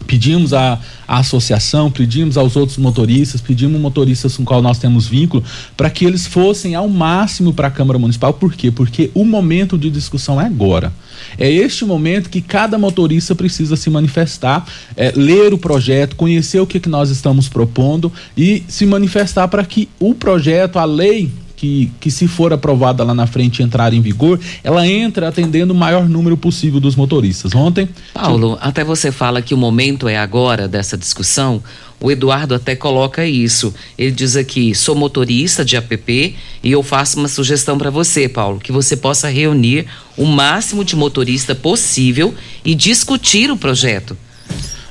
Pedimos 0.06 0.54
à, 0.54 0.80
associação, 1.08 1.90
pedimos 1.90 2.38
aos 2.38 2.56
outros 2.56 2.78
motoristas, 2.78 3.42
pedimos 3.42 3.80
motoristas 3.80 4.38
com 4.38 4.44
qual 4.44 4.62
nós 4.62 4.78
temos 4.78 5.08
vínculo, 5.08 5.44
para 5.76 5.90
que 5.90 6.06
eles 6.06 6.28
fossem 6.28 6.76
ao 6.76 6.88
máximo 6.88 7.54
para 7.54 7.68
a 7.68 7.72
Câmara 7.72 7.98
Municipal. 7.98 8.34
Por 8.34 8.54
quê? 8.54 8.70
Porque 8.70 9.10
o 9.14 9.26
momento 9.26 9.78
de 9.78 9.90
discussão 9.90 10.40
é 10.40 10.46
agora. 10.46 10.94
É 11.38 11.50
este 11.50 11.86
momento 11.86 12.30
que 12.30 12.42
cada 12.42 12.78
motorista 12.78 13.34
precisa 13.34 13.76
se 13.76 13.90
manifestar, 13.90 14.66
é, 14.96 15.12
ler 15.16 15.54
o 15.54 15.58
projeto, 15.58 16.16
conhecer 16.16 16.60
o 16.60 16.68
que, 16.68 16.80
que 16.80 16.90
nós 16.90 17.10
estamos 17.10 17.50
propondo 17.50 18.12
e 18.36 18.64
se 18.68 18.86
manifestar 18.86 19.48
para 19.48 19.66
que 19.66 19.90
o 20.00 20.14
projeto, 20.14 20.78
a 20.78 20.86
lei 20.86 21.32
que, 21.58 21.92
que 22.00 22.12
se 22.12 22.28
for 22.28 22.54
aprovada 22.54 23.04
lá 23.04 23.14
na 23.14 23.26
frente 23.26 23.64
entrar 23.64 23.92
em 23.92 24.00
vigor, 24.00 24.40
ela 24.64 24.88
entra 24.88 25.28
atendendo 25.28 25.74
o 25.74 25.76
maior 25.76 26.08
número 26.08 26.38
possível 26.38 26.80
dos 26.80 26.96
motoristas. 26.96 27.54
Ontem. 27.56 27.90
Paulo, 28.14 28.58
até 28.62 28.84
você 28.84 29.12
fala 29.12 29.42
que 29.42 29.56
o 29.56 29.58
momento 29.58 30.08
é 30.08 30.18
agora 30.18 30.68
dessa 30.68 30.96
discussão. 30.96 31.62
O 32.00 32.12
Eduardo 32.12 32.54
até 32.54 32.76
coloca 32.76 33.26
isso. 33.26 33.74
Ele 33.98 34.12
diz 34.12 34.36
aqui: 34.36 34.76
sou 34.76 34.96
motorista 34.96 35.66
de 35.66 35.76
app 35.76 36.36
e 36.64 36.72
eu 36.72 36.84
faço 36.84 37.18
uma 37.18 37.28
sugestão 37.28 37.76
para 37.76 37.90
você, 37.90 38.30
Paulo, 38.30 38.60
que 38.60 38.72
você 38.72 38.96
possa 38.96 39.28
reunir 39.28 39.88
o 40.16 40.26
máximo 40.26 40.86
de 40.86 40.96
motorista 40.96 41.56
possível 41.56 42.36
e 42.64 42.76
discutir 42.76 43.50
o 43.50 43.58
projeto. 43.58 44.16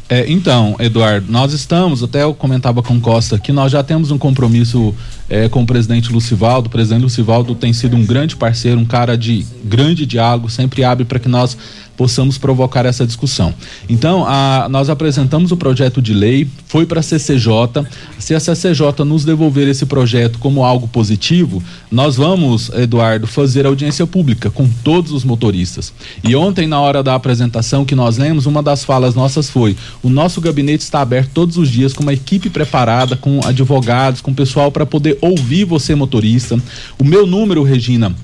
É, 0.08 0.30
então, 0.30 0.76
Eduardo, 0.78 1.30
nós 1.30 1.52
estamos, 1.52 2.00
até 2.00 2.22
eu 2.22 2.32
comentava 2.32 2.80
com 2.80 3.00
Costa 3.00 3.38
que 3.40 3.50
nós 3.50 3.72
já 3.72 3.82
temos 3.82 4.12
um 4.12 4.18
compromisso 4.18 4.94
é, 5.28 5.48
com 5.48 5.62
o 5.62 5.66
presidente 5.66 6.12
Lucivaldo. 6.12 6.68
O 6.68 6.70
presidente 6.70 7.02
Lucivaldo 7.02 7.56
tem 7.56 7.72
sido 7.72 7.96
um 7.96 8.06
grande 8.06 8.36
parceiro, 8.36 8.78
um 8.78 8.84
cara 8.84 9.18
de 9.18 9.44
grande 9.64 10.06
diálogo, 10.06 10.48
sempre 10.48 10.84
abre 10.84 11.04
para 11.04 11.18
que 11.18 11.28
nós 11.28 11.58
possamos 11.96 12.38
provocar 12.38 12.84
essa 12.86 13.06
discussão. 13.06 13.54
Então, 13.88 14.24
a, 14.26 14.68
nós 14.68 14.90
apresentamos 14.90 15.52
o 15.52 15.56
projeto 15.56 16.02
de 16.02 16.12
lei, 16.12 16.48
foi 16.66 16.86
para 16.86 17.00
a 17.00 17.02
CCJ. 17.02 17.86
Se 18.18 18.34
a 18.34 18.40
CCJ 18.40 19.04
nos 19.04 19.24
devolver 19.24 19.68
esse 19.68 19.86
projeto 19.86 20.38
como 20.38 20.64
algo 20.64 20.86
positivo, 20.86 21.62
nós 21.90 22.16
vamos, 22.16 22.68
Eduardo, 22.70 23.26
fazer 23.26 23.66
audiência 23.66 24.06
pública 24.06 24.50
com 24.50 24.68
todos 24.84 25.12
os 25.12 25.24
motoristas. 25.24 25.92
E 26.22 26.36
ontem, 26.36 26.66
na 26.66 26.80
hora 26.80 27.02
da 27.02 27.14
apresentação 27.14 27.84
que 27.84 27.94
nós 27.94 28.18
lemos, 28.18 28.46
uma 28.46 28.62
das 28.62 28.84
falas 28.84 29.14
nossas 29.14 29.48
foi: 29.48 29.76
o 30.02 30.08
nosso 30.08 30.40
gabinete 30.40 30.82
está 30.82 31.00
aberto 31.00 31.30
todos 31.32 31.56
os 31.56 31.70
dias 31.70 31.92
com 31.92 32.02
uma 32.02 32.12
equipe 32.12 32.50
preparada, 32.50 33.16
com 33.16 33.40
advogados, 33.44 34.20
com 34.20 34.34
pessoal 34.34 34.70
para 34.70 34.86
poder 34.86 35.18
ouvir 35.20 35.64
você, 35.64 35.94
motorista. 35.94 36.58
O 36.98 37.04
meu 37.04 37.26
número, 37.26 37.62
Regina, 37.62 38.14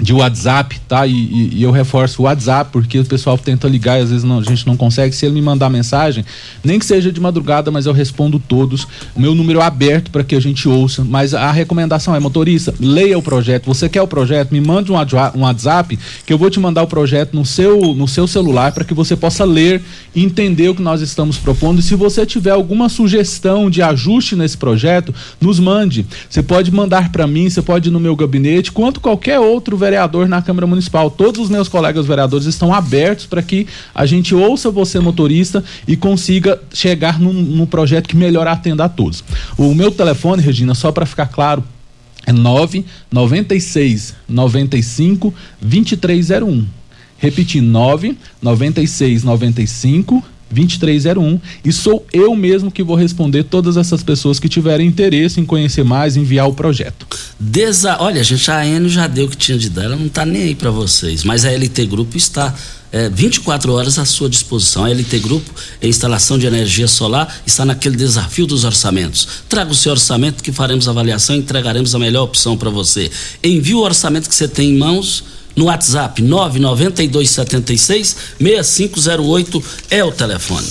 de 0.00 0.12
WhatsApp, 0.12 0.80
tá? 0.88 1.06
E, 1.06 1.12
e, 1.12 1.50
e, 1.58 1.62
eu 1.62 1.70
reforço 1.70 2.22
o 2.22 2.24
WhatsApp, 2.24 2.70
porque 2.72 2.98
o 2.98 3.04
pessoal 3.04 3.36
tenta 3.36 3.68
ligar 3.68 3.98
e 3.98 4.02
às 4.02 4.10
vezes 4.10 4.24
não, 4.24 4.38
a 4.38 4.42
gente 4.42 4.66
não 4.66 4.76
consegue. 4.76 5.14
Se 5.14 5.26
ele 5.26 5.34
me 5.34 5.42
mandar 5.42 5.68
mensagem, 5.68 6.24
nem 6.64 6.78
que 6.78 6.86
seja 6.86 7.12
de 7.12 7.20
madrugada, 7.20 7.70
mas 7.70 7.86
eu 7.86 7.92
respondo 7.92 8.38
todos. 8.38 8.86
O 9.14 9.20
meu 9.20 9.34
número 9.34 9.60
é 9.60 9.64
aberto 9.64 10.10
para 10.10 10.24
que 10.24 10.34
a 10.34 10.40
gente 10.40 10.68
ouça. 10.68 11.04
Mas 11.04 11.34
a 11.34 11.52
recomendação 11.52 12.14
é, 12.14 12.20
motorista, 12.20 12.74
leia 12.80 13.18
o 13.18 13.22
projeto. 13.22 13.66
Você 13.66 13.88
quer 13.88 14.02
o 14.02 14.06
projeto? 14.06 14.50
Me 14.50 14.60
mande 14.60 14.90
um, 14.90 14.96
um 14.96 15.40
WhatsApp 15.42 15.98
que 16.24 16.32
eu 16.32 16.38
vou 16.38 16.50
te 16.50 16.58
mandar 16.58 16.82
o 16.82 16.86
projeto 16.86 17.34
no 17.34 17.44
seu, 17.44 17.94
no 17.94 18.08
seu 18.08 18.26
celular 18.26 18.72
para 18.72 18.84
que 18.84 18.94
você 18.94 19.14
possa 19.14 19.44
ler 19.44 19.82
e 20.14 20.24
entender 20.24 20.68
o 20.68 20.74
que 20.74 20.82
nós 20.82 21.00
estamos 21.00 21.36
propondo. 21.36 21.80
E 21.80 21.82
se 21.82 21.94
você 21.94 22.24
tiver 22.24 22.50
alguma 22.50 22.88
sugestão 22.88 23.68
de 23.68 23.82
ajuste 23.82 24.34
nesse 24.34 24.56
projeto, 24.56 25.14
nos 25.40 25.60
mande. 25.60 26.06
Você 26.28 26.42
pode 26.42 26.72
mandar 26.72 27.12
para 27.12 27.26
mim, 27.26 27.48
você 27.48 27.62
pode 27.62 27.88
ir 27.88 27.92
no 27.92 28.00
meu 28.00 28.16
gabinete, 28.16 28.72
quanto 28.72 29.00
qualquer 29.00 29.38
outro 29.38 29.81
vereador 29.82 30.28
na 30.28 30.40
Câmara 30.40 30.66
Municipal. 30.66 31.10
Todos 31.10 31.40
os 31.40 31.50
meus 31.50 31.68
colegas 31.68 32.06
vereadores 32.06 32.46
estão 32.46 32.72
abertos 32.72 33.26
para 33.26 33.42
que 33.42 33.66
a 33.92 34.06
gente 34.06 34.34
ouça 34.34 34.70
você, 34.70 35.00
motorista, 35.00 35.62
e 35.88 35.96
consiga 35.96 36.60
chegar 36.72 37.18
num, 37.18 37.32
num 37.32 37.66
projeto 37.66 38.08
que 38.08 38.16
melhor 38.16 38.46
atenda 38.46 38.84
a 38.84 38.88
todos. 38.88 39.24
O 39.58 39.74
meu 39.74 39.90
telefone, 39.90 40.40
Regina, 40.40 40.74
só 40.74 40.92
para 40.92 41.04
ficar 41.04 41.26
claro, 41.26 41.64
é 42.24 42.32
996 42.32 44.14
95 44.28 45.34
2301. 45.60 46.64
Repetindo, 47.18 47.66
9 47.66 48.16
96 48.40 49.24
95 49.24 50.24
2301 50.52 51.40
e 51.64 51.72
sou 51.72 52.06
eu 52.12 52.34
mesmo 52.36 52.70
que 52.70 52.82
vou 52.82 52.96
responder 52.96 53.44
todas 53.44 53.76
essas 53.76 54.02
pessoas 54.02 54.38
que 54.38 54.48
tiverem 54.48 54.86
interesse 54.86 55.40
em 55.40 55.44
conhecer 55.44 55.84
mais, 55.84 56.16
enviar 56.16 56.48
o 56.48 56.54
projeto. 56.54 57.06
Desa... 57.38 57.96
Olha, 58.00 58.22
gente, 58.22 58.50
a 58.50 58.66
Enio 58.66 58.88
já 58.88 59.06
deu 59.06 59.26
o 59.26 59.28
que 59.28 59.36
tinha 59.36 59.58
de 59.58 59.70
dar, 59.70 59.84
ela 59.84 59.96
não 59.96 60.06
está 60.06 60.24
nem 60.24 60.42
aí 60.42 60.54
para 60.54 60.70
vocês, 60.70 61.24
mas 61.24 61.44
a 61.44 61.50
LT 61.50 61.86
Grupo 61.86 62.16
está 62.16 62.54
é, 62.92 63.08
24 63.08 63.72
horas 63.72 63.98
à 63.98 64.04
sua 64.04 64.28
disposição. 64.28 64.84
A 64.84 64.90
LT 64.90 65.18
Grupo, 65.20 65.50
a 65.82 65.86
instalação 65.86 66.38
de 66.38 66.46
energia 66.46 66.86
solar, 66.86 67.42
está 67.46 67.64
naquele 67.64 67.96
desafio 67.96 68.46
dos 68.46 68.64
orçamentos. 68.64 69.26
Traga 69.48 69.72
o 69.72 69.74
seu 69.74 69.92
orçamento 69.92 70.42
que 70.42 70.52
faremos 70.52 70.86
avaliação 70.86 71.34
e 71.34 71.38
entregaremos 71.38 71.94
a 71.94 71.98
melhor 71.98 72.24
opção 72.24 72.56
para 72.56 72.68
você. 72.68 73.10
Envie 73.42 73.74
o 73.74 73.80
orçamento 73.80 74.28
que 74.28 74.34
você 74.34 74.46
tem 74.46 74.70
em 74.70 74.78
mãos 74.78 75.24
no 75.56 75.66
WhatsApp 75.66 76.20
99276 76.22 78.16
6508 78.38 79.64
é 79.90 80.04
o 80.04 80.12
telefone. 80.12 80.68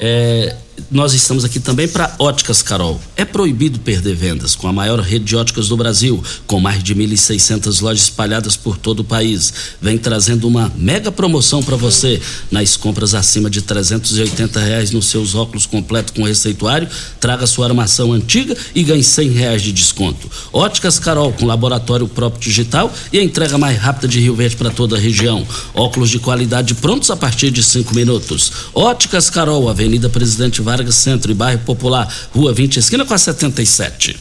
É, 0.00 0.54
nós 0.90 1.14
estamos 1.14 1.44
aqui 1.44 1.60
também 1.60 1.88
para 1.88 2.14
Óticas 2.18 2.62
Carol. 2.62 3.00
É 3.16 3.24
proibido 3.24 3.78
perder 3.78 4.14
vendas 4.14 4.54
com 4.54 4.68
a 4.68 4.72
maior 4.72 5.00
rede 5.00 5.24
de 5.24 5.36
óticas 5.36 5.68
do 5.68 5.76
Brasil, 5.76 6.22
com 6.46 6.60
mais 6.60 6.82
de 6.82 6.94
1.600 6.94 7.80
lojas 7.80 8.04
espalhadas 8.04 8.56
por 8.56 8.76
todo 8.76 9.00
o 9.00 9.04
país. 9.04 9.52
Vem 9.80 9.98
trazendo 9.98 10.46
uma 10.46 10.72
mega 10.76 11.10
promoção 11.12 11.62
para 11.62 11.76
você 11.76 12.20
nas 12.50 12.76
compras 12.76 13.14
acima 13.14 13.48
de 13.48 13.62
380 13.62 14.60
reais 14.60 14.90
nos 14.90 15.06
seus 15.06 15.34
óculos 15.34 15.66
completo 15.66 16.12
com 16.12 16.24
receituário. 16.24 16.88
Traga 17.20 17.46
sua 17.46 17.66
armação 17.66 18.12
antiga 18.12 18.56
e 18.74 18.82
ganhe 18.82 19.02
100 19.02 19.30
reais 19.30 19.62
de 19.62 19.72
desconto. 19.72 20.30
Óticas 20.52 20.98
Carol 20.98 21.32
com 21.32 21.46
laboratório 21.46 22.08
próprio 22.08 22.40
digital 22.40 22.92
e 23.12 23.18
a 23.18 23.24
entrega 23.24 23.58
mais 23.58 23.78
rápida 23.78 24.08
de 24.08 24.20
Rio 24.20 24.34
Verde 24.34 24.56
para 24.56 24.70
toda 24.70 24.96
a 24.96 25.00
região. 25.00 25.46
Óculos 25.74 26.10
de 26.10 26.18
qualidade 26.18 26.74
prontos 26.74 27.10
a 27.10 27.16
partir 27.16 27.50
de 27.50 27.62
5 27.62 27.94
minutos. 27.94 28.52
Óticas 28.74 29.30
Carol, 29.30 29.68
Avenida 29.68 30.08
Presidente 30.08 30.63
Vargas 30.64 30.94
Centro 30.94 31.30
e 31.30 31.34
Bairro 31.34 31.60
Popular, 31.60 32.12
Rua 32.34 32.52
20, 32.52 32.78
esquina 32.78 33.04
com 33.04 33.12
a 33.12 33.18
77. 33.18 34.16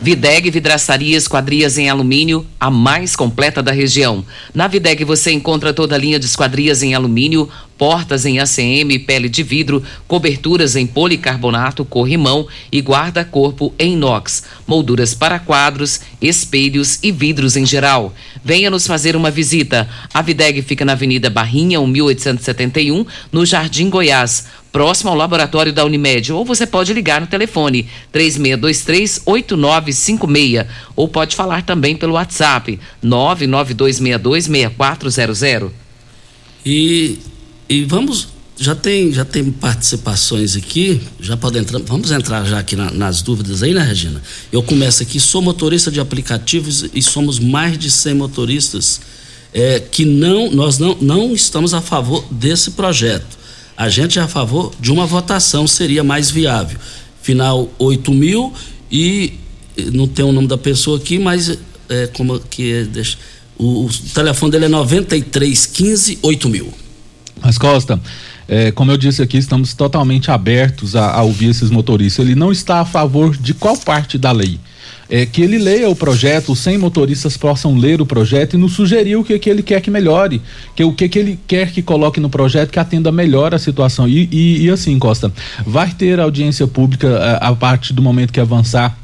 Videg 0.00 0.48
Vidraçaria 0.50 1.16
Esquadrias 1.16 1.76
em 1.76 1.88
Alumínio, 1.88 2.46
a 2.60 2.70
mais 2.70 3.16
completa 3.16 3.60
da 3.60 3.72
região. 3.72 4.24
Na 4.54 4.68
Videg 4.68 5.04
você 5.04 5.32
encontra 5.32 5.72
toda 5.72 5.96
a 5.96 5.98
linha 5.98 6.20
de 6.20 6.26
esquadrias 6.26 6.84
em 6.84 6.94
alumínio, 6.94 7.48
portas 7.76 8.24
em 8.24 8.38
ACM, 8.38 8.96
pele 9.04 9.28
de 9.28 9.42
vidro, 9.42 9.82
coberturas 10.06 10.76
em 10.76 10.86
policarbonato, 10.86 11.84
corrimão 11.84 12.46
e 12.70 12.80
guarda-corpo 12.80 13.74
em 13.76 13.94
inox, 13.94 14.44
molduras 14.68 15.14
para 15.14 15.40
quadros, 15.40 16.00
espelhos 16.22 17.00
e 17.02 17.10
vidros 17.10 17.56
em 17.56 17.66
geral. 17.66 18.14
Venha 18.44 18.70
nos 18.70 18.86
fazer 18.86 19.16
uma 19.16 19.32
visita. 19.32 19.88
A 20.14 20.22
Videg 20.22 20.62
fica 20.62 20.84
na 20.84 20.92
Avenida 20.92 21.28
Barrinha, 21.28 21.80
1871, 21.80 23.04
no 23.32 23.44
Jardim 23.44 23.90
Goiás 23.90 24.46
próximo 24.72 25.10
ao 25.10 25.16
laboratório 25.16 25.72
da 25.72 25.84
Unimed. 25.84 26.32
Ou 26.32 26.44
você 26.44 26.66
pode 26.66 26.92
ligar 26.92 27.20
no 27.20 27.26
telefone 27.26 27.88
3623-8956. 28.12 30.66
Ou 30.94 31.08
pode 31.08 31.34
falar 31.36 31.62
também 31.62 31.96
pelo 31.96 32.12
WhatsApp 32.14 32.78
99262-6400. 33.04 35.70
E, 36.64 37.18
e 37.68 37.84
vamos 37.84 38.38
já 38.60 38.74
tem, 38.74 39.12
já 39.12 39.24
tem 39.24 39.52
participações 39.52 40.56
aqui, 40.56 41.00
já 41.20 41.36
pode 41.36 41.58
entrar, 41.58 41.78
vamos 41.80 42.10
entrar 42.10 42.44
já 42.44 42.58
aqui 42.58 42.74
na, 42.74 42.90
nas 42.90 43.22
dúvidas 43.22 43.62
aí, 43.62 43.72
né, 43.72 43.82
Regina? 43.82 44.20
Eu 44.50 44.64
começo 44.64 45.00
aqui, 45.02 45.20
sou 45.20 45.40
motorista 45.40 45.92
de 45.92 46.00
aplicativos 46.00 46.86
e 46.92 47.00
somos 47.00 47.38
mais 47.38 47.78
de 47.78 47.88
100 47.88 48.14
motoristas 48.14 49.00
é, 49.54 49.78
que 49.78 50.04
não, 50.04 50.50
nós 50.50 50.76
não, 50.78 50.96
não 51.00 51.32
estamos 51.32 51.72
a 51.72 51.80
favor 51.80 52.24
desse 52.30 52.72
projeto. 52.72 53.37
A 53.78 53.88
gente 53.88 54.18
é 54.18 54.22
a 54.22 54.26
favor 54.26 54.72
de 54.80 54.90
uma 54.90 55.06
votação, 55.06 55.64
seria 55.68 56.02
mais 56.02 56.32
viável. 56.32 56.76
Final 57.22 57.70
8 57.78 58.12
mil 58.12 58.52
e 58.90 59.34
não 59.92 60.08
tem 60.08 60.24
o 60.24 60.32
nome 60.32 60.48
da 60.48 60.58
pessoa 60.58 60.98
aqui, 60.98 61.16
mas 61.16 61.56
é, 61.88 62.08
como 62.08 62.40
que 62.40 62.72
é, 62.72 62.82
deixa, 62.82 63.16
o, 63.56 63.84
o 63.86 63.90
telefone 64.12 64.50
dele 64.50 64.64
é 64.64 64.68
9315 64.68 66.18
8000. 66.20 66.74
Mas 67.40 67.56
Costa, 67.56 68.00
é, 68.48 68.72
como 68.72 68.90
eu 68.90 68.96
disse 68.96 69.22
aqui, 69.22 69.36
estamos 69.36 69.72
totalmente 69.74 70.28
abertos 70.28 70.96
a, 70.96 71.12
a, 71.12 71.22
ouvir 71.22 71.50
esses 71.50 71.70
motoristas. 71.70 72.24
Ele 72.24 72.34
não 72.34 72.50
está 72.50 72.80
a 72.80 72.84
favor 72.84 73.36
de 73.36 73.54
qual 73.54 73.76
parte 73.76 74.18
da 74.18 74.32
lei? 74.32 74.58
É, 75.10 75.24
que 75.24 75.40
ele 75.40 75.58
leia 75.58 75.88
o 75.88 75.96
projeto, 75.96 76.52
os 76.52 76.58
100 76.58 76.78
motoristas 76.78 77.36
possam 77.36 77.76
ler 77.76 78.00
o 78.00 78.06
projeto 78.06 78.54
e 78.54 78.56
nos 78.58 78.72
sugerir 78.74 79.16
o 79.16 79.24
que, 79.24 79.38
que 79.38 79.48
ele 79.48 79.62
quer 79.62 79.80
que 79.80 79.90
melhore, 79.90 80.42
que 80.76 80.84
o 80.84 80.92
que, 80.92 81.08
que 81.08 81.18
ele 81.18 81.38
quer 81.46 81.72
que 81.72 81.80
coloque 81.80 82.20
no 82.20 82.28
projeto 82.28 82.70
que 82.70 82.78
atenda 82.78 83.10
melhor 83.10 83.54
a 83.54 83.58
situação. 83.58 84.06
E, 84.06 84.28
e, 84.30 84.66
e 84.66 84.70
assim, 84.70 84.98
Costa, 84.98 85.32
vai 85.66 85.90
ter 85.90 86.20
audiência 86.20 86.66
pública 86.66 87.18
a, 87.18 87.26
é, 87.26 87.38
a 87.40 87.54
partir 87.54 87.92
do 87.94 88.02
momento 88.02 88.32
que 88.32 88.40
avançar 88.40 88.98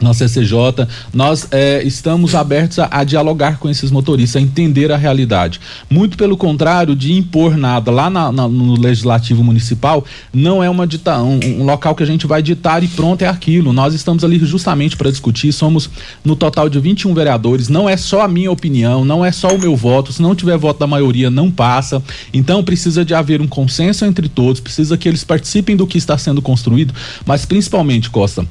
na 0.00 0.12
CCJ, 0.12 0.86
nós 1.12 1.48
é, 1.50 1.82
estamos 1.82 2.34
abertos 2.34 2.78
a, 2.78 2.88
a, 2.90 3.04
dialogar 3.04 3.58
com 3.58 3.68
esses 3.68 3.90
motoristas, 3.90 4.40
a 4.40 4.44
entender 4.44 4.92
a 4.92 4.96
realidade. 4.96 5.60
Muito 5.88 6.16
pelo 6.16 6.36
contrário 6.36 6.94
de 6.94 7.12
impor 7.12 7.56
nada 7.56 7.90
lá 7.90 8.10
na, 8.10 8.30
na, 8.30 8.48
no 8.48 8.78
Legislativo 8.78 9.42
Municipal, 9.42 10.04
não 10.32 10.62
é 10.62 10.68
uma 10.68 10.86
dita, 10.86 11.18
um, 11.22 11.40
um, 11.42 11.64
local 11.64 11.94
que 11.94 12.02
a 12.02 12.06
gente 12.06 12.26
vai 12.26 12.42
ditar 12.42 12.84
e 12.84 12.88
pronto, 12.88 13.22
é 13.22 13.28
aquilo. 13.28 13.72
Nós 13.72 13.94
estamos 13.94 14.22
ali 14.22 14.38
justamente 14.38 14.96
para 14.96 15.10
discutir, 15.10 15.52
somos 15.52 15.88
no 16.24 16.36
total 16.36 16.68
de 16.68 16.78
21 16.78 17.14
vereadores, 17.14 17.68
não 17.68 17.88
é 17.88 17.96
só 17.96 18.22
a 18.22 18.28
minha 18.28 18.50
opinião, 18.50 19.04
não 19.04 19.24
é 19.24 19.32
só 19.32 19.48
o 19.48 19.58
meu 19.58 19.74
voto, 19.74 20.12
se 20.12 20.20
não 20.20 20.34
tiver 20.34 20.58
voto 20.58 20.78
da 20.80 20.86
maioria, 20.86 21.30
não 21.30 21.50
passa. 21.50 22.02
Então 22.32 22.62
precisa 22.62 23.04
de 23.04 23.14
haver 23.14 23.40
um 23.40 23.46
consenso 23.46 24.04
entre 24.04 24.28
todos, 24.28 24.60
precisa 24.60 24.96
que 24.98 25.08
eles 25.08 25.24
participem 25.24 25.76
do 25.76 25.86
que 25.86 25.96
está 25.96 26.18
sendo 26.18 26.42
construído, 26.42 26.94
mas 27.24 27.46
principalmente, 27.46 28.10
Costa, 28.10 28.46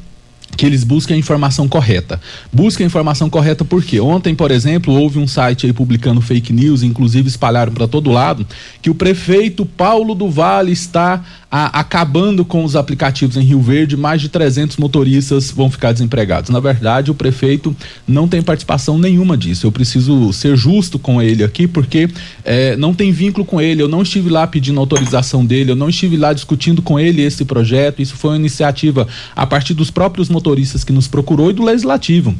que 0.55 0.65
eles 0.65 0.83
busquem 0.83 1.15
a 1.15 1.19
informação 1.19 1.67
correta. 1.67 2.19
Busquem 2.51 2.85
a 2.85 2.87
informação 2.87 3.29
correta 3.29 3.65
porque 3.65 3.99
ontem, 3.99 4.33
por 4.33 4.51
exemplo, 4.51 4.93
houve 4.93 5.19
um 5.19 5.27
site 5.27 5.65
aí 5.65 5.73
publicando 5.73 6.21
fake 6.21 6.53
news, 6.53 6.83
inclusive 6.83 7.27
espalharam 7.27 7.73
para 7.73 7.87
todo 7.87 8.11
lado, 8.11 8.45
que 8.81 8.89
o 8.89 8.95
prefeito 8.95 9.65
Paulo 9.65 10.15
do 10.15 10.29
Vale 10.29 10.71
está 10.71 11.23
a, 11.51 11.79
acabando 11.79 12.43
com 12.43 12.63
os 12.63 12.75
aplicativos 12.75 13.37
em 13.37 13.41
Rio 13.41 13.61
Verde, 13.61 13.95
mais 13.95 14.21
de 14.21 14.29
300 14.29 14.77
motoristas 14.77 15.51
vão 15.51 15.69
ficar 15.69 15.91
desempregados. 15.91 16.49
Na 16.49 16.59
verdade, 16.59 17.11
o 17.11 17.15
prefeito 17.15 17.75
não 18.07 18.27
tem 18.27 18.41
participação 18.41 18.97
nenhuma 18.97 19.37
disso. 19.37 19.65
Eu 19.65 19.71
preciso 19.71 20.33
ser 20.33 20.57
justo 20.57 20.99
com 20.99 21.21
ele 21.21 21.43
aqui, 21.43 21.67
porque 21.67 22.09
é, 22.43 22.75
não 22.75 22.93
tem 22.93 23.11
vínculo 23.11 23.45
com 23.45 23.61
ele. 23.61 23.81
Eu 23.81 23.87
não 23.87 24.01
estive 24.01 24.29
lá 24.29 24.45
pedindo 24.45 24.79
autorização 24.79 25.45
dele, 25.45 25.71
eu 25.71 25.75
não 25.75 25.89
estive 25.89 26.17
lá 26.17 26.33
discutindo 26.33 26.81
com 26.81 26.99
ele 26.99 27.21
esse 27.21 27.45
projeto. 27.45 28.01
Isso 28.01 28.15
foi 28.15 28.31
uma 28.31 28.37
iniciativa 28.37 29.07
a 29.35 29.45
partir 29.45 29.73
dos 29.73 29.89
próprios 29.89 30.27
motoristas 30.27 30.44
que 30.83 30.93
nos 30.93 31.07
procurou 31.07 31.49
e 31.49 31.53
do 31.53 31.63
legislativo 31.63 32.35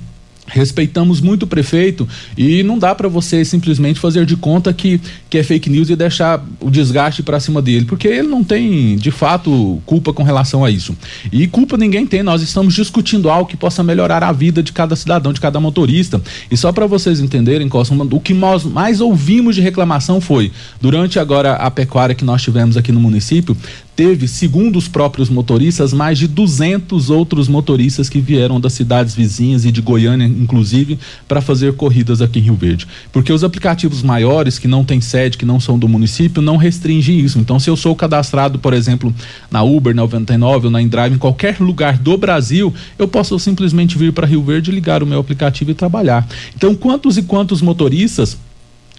respeitamos 0.48 1.22
muito 1.22 1.44
o 1.44 1.48
prefeito 1.48 2.08
e 2.38 2.62
não 2.64 2.78
dá 2.78 2.94
para 2.94 3.08
você 3.08 3.44
simplesmente 3.44 4.00
fazer 4.00 4.26
de 4.26 4.36
conta 4.36 4.72
que, 4.72 5.02
que 5.30 5.38
é 5.38 5.44
fake 5.44 5.70
news 5.70 5.90
e 5.90 5.96
deixar 5.96 6.44
o 6.60 6.70
desgaste 6.70 7.24
para 7.24 7.40
cima 7.40 7.62
dele, 7.62 7.86
porque 7.86 8.08
ele 8.08 8.28
não 8.28 8.44
tem 8.44 8.96
de 8.96 9.12
fato 9.12 9.82
culpa 9.86 10.14
com 10.14 10.24
relação 10.24 10.64
a 10.64 10.70
isso. 10.70 10.96
E 11.32 11.48
culpa 11.48 11.78
ninguém 11.78 12.06
tem, 12.06 12.22
nós 12.22 12.42
estamos 12.42 12.74
discutindo 12.74 13.30
algo 13.30 13.50
que 13.50 13.58
possa 13.58 13.84
melhorar 13.84 14.24
a 14.24 14.32
vida 14.32 14.62
de 14.62 14.72
cada 14.72 14.96
cidadão, 14.96 15.34
de 15.34 15.42
cada 15.42 15.60
motorista. 15.60 16.22
E 16.50 16.56
só 16.56 16.72
para 16.72 16.86
vocês 16.86 17.20
entenderem, 17.20 17.68
Costa, 17.68 17.96
o 17.96 18.20
que 18.20 18.34
nós 18.34 18.64
mais 18.64 19.02
ouvimos 19.02 19.56
de 19.56 19.62
reclamação 19.62 20.22
foi 20.22 20.52
durante 20.80 21.20
agora 21.20 21.54
a 21.54 21.72
pecuária 21.72 22.16
que 22.16 22.26
nós 22.26 22.42
tivemos 22.42 22.78
aqui 22.78 22.92
no 22.92 23.00
município, 23.00 23.58
teve, 23.96 24.28
segundo 24.28 24.78
os 24.78 24.88
próprios 24.88 25.30
motoristas, 25.30 25.94
mais 25.94 26.18
de 26.18 26.28
200 26.28 27.10
outros 27.10 27.48
motoristas 27.48 28.10
que 28.10 28.20
vieram 28.20 28.60
das 28.60 28.74
cidades 28.74 29.16
vizinhas 29.16 29.64
e 29.66 29.72
de 29.72 29.82
Goiânia, 29.82 30.26
inclusive, 30.26 31.00
para 31.28 31.42
fazer 31.42 31.74
corridas 31.74 32.22
aqui 32.22 32.40
em 32.40 32.44
Rio 32.44 32.56
Verde. 32.56 32.88
Porque 33.12 33.32
os 33.32 33.44
aplicativos 33.44 34.04
maiores, 34.04 34.60
que 34.60 34.68
não 34.68 34.84
têm 34.84 35.00
sede, 35.00 35.38
que 35.38 35.46
não 35.46 35.60
são 35.60 35.80
do 35.80 35.88
município, 35.88 36.42
não 36.42 36.58
restringem 36.58 37.20
isso. 37.20 37.40
Então, 37.40 37.60
se 37.60 37.70
eu 37.70 37.78
sou 37.78 37.96
cadastrado, 37.96 38.60
por 38.60 38.74
exemplo, 38.74 39.14
na 39.50 39.64
Uber 39.64 39.96
99 39.96 40.66
ou 40.66 40.72
na 40.72 40.82
InDrive, 40.82 41.16
em 41.16 41.20
qualquer 41.20 41.60
lugar 41.60 41.98
do 41.98 42.18
Brasil, 42.18 42.74
eu 43.00 43.08
posso 43.08 43.40
simplesmente 43.40 43.98
vir 43.98 44.12
para 44.12 44.28
Rio 44.28 44.44
Verde, 44.44 44.72
ligar 44.72 45.02
o 45.02 45.06
meu 45.06 45.20
aplicativo 45.20 45.72
e 45.72 45.74
trabalhar. 45.74 46.28
Então, 46.56 46.76
quantos 46.76 47.18
e 47.18 47.24
quantos 47.24 47.62
motoristas 47.62 48.38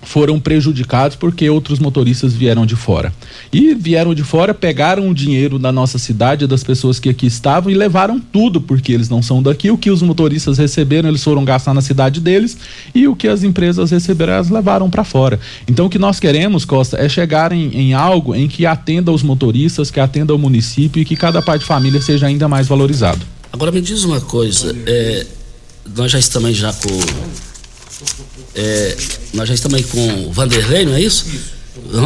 foram 0.06 0.38
prejudicados 0.38 1.16
porque 1.16 1.50
outros 1.50 1.80
motoristas 1.80 2.32
vieram 2.32 2.64
de 2.64 2.76
fora. 2.76 3.12
E 3.52 3.74
vieram 3.74 4.14
de 4.14 4.22
fora, 4.22 4.54
pegaram 4.54 5.10
o 5.10 5.14
dinheiro 5.14 5.58
da 5.58 5.72
nossa 5.72 5.98
cidade, 5.98 6.46
das 6.46 6.62
pessoas 6.62 7.00
que 7.00 7.08
aqui 7.08 7.26
estavam 7.26 7.70
e 7.70 7.74
levaram 7.74 8.20
tudo, 8.20 8.60
porque 8.60 8.92
eles 8.92 9.08
não 9.08 9.20
são 9.20 9.42
daqui. 9.42 9.68
O 9.68 9.76
que 9.76 9.90
os 9.90 10.02
motoristas 10.02 10.58
receberam, 10.58 11.08
eles 11.08 11.24
foram 11.24 11.44
gastar 11.44 11.74
na 11.74 11.80
cidade 11.80 12.20
deles 12.20 12.56
e 12.94 13.08
o 13.08 13.16
que 13.16 13.26
as 13.26 13.42
empresas 13.42 13.90
receberam, 13.90 14.34
elas 14.34 14.48
levaram 14.48 14.88
para 14.88 15.02
fora. 15.02 15.40
Então 15.66 15.86
o 15.86 15.90
que 15.90 15.98
nós 15.98 16.20
queremos, 16.20 16.64
Costa, 16.64 16.96
é 16.96 17.08
chegar 17.08 17.50
em, 17.50 17.68
em, 17.74 17.92
algo 17.92 18.32
em 18.32 18.46
que 18.46 18.64
atenda 18.64 19.10
os 19.10 19.24
motoristas, 19.24 19.90
que 19.90 19.98
atenda 19.98 20.32
o 20.32 20.38
município 20.38 21.02
e 21.02 21.04
que 21.04 21.16
cada 21.16 21.42
pai 21.42 21.58
de 21.58 21.64
família 21.64 22.00
seja 22.00 22.28
ainda 22.28 22.46
mais 22.46 22.68
valorizado. 22.68 23.20
Agora 23.52 23.72
me 23.72 23.80
diz 23.80 24.04
uma 24.04 24.20
coisa, 24.20 24.74
é, 24.86 25.26
nós 25.96 26.12
já 26.12 26.18
estamos 26.18 26.56
já 26.56 26.72
com 26.72 26.88
é, 28.56 28.96
nós 29.34 29.48
já 29.48 29.54
estamos 29.54 29.76
aí 29.76 29.84
com 29.84 30.28
o 30.28 30.32
Vanderlei, 30.32 30.86
não 30.86 30.94
é 30.94 31.00
isso? 31.00 31.26
isso. 31.28 31.56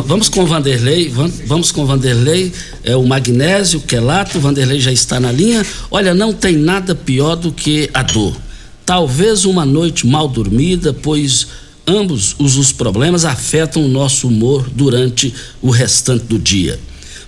Vamos 0.04 0.28
com 0.28 0.42
o 0.42 0.46
Vanderlei, 0.46 1.08
vamos 1.46 1.70
com 1.70 1.82
o 1.82 1.86
Vanderlei, 1.86 2.52
é 2.82 2.96
o 2.96 3.06
magnésio, 3.06 3.78
o 3.78 3.82
quelato, 3.82 4.36
o 4.36 4.40
Vanderlei 4.40 4.80
já 4.80 4.92
está 4.92 5.20
na 5.20 5.30
linha. 5.30 5.64
Olha, 5.90 6.12
não 6.12 6.32
tem 6.32 6.56
nada 6.56 6.92
pior 6.94 7.36
do 7.36 7.52
que 7.52 7.88
a 7.94 8.02
dor. 8.02 8.36
Talvez 8.84 9.44
uma 9.44 9.64
noite 9.64 10.06
mal 10.06 10.26
dormida, 10.26 10.92
pois 10.92 11.46
ambos 11.86 12.34
os, 12.38 12.56
os 12.56 12.72
problemas 12.72 13.24
afetam 13.24 13.84
o 13.84 13.88
nosso 13.88 14.26
humor 14.26 14.68
durante 14.70 15.32
o 15.62 15.70
restante 15.70 16.24
do 16.24 16.38
dia. 16.38 16.78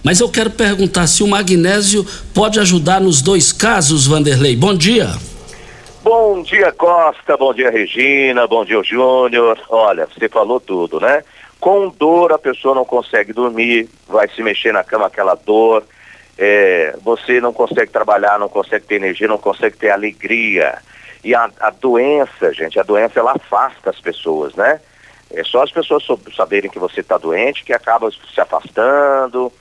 Mas 0.03 0.19
eu 0.19 0.29
quero 0.29 0.51
perguntar 0.51 1.07
se 1.07 1.23
o 1.23 1.29
magnésio 1.29 2.05
pode 2.35 2.59
ajudar 2.59 3.01
nos 3.01 3.23
dois 3.23 3.53
casos, 3.53 4.05
Vanderlei. 4.05 4.57
Bom 4.57 4.75
dia. 4.75 5.17
Bom 6.03 6.43
dia, 6.43 6.73
Costa. 6.73 7.37
Bom 7.37 7.55
dia, 7.55 7.71
Regina. 7.71 8.45
Bom 8.49 8.65
dia, 8.65 8.83
Júnior. 8.83 9.57
Olha, 9.69 10.07
você 10.07 10.29
falou 10.29 10.59
tudo, 10.59 10.99
né? 10.99 11.23
Com 11.61 11.91
dor, 11.91 12.33
a 12.33 12.38
pessoa 12.38 12.75
não 12.75 12.85
consegue 12.85 13.33
dormir, 13.33 13.88
vai 14.09 14.29
se 14.29 14.43
mexer 14.43 14.73
na 14.73 14.83
cama 14.83 15.07
aquela 15.07 15.37
dor. 15.37 15.85
É, 16.37 16.97
você 17.05 17.41
não 17.41 17.53
consegue 17.53 17.93
trabalhar, 17.93 18.37
não 18.37 18.49
consegue 18.49 18.85
ter 18.85 18.97
energia, 18.97 19.29
não 19.29 19.38
consegue 19.38 19.77
ter 19.77 19.91
alegria. 19.91 20.77
E 21.23 21.37
a, 21.37 21.49
a 21.61 21.71
doença, 21.71 22.53
gente, 22.53 22.81
a 22.81 22.83
doença 22.83 23.21
ela 23.21 23.35
afasta 23.37 23.91
as 23.91 24.01
pessoas, 24.01 24.57
né? 24.57 24.81
É 25.31 25.45
só 25.45 25.62
as 25.62 25.71
pessoas 25.71 26.05
saberem 26.37 26.69
que 26.69 26.81
você 26.81 26.99
está 26.99 27.17
doente 27.17 27.62
que 27.62 27.73
acaba 27.73 28.11
se 28.11 28.41
afastando. 28.41 29.53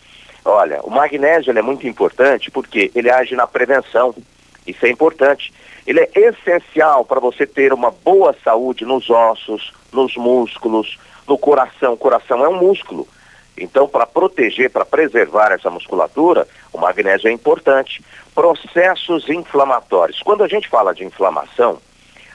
Olha, 0.44 0.82
o 0.82 0.90
magnésio 0.90 1.56
é 1.56 1.62
muito 1.62 1.88
importante 1.88 2.50
porque 2.50 2.92
ele 2.96 3.12
age 3.12 3.36
na 3.36 3.46
prevenção. 3.46 4.16
Isso 4.66 4.86
é 4.86 4.90
importante. 4.90 5.54
Ele 5.86 6.00
é 6.00 6.10
essencial 6.16 7.04
para 7.04 7.20
você 7.20 7.46
ter 7.46 7.74
uma 7.74 7.92
boa 7.92 8.36
saúde 8.44 8.86
nos 8.86 9.10
ossos, 9.10 9.74
nos 9.92 10.16
músculos, 10.16 10.98
no 11.28 11.38
coração. 11.38 11.94
O 11.94 11.98
coração 11.98 12.46
é 12.46 12.50
um 12.50 12.58
músculo. 12.58 13.08
Então, 13.58 13.88
para 13.88 14.06
proteger, 14.06 14.70
para 14.70 14.86
preservar 14.86 15.52
essa 15.52 15.70
musculatura, 15.70 16.48
o 16.72 16.78
magnésio 16.78 17.28
é 17.28 17.32
importante. 17.32 18.04
Processos 18.34 19.30
inflamatórios. 19.30 20.22
Quando 20.22 20.44
a 20.44 20.48
gente 20.48 20.70
fala 20.70 20.94
de 20.94 21.04
inflamação, 21.04 21.80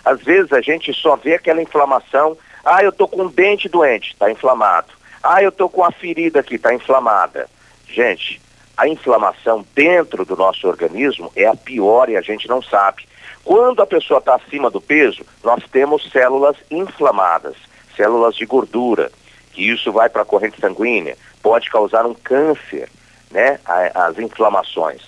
às 0.04 0.22
vezes 0.22 0.52
a 0.52 0.60
gente 0.60 0.92
só 0.92 1.16
vê 1.16 1.34
aquela 1.34 1.62
inflamação. 1.62 2.36
Ah, 2.64 2.82
eu 2.82 2.90
estou 2.90 3.08
com 3.08 3.22
um 3.22 3.28
dente 3.28 3.68
doente, 3.68 4.12
está 4.12 4.30
inflamado. 4.30 4.92
Ah, 5.22 5.42
eu 5.42 5.48
estou 5.48 5.68
com 5.68 5.82
a 5.84 5.90
ferida 5.90 6.40
aqui, 6.40 6.56
está 6.56 6.74
inflamada. 6.74 7.48
Gente, 7.88 8.40
a 8.76 8.86
inflamação 8.86 9.64
dentro 9.74 10.24
do 10.24 10.36
nosso 10.36 10.68
organismo 10.68 11.32
é 11.34 11.46
a 11.46 11.56
pior 11.56 12.08
e 12.08 12.16
a 12.16 12.20
gente 12.20 12.48
não 12.48 12.60
sabe. 12.60 13.04
Quando 13.42 13.80
a 13.80 13.86
pessoa 13.86 14.18
está 14.18 14.34
acima 14.34 14.70
do 14.70 14.80
peso, 14.80 15.24
nós 15.42 15.62
temos 15.70 16.10
células 16.10 16.56
inflamadas, 16.70 17.54
células 17.96 18.34
de 18.34 18.44
gordura, 18.44 19.10
que 19.52 19.66
isso 19.68 19.90
vai 19.92 20.08
para 20.08 20.22
a 20.22 20.26
corrente 20.26 20.60
sanguínea, 20.60 21.16
pode 21.42 21.70
causar 21.70 22.04
um 22.04 22.12
câncer, 22.12 22.88
né, 23.30 23.58
as 23.94 24.18
inflamações. 24.18 25.02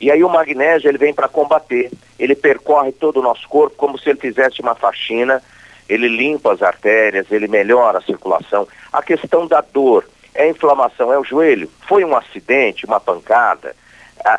E 0.00 0.10
aí 0.10 0.22
o 0.22 0.28
magnésio 0.28 0.88
ele 0.88 0.98
vem 0.98 1.12
para 1.12 1.28
combater, 1.28 1.90
ele 2.18 2.36
percorre 2.36 2.92
todo 2.92 3.18
o 3.18 3.22
nosso 3.22 3.48
corpo 3.48 3.76
como 3.76 3.98
se 3.98 4.10
ele 4.10 4.20
fizesse 4.20 4.60
uma 4.60 4.74
faxina, 4.74 5.42
ele 5.88 6.08
limpa 6.08 6.52
as 6.52 6.62
artérias, 6.62 7.26
ele 7.30 7.48
melhora 7.48 7.98
a 7.98 8.02
circulação. 8.02 8.68
A 8.92 9.02
questão 9.02 9.46
da 9.46 9.60
dor, 9.60 10.04
É 10.34 10.48
inflamação, 10.48 11.12
é 11.12 11.18
o 11.18 11.24
joelho? 11.24 11.70
Foi 11.86 12.04
um 12.04 12.16
acidente, 12.16 12.86
uma 12.86 13.00
pancada? 13.00 13.74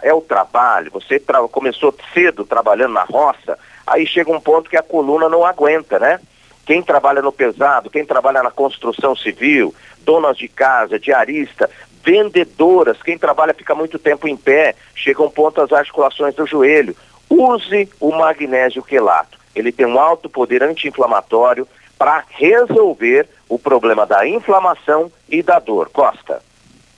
É 0.01 0.13
o 0.13 0.21
trabalho? 0.21 0.91
Você 0.91 1.19
tra 1.19 1.39
começou 1.47 1.95
cedo 2.13 2.45
trabalhando 2.45 2.93
na 2.93 3.03
roça, 3.03 3.57
aí 3.87 4.05
chega 4.05 4.31
um 4.31 4.39
ponto 4.39 4.69
que 4.69 4.77
a 4.77 4.83
coluna 4.83 5.29
não 5.29 5.45
aguenta, 5.45 5.97
né? 5.97 6.19
Quem 6.65 6.83
trabalha 6.83 7.21
no 7.21 7.31
pesado, 7.31 7.89
quem 7.89 8.05
trabalha 8.05 8.43
na 8.43 8.51
construção 8.51 9.15
civil, 9.15 9.73
donas 10.01 10.37
de 10.37 10.47
casa, 10.47 10.99
diarista, 10.99 11.69
vendedoras, 12.03 13.01
quem 13.01 13.17
trabalha 13.17 13.53
fica 13.53 13.73
muito 13.73 13.97
tempo 13.97 14.27
em 14.27 14.37
pé, 14.37 14.75
chega 14.93 15.23
um 15.23 15.29
ponto 15.29 15.61
as 15.61 15.71
articulações 15.71 16.35
do 16.35 16.45
joelho. 16.45 16.95
Use 17.29 17.89
o 17.99 18.11
magnésio 18.11 18.83
quelato. 18.83 19.37
Ele 19.55 19.71
tem 19.71 19.85
um 19.85 19.99
alto 19.99 20.29
poder 20.29 20.63
anti-inflamatório 20.63 21.67
para 21.97 22.23
resolver 22.29 23.27
o 23.49 23.57
problema 23.57 24.05
da 24.05 24.27
inflamação 24.27 25.11
e 25.27 25.41
da 25.41 25.59
dor. 25.59 25.89
Costa. 25.91 26.41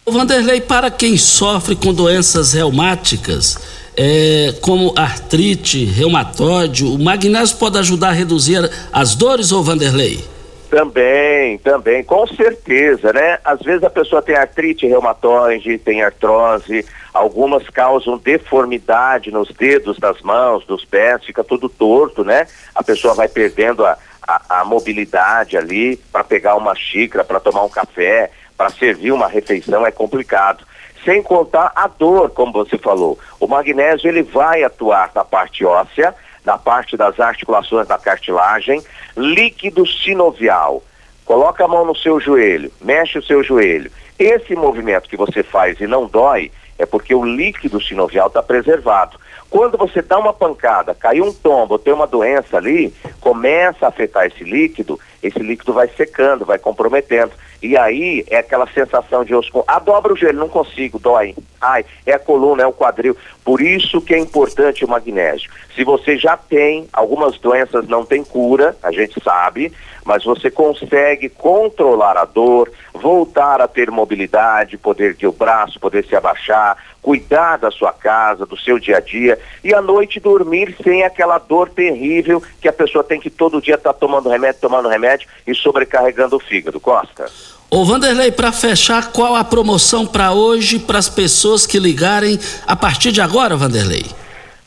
Vanderlei, 0.05 0.59
para 0.59 0.91
quem 0.91 1.15
sofre 1.17 1.75
com 1.75 1.93
doenças 1.93 2.53
reumáticas, 2.53 3.57
é, 3.95 4.53
como 4.61 4.93
artrite, 4.97 5.85
reumatóide, 5.85 6.83
o 6.83 6.97
magnésio 6.97 7.57
pode 7.57 7.77
ajudar 7.77 8.09
a 8.09 8.13
reduzir 8.13 8.69
as 8.91 9.15
dores, 9.15 9.51
ou 9.51 9.63
Vanderlei? 9.63 10.23
Também, 10.69 11.57
também, 11.57 12.03
com 12.03 12.25
certeza, 12.27 13.11
né? 13.11 13.37
Às 13.43 13.59
vezes 13.59 13.83
a 13.83 13.89
pessoa 13.89 14.21
tem 14.21 14.35
artrite 14.35 14.87
reumatoide, 14.87 15.77
tem 15.77 16.01
artrose, 16.01 16.85
algumas 17.13 17.69
causam 17.69 18.17
deformidade 18.17 19.31
nos 19.31 19.49
dedos 19.49 19.99
das 19.99 20.21
mãos, 20.21 20.65
dos 20.65 20.85
pés, 20.85 21.25
fica 21.25 21.43
tudo 21.43 21.67
torto, 21.67 22.23
né? 22.23 22.47
A 22.73 22.81
pessoa 22.81 23.13
vai 23.13 23.27
perdendo 23.27 23.85
a, 23.85 23.97
a, 24.21 24.61
a 24.61 24.65
mobilidade 24.65 25.57
ali 25.57 25.97
para 25.97 26.23
pegar 26.23 26.55
uma 26.55 26.75
xícara, 26.75 27.23
para 27.23 27.39
tomar 27.39 27.63
um 27.63 27.69
café, 27.69 28.31
para 28.57 28.69
servir 28.69 29.11
uma 29.11 29.27
refeição 29.27 29.85
é 29.85 29.91
complicado. 29.91 30.65
Sem 31.03 31.23
contar 31.23 31.71
a 31.75 31.87
dor, 31.87 32.29
como 32.29 32.51
você 32.51 32.77
falou. 32.77 33.17
O 33.39 33.47
magnésio 33.47 34.07
ele 34.07 34.21
vai 34.21 34.63
atuar 34.63 35.11
na 35.15 35.25
parte 35.25 35.65
óssea, 35.65 36.13
na 36.45 36.57
parte 36.57 36.95
das 36.95 37.19
articulações 37.19 37.87
da 37.87 37.97
cartilagem, 37.97 38.83
líquido 39.17 39.85
sinovial. 39.87 40.83
Coloca 41.25 41.63
a 41.63 41.67
mão 41.67 41.85
no 41.85 41.95
seu 41.95 42.19
joelho, 42.19 42.71
mexe 42.81 43.17
o 43.17 43.23
seu 43.23 43.43
joelho. 43.43 43.91
Esse 44.19 44.55
movimento 44.55 45.09
que 45.09 45.17
você 45.17 45.41
faz 45.41 45.79
e 45.79 45.87
não 45.87 46.05
dói 46.05 46.51
é 46.77 46.85
porque 46.85 47.15
o 47.15 47.23
líquido 47.23 47.81
sinovial 47.81 48.27
está 48.27 48.43
preservado. 48.43 49.19
Quando 49.51 49.77
você 49.77 50.01
dá 50.01 50.17
uma 50.17 50.31
pancada, 50.31 50.95
caiu 50.95 51.25
um 51.25 51.33
tombo, 51.33 51.77
tem 51.77 51.93
uma 51.93 52.07
doença 52.07 52.55
ali, 52.55 52.93
começa 53.19 53.85
a 53.85 53.89
afetar 53.89 54.25
esse 54.25 54.45
líquido, 54.45 54.97
esse 55.21 55.39
líquido 55.39 55.73
vai 55.73 55.89
secando, 55.89 56.45
vai 56.45 56.57
comprometendo. 56.57 57.33
E 57.61 57.75
aí 57.77 58.25
é 58.29 58.37
aquela 58.37 58.65
sensação 58.71 59.25
de 59.25 59.35
osso. 59.35 59.51
Ah, 59.67 59.77
dobra 59.77 60.13
o 60.13 60.15
joelho, 60.15 60.39
não 60.39 60.47
consigo, 60.47 60.97
dói. 60.97 61.35
Ai, 61.59 61.85
é 62.05 62.13
a 62.13 62.19
coluna, 62.19 62.63
é 62.63 62.65
o 62.65 62.71
quadril. 62.71 63.15
Por 63.43 63.59
isso 63.59 63.99
que 63.99 64.15
é 64.15 64.19
importante 64.19 64.85
o 64.85 64.87
magnésio. 64.87 65.51
Se 65.75 65.83
você 65.83 66.17
já 66.17 66.37
tem, 66.37 66.87
algumas 66.93 67.37
doenças 67.37 67.89
não 67.89 68.05
tem 68.05 68.23
cura, 68.23 68.77
a 68.81 68.89
gente 68.89 69.21
sabe, 69.21 69.71
mas 70.05 70.23
você 70.23 70.49
consegue 70.49 71.29
controlar 71.29 72.17
a 72.17 72.25
dor, 72.25 72.71
voltar 72.93 73.61
a 73.61 73.67
ter 73.67 73.91
mobilidade, 73.91 74.77
poder 74.77 75.15
ter 75.15 75.27
o 75.27 75.31
braço, 75.31 75.79
poder 75.79 76.05
se 76.05 76.15
abaixar, 76.15 76.77
cuidar 77.01 77.57
da 77.57 77.71
sua 77.71 77.91
casa, 77.91 78.45
do 78.45 78.57
seu 78.57 78.77
dia 78.77 78.97
a 78.97 78.99
dia 78.99 79.39
e 79.63 79.73
à 79.73 79.81
noite 79.81 80.19
dormir 80.19 80.75
sem 80.83 81.03
aquela 81.03 81.37
dor 81.39 81.69
terrível 81.69 82.41
que 82.61 82.67
a 82.67 82.73
pessoa 82.73 83.03
tem 83.03 83.19
que 83.19 83.29
todo 83.29 83.61
dia 83.61 83.75
estar 83.75 83.93
tomando 83.93 84.29
remédio, 84.29 84.61
tomando 84.61 84.87
remédio 84.87 85.27
e 85.45 85.55
sobrecarregando 85.55 86.35
o 86.35 86.39
fígado. 86.39 86.79
Costa. 86.79 87.25
Ô 87.69 87.85
Vanderlei, 87.85 88.31
para 88.31 88.51
fechar, 88.51 89.11
qual 89.11 89.35
a 89.35 89.43
promoção 89.43 90.05
para 90.05 90.33
hoje 90.33 90.77
para 90.77 90.99
as 90.99 91.07
pessoas 91.07 91.65
que 91.65 91.79
ligarem 91.79 92.37
a 92.67 92.75
partir 92.75 93.11
de 93.11 93.21
agora, 93.21 93.55
Vanderlei? 93.55 94.05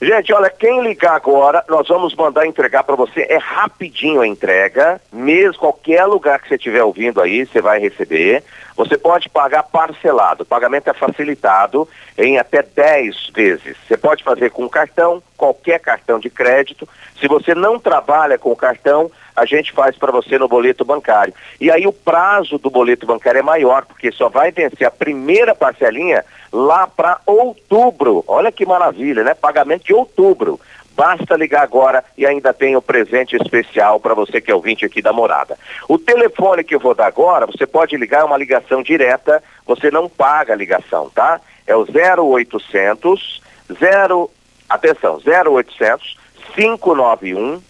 Gente, 0.03 0.33
olha, 0.33 0.51
quem 0.51 0.83
ligar 0.83 1.15
agora, 1.15 1.65
nós 1.69 1.87
vamos 1.89 2.15
mandar 2.15 2.47
entregar 2.47 2.83
para 2.83 2.97
você. 2.97 3.27
É 3.29 3.37
rapidinho 3.37 4.21
a 4.21 4.27
entrega, 4.27 5.01
mesmo 5.13 5.61
qualquer 5.61 6.05
lugar 6.05 6.41
que 6.41 6.49
você 6.49 6.57
estiver 6.57 6.83
ouvindo 6.83 7.21
aí, 7.21 7.47
você 7.47 7.61
vai 7.61 7.79
receber. 7.79 8.43
Você 8.77 8.99
pode 8.99 9.29
pagar 9.29 9.63
parcelado. 9.63 10.43
O 10.43 10.47
pagamento 10.47 10.91
é 10.91 10.93
facilitado 10.93 11.89
em 12.19 12.39
até 12.39 12.61
10 12.63 13.31
vezes. 13.33 13.77
Você 13.87 13.97
pode 13.97 14.25
fazer 14.25 14.51
com 14.51 14.69
cartão, 14.69 15.23
qualquer 15.37 15.79
cartão 15.79 16.19
de 16.19 16.29
crédito. 16.29 16.89
Se 17.21 17.29
você 17.29 17.55
não 17.55 17.79
trabalha 17.79 18.37
com 18.37 18.55
cartão, 18.57 19.11
a 19.37 19.45
gente 19.45 19.73
faz 19.73 19.97
para 19.97 20.13
você 20.13 20.39
no 20.39 20.49
boleto 20.49 20.85
bancário. 20.85 21.35
E 21.61 21.71
aí 21.71 21.87
o 21.87 21.93
prazo 21.93 22.59
do 22.59 22.71
boleto 22.71 23.07
bancário 23.07 23.39
é 23.39 23.43
maior, 23.43 23.85
porque 23.85 24.13
só 24.13 24.29
vai 24.29 24.51
vencer 24.51 24.87
a 24.87 24.91
primeira 24.91 25.55
parcelinha 25.55 26.25
lá 26.53 26.87
para 26.87 27.21
outubro. 27.27 28.25
Olha 28.27 28.53
que 28.53 28.65
maravilha, 28.65 29.25
né? 29.25 29.35
Pagamento 29.35 29.85
de 29.85 29.95
outubro. 29.95 30.61
Basta 30.97 31.37
ligar 31.37 31.63
agora 31.63 32.05
e 32.17 32.25
ainda 32.25 32.53
tem 32.53 32.77
o 32.77 32.83
presente 32.83 33.35
especial 33.35 33.99
para 33.99 34.15
você 34.15 34.41
que 34.41 34.51
é 34.51 34.55
ouvinte 34.55 34.85
aqui 34.85 35.03
da 35.03 35.13
morada. 35.13 35.59
O 35.89 35.99
telefone 35.99 36.63
que 36.63 36.75
eu 36.75 36.79
vou 36.79 36.95
dar 36.95 37.07
agora, 37.07 37.47
você 37.47 37.67
pode 37.67 37.97
ligar, 37.97 38.21
é 38.21 38.25
uma 38.25 38.39
ligação 38.39 38.81
direta, 38.81 39.43
você 39.67 39.91
não 39.91 40.09
paga 40.09 40.53
a 40.53 40.57
ligação, 40.57 41.11
tá? 41.11 41.41
É 41.67 41.75
o 41.75 41.85
0800 41.85 43.43
0 43.73 44.31
atenção, 44.69 45.19
0800 45.25 46.17
591 46.55 47.61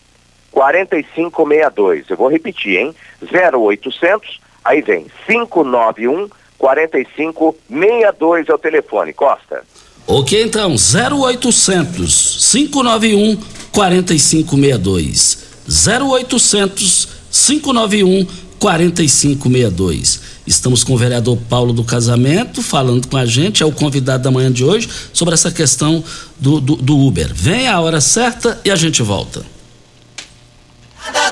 4562. 0.54 2.08
Eu 2.08 2.16
vou 2.16 2.28
repetir, 2.28 2.78
hein? 2.78 2.94
0800, 3.20 4.40
aí 4.64 4.80
vem 4.80 5.06
591 5.26 6.30
4562 6.56 8.48
é 8.48 8.54
o 8.54 8.58
telefone. 8.58 9.12
Costa. 9.12 9.64
Ok, 10.06 10.40
então, 10.40 10.76
0800 10.76 12.50
591 12.52 13.36
4562. 13.72 15.44
0800 15.66 17.08
591 17.30 18.26
4562. 18.58 20.20
Estamos 20.46 20.84
com 20.84 20.92
o 20.92 20.96
vereador 20.96 21.36
Paulo 21.48 21.72
do 21.72 21.82
Casamento 21.82 22.62
falando 22.62 23.08
com 23.08 23.16
a 23.16 23.26
gente, 23.26 23.62
é 23.62 23.66
o 23.66 23.72
convidado 23.72 24.22
da 24.22 24.30
manhã 24.30 24.52
de 24.52 24.62
hoje, 24.64 24.88
sobre 25.12 25.34
essa 25.34 25.50
questão 25.50 26.04
do, 26.38 26.60
do, 26.60 26.76
do 26.76 26.98
Uber. 26.98 27.32
Vem 27.34 27.66
a 27.66 27.80
hora 27.80 28.00
certa 28.00 28.60
e 28.64 28.70
a 28.70 28.76
gente 28.76 29.02
volta. 29.02 29.53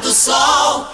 Do 0.02 0.12
Sol. 0.12 0.86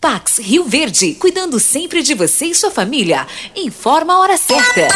Pax 0.00 0.38
Rio 0.38 0.64
Verde, 0.64 1.14
cuidando 1.14 1.58
sempre 1.58 2.02
de 2.02 2.14
você 2.14 2.46
e 2.46 2.54
sua 2.54 2.70
família. 2.70 3.26
Informa 3.56 4.14
a 4.14 4.18
hora 4.20 4.36
certa. 4.36 4.88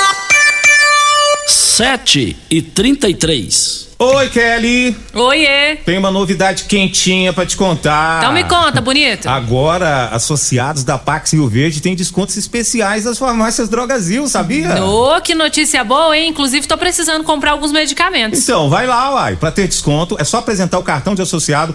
7 1.48 2.36
e 2.50 2.62
33. 2.62 3.88
Oi, 4.00 4.28
Kelly. 4.28 4.96
Oiê. 5.12 5.76
Tem 5.84 5.98
uma 5.98 6.10
novidade 6.10 6.64
quentinha 6.64 7.32
pra 7.32 7.44
te 7.44 7.56
contar. 7.56 8.18
Então 8.18 8.32
me 8.32 8.44
conta, 8.44 8.80
bonito. 8.80 9.28
Agora, 9.28 10.10
associados 10.12 10.84
da 10.84 10.96
Pax 10.96 11.32
Rio 11.32 11.48
Verde 11.48 11.80
têm 11.80 11.96
descontos 11.96 12.36
especiais 12.36 13.02
das 13.02 13.18
farmácias 13.18 13.68
Drogazil, 13.68 14.28
sabia? 14.28 14.84
Ô, 14.84 15.20
que 15.20 15.34
notícia 15.34 15.82
boa, 15.82 16.16
hein? 16.16 16.28
Inclusive, 16.28 16.68
tô 16.68 16.78
precisando 16.78 17.24
comprar 17.24 17.52
alguns 17.52 17.72
medicamentos. 17.72 18.40
Então, 18.40 18.70
vai 18.70 18.86
lá, 18.86 19.14
uai. 19.14 19.34
Pra 19.34 19.50
ter 19.50 19.66
desconto, 19.66 20.16
é 20.20 20.22
só 20.22 20.38
apresentar 20.38 20.78
o 20.78 20.82
cartão 20.84 21.16
de 21.16 21.22
associado 21.22 21.74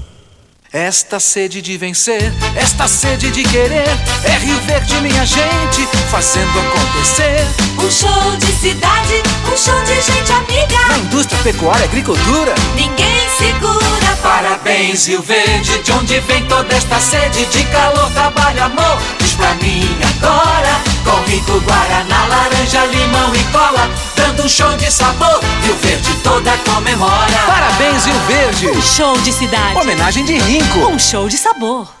Esta 0.73 1.19
sede 1.19 1.61
de 1.61 1.77
vencer, 1.77 2.31
esta 2.55 2.87
sede 2.87 3.29
de 3.29 3.43
querer, 3.43 3.89
é 4.23 4.37
Rio 4.37 4.57
Verde, 4.61 5.01
minha 5.01 5.25
gente, 5.25 5.85
fazendo 6.09 6.49
acontecer. 6.61 7.45
Um 7.77 7.91
show 7.91 8.37
de 8.37 8.45
cidade, 8.53 9.21
um 9.51 9.57
show 9.57 9.77
de 9.83 9.95
gente 9.95 10.31
amiga. 10.31 10.87
Na 10.87 10.97
indústria, 10.99 11.37
pecuária, 11.43 11.83
agricultura, 11.83 12.55
Ninguém 12.73 13.27
segura. 13.37 14.01
Parabéns, 14.23 15.07
Rio 15.07 15.21
Verde, 15.21 15.77
de 15.79 15.91
onde 15.91 16.19
vem 16.21 16.45
toda 16.45 16.73
esta 16.73 16.99
sede 16.99 17.45
de 17.47 17.65
calor, 17.65 18.09
trabalho, 18.11 18.63
amor. 18.63 18.97
Diz 19.19 19.33
pra 19.33 19.53
mim 19.55 19.83
agora, 20.15 20.79
com 21.03 21.29
rico 21.29 21.59
Guaraná, 21.59 22.27
laranja, 22.27 22.85
limão 22.85 23.35
e 23.35 23.43
cola, 23.51 23.89
dando 24.15 24.43
um 24.43 24.49
show 24.49 24.71
de 24.77 24.91
sabor. 24.91 25.41
Rio 25.63 25.75
Verde 25.81 26.13
toda 26.23 26.55
comemora. 26.59 27.39
Parabéns, 27.47 28.05
Rio 28.05 28.19
Verde. 28.27 28.67
Um 28.69 28.81
show 28.81 29.17
de 29.21 29.33
cidade. 29.33 29.75
Homenagem 29.75 30.23
de 30.23 30.37
Um 30.61 30.99
show 30.99 31.27
de 31.27 31.37
sabor. 31.37 32.00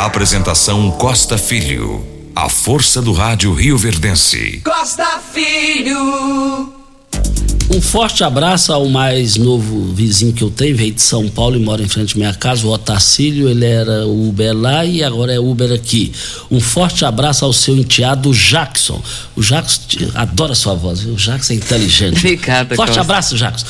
Apresentação 0.00 0.90
Costa 0.92 1.36
Filho. 1.36 2.02
A 2.34 2.48
força 2.48 3.02
do 3.02 3.12
rádio 3.12 3.52
Rio 3.52 3.76
Verdense. 3.76 4.62
Costa 4.64 5.20
Filho. 5.30 6.79
Um 7.72 7.80
forte 7.80 8.24
abraço 8.24 8.72
ao 8.72 8.88
mais 8.88 9.36
novo 9.36 9.94
vizinho 9.94 10.32
que 10.32 10.42
eu 10.42 10.50
tenho, 10.50 10.76
veio 10.76 10.92
de 10.92 11.00
São 11.00 11.28
Paulo 11.28 11.54
e 11.56 11.60
mora 11.60 11.80
em 11.80 11.88
frente 11.88 12.14
à 12.14 12.18
minha 12.18 12.34
casa, 12.34 12.66
o 12.66 12.70
Otacílio, 12.70 13.48
ele 13.48 13.64
era 13.64 14.06
Uber 14.08 14.52
lá 14.56 14.84
e 14.84 15.04
agora 15.04 15.32
é 15.32 15.38
Uber 15.38 15.70
aqui. 15.72 16.12
Um 16.50 16.58
forte 16.60 17.04
abraço 17.04 17.44
ao 17.44 17.52
seu 17.52 17.76
enteado 17.76 18.32
Jackson. 18.34 19.00
O 19.36 19.40
Jackson 19.40 19.80
adora 20.16 20.54
sua 20.56 20.74
voz, 20.74 21.00
viu? 21.00 21.12
o 21.14 21.16
Jackson 21.16 21.52
é 21.52 21.56
inteligente. 21.56 22.18
Obrigada, 22.18 22.74
Forte 22.74 22.88
Costa. 22.88 23.00
abraço, 23.02 23.36
Jackson. 23.36 23.66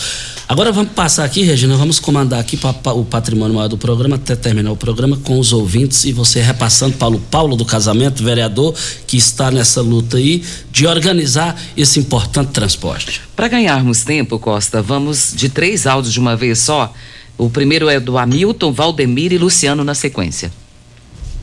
Agora 0.48 0.72
vamos 0.72 0.90
passar 0.94 1.22
aqui, 1.24 1.44
Regina, 1.44 1.76
vamos 1.76 2.00
comandar 2.00 2.40
aqui 2.40 2.56
pa- 2.56 2.72
pa- 2.72 2.92
o 2.92 3.04
patrimônio 3.04 3.54
maior 3.54 3.68
do 3.68 3.78
programa 3.78 4.16
até 4.16 4.34
terminar 4.34 4.72
o 4.72 4.76
programa 4.76 5.16
com 5.18 5.38
os 5.38 5.52
ouvintes 5.52 6.02
e 6.04 6.12
você 6.12 6.40
repassando 6.40 6.96
para 6.96 7.14
o 7.14 7.20
Paulo 7.20 7.54
do 7.54 7.64
Casamento, 7.64 8.24
vereador, 8.24 8.74
que 9.06 9.16
está 9.16 9.48
nessa 9.52 9.80
luta 9.80 10.16
aí 10.16 10.42
de 10.72 10.88
organizar 10.88 11.56
esse 11.76 12.00
importante 12.00 12.48
transporte. 12.48 13.20
Para 13.36 13.46
ganharmos 13.46 13.89
tempo, 13.92 14.38
Costa, 14.38 14.80
vamos 14.80 15.32
de 15.34 15.48
três 15.48 15.86
áudios 15.86 16.12
de 16.12 16.20
uma 16.20 16.36
vez 16.36 16.58
só. 16.58 16.92
O 17.36 17.48
primeiro 17.48 17.88
é 17.88 17.98
do 17.98 18.18
Hamilton, 18.18 18.72
Valdemir 18.72 19.32
e 19.32 19.38
Luciano 19.38 19.82
na 19.82 19.94
sequência. 19.94 20.52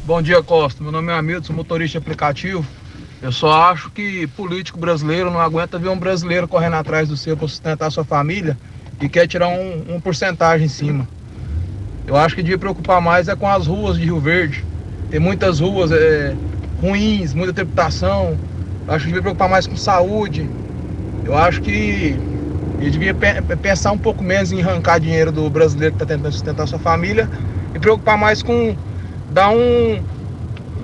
Bom 0.06 0.22
dia, 0.22 0.41
Costa. 0.41 0.82
Meu 0.82 0.91
nome 0.91 1.12
é 1.12 1.16
Hamilton, 1.16 1.48
sou 1.48 1.56
motorista 1.56 1.98
aplicativo. 1.98 2.66
Eu 3.22 3.32
só 3.32 3.72
acho 3.72 3.89
que 3.89 4.28
político 4.28 4.80
brasileiro 4.80 5.32
não 5.32 5.41
aguenta 5.41 5.80
ver 5.80 5.89
um 5.89 5.98
brasileiro 5.98 6.48
correndo 6.48 6.76
atrás 6.76 7.10
do 7.10 7.18
seu 7.18 7.36
para 7.36 7.48
sustentar 7.48 7.91
sua 7.91 8.06
família 8.06 8.58
e 9.02 9.10
quer 9.10 9.28
tirar 9.28 9.48
um, 9.48 9.95
um 9.95 10.00
porcentagem 10.00 10.66
em 10.66 10.70
cima. 10.70 11.08
Eu 12.06 12.16
acho 12.16 12.36
que 12.36 12.43
devia 12.43 12.58
preocupar 12.58 13.02
mais 13.02 13.28
é 13.28 13.36
com 13.36 13.50
as 13.50 13.68
ruas 13.68 13.98
de 13.98 14.06
Rio 14.06 14.20
Verde. 14.20 14.64
Tem 15.10 15.20
muitas 15.20 15.60
ruas 15.60 15.91
é, 15.91 16.36
ruins, 16.82 17.34
muita 17.34 17.54
tributação. 17.54 18.38
Eu 18.88 18.93
acho 18.93 19.06
que 19.06 19.08
devia 19.08 19.22
preocupar 19.22 19.50
mais 19.50 19.66
com 19.66 19.76
saúde. 19.76 20.48
Eu 21.28 21.36
acho 21.38 21.62
que 21.62 22.16
ele 22.80 22.90
devia 22.90 23.14
pe- 23.14 23.42
pensar 23.58 23.92
um 23.92 23.98
pouco 23.98 24.24
menos 24.24 24.52
em 24.54 24.62
arrancar 24.62 24.98
dinheiro 24.98 25.30
do 25.30 25.50
brasileiro 25.50 25.94
que 25.96 26.02
está 26.04 26.16
tentando 26.16 26.32
sustentar 26.32 26.66
sua 26.68 26.80
família 26.80 27.30
e 27.76 27.80
preocupar 27.80 28.18
mais 28.18 28.42
com 28.42 28.74
dar 29.30 29.50
um, 29.50 30.02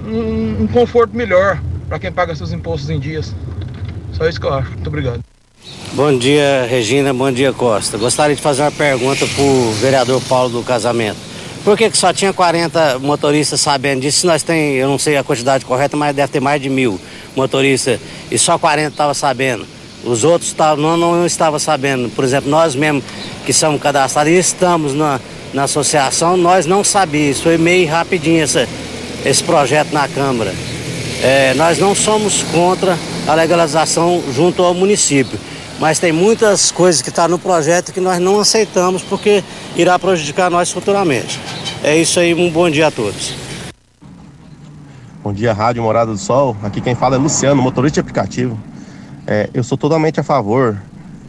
um, 0.06 0.64
um 0.64 0.68
conforto 0.68 1.16
melhor 1.16 1.62
para 1.88 1.98
quem 1.98 2.12
paga 2.12 2.36
seus 2.36 2.52
impostos 2.52 2.90
em 2.90 3.00
dias. 3.00 3.34
Só 4.12 4.28
isso 4.28 4.40
que 4.40 4.46
eu 4.46 4.54
acho. 4.54 4.72
Muito 4.72 4.88
obrigado. 4.88 5.22
Bom 5.94 6.18
dia, 6.18 6.68
Regina. 6.70 7.14
Bom 7.14 7.32
dia, 7.32 7.54
Costa. 7.54 7.98
Gostaria 7.98 8.36
de 8.36 8.42
fazer 8.42 8.64
uma 8.64 8.72
pergunta 8.72 9.26
para 9.26 9.44
o 9.44 9.72
vereador 9.80 10.22
Paulo 10.24 10.50
do 10.50 10.64
Casamento. 10.64 11.18
Por 11.64 11.78
que, 11.78 11.90
que 11.90 11.98
só 11.98 12.12
tinha 12.12 12.34
40 12.34 13.00
motoristas 13.00 13.62
sabendo 13.62 14.02
disso? 14.02 14.20
Se 14.22 14.26
nós 14.28 14.44
tem, 14.44 14.74
eu 14.74 14.90
não 14.90 15.00
sei 15.00 15.16
a 15.16 15.24
quantidade 15.24 15.64
correta, 15.64 15.96
mas 15.96 16.14
deve 16.14 16.30
ter 16.30 16.42
mais 16.42 16.62
de 16.62 16.70
mil 16.70 17.00
motoristas 17.34 17.98
e 18.30 18.38
só 18.38 18.60
40 18.60 18.90
estavam 18.90 19.14
sabendo. 19.14 19.66
Os 20.04 20.24
outros 20.24 20.54
não, 20.78 20.98
não 20.98 21.26
estavam 21.26 21.58
sabendo. 21.58 22.10
Por 22.10 22.24
exemplo, 22.24 22.50
nós 22.50 22.76
mesmos 22.76 23.04
que 23.46 23.54
somos 23.54 23.82
cadastrados 23.82 24.32
e 24.32 24.38
estamos 24.38 24.94
na, 24.94 25.20
na 25.54 25.64
associação, 25.64 26.36
nós 26.36 26.66
não 26.66 26.84
sabíamos. 26.84 27.42
Foi 27.42 27.58
meio 27.58 27.90
rapidinho 27.90 28.44
essa, 28.44 28.68
esse 29.26 29.44
projeto 29.44 29.94
na 29.94 30.08
Câmara. 30.08 30.54
É, 31.22 31.54
nós 31.54 31.80
não 31.80 31.96
somos 31.96 32.44
contra 32.44 32.98
a 33.26 33.34
legalização 33.34 34.22
junto 34.34 34.62
ao 34.62 34.74
município, 34.74 35.40
mas 35.80 35.98
tem 35.98 36.12
muitas 36.12 36.70
coisas 36.70 37.02
que 37.02 37.08
estão 37.08 37.30
no 37.30 37.40
projeto 37.40 37.94
que 37.94 38.02
nós 38.02 38.20
não 38.20 38.42
aceitamos 38.42 39.02
porque 39.02 39.42
irá 39.78 39.98
prejudicar 39.98 40.52
nós 40.52 40.70
futuramente. 40.70 41.40
É 41.82 41.96
isso 41.96 42.20
aí, 42.20 42.34
um 42.34 42.50
bom 42.50 42.70
dia 42.70 42.88
a 42.88 42.92
todos. 42.92 43.34
Bom 45.24 45.32
dia, 45.32 45.54
Rádio 45.54 45.82
Morada 45.82 46.12
do 46.12 46.18
Sol. 46.18 46.58
Aqui 46.62 46.82
quem 46.82 46.94
fala 46.94 47.16
é 47.16 47.18
Luciano, 47.18 47.62
motorista 47.62 47.96
de 47.96 48.00
aplicativo. 48.02 48.60
É, 49.26 49.50
eu 49.54 49.64
sou 49.64 49.78
totalmente 49.78 50.20
a 50.20 50.24
favor 50.24 50.78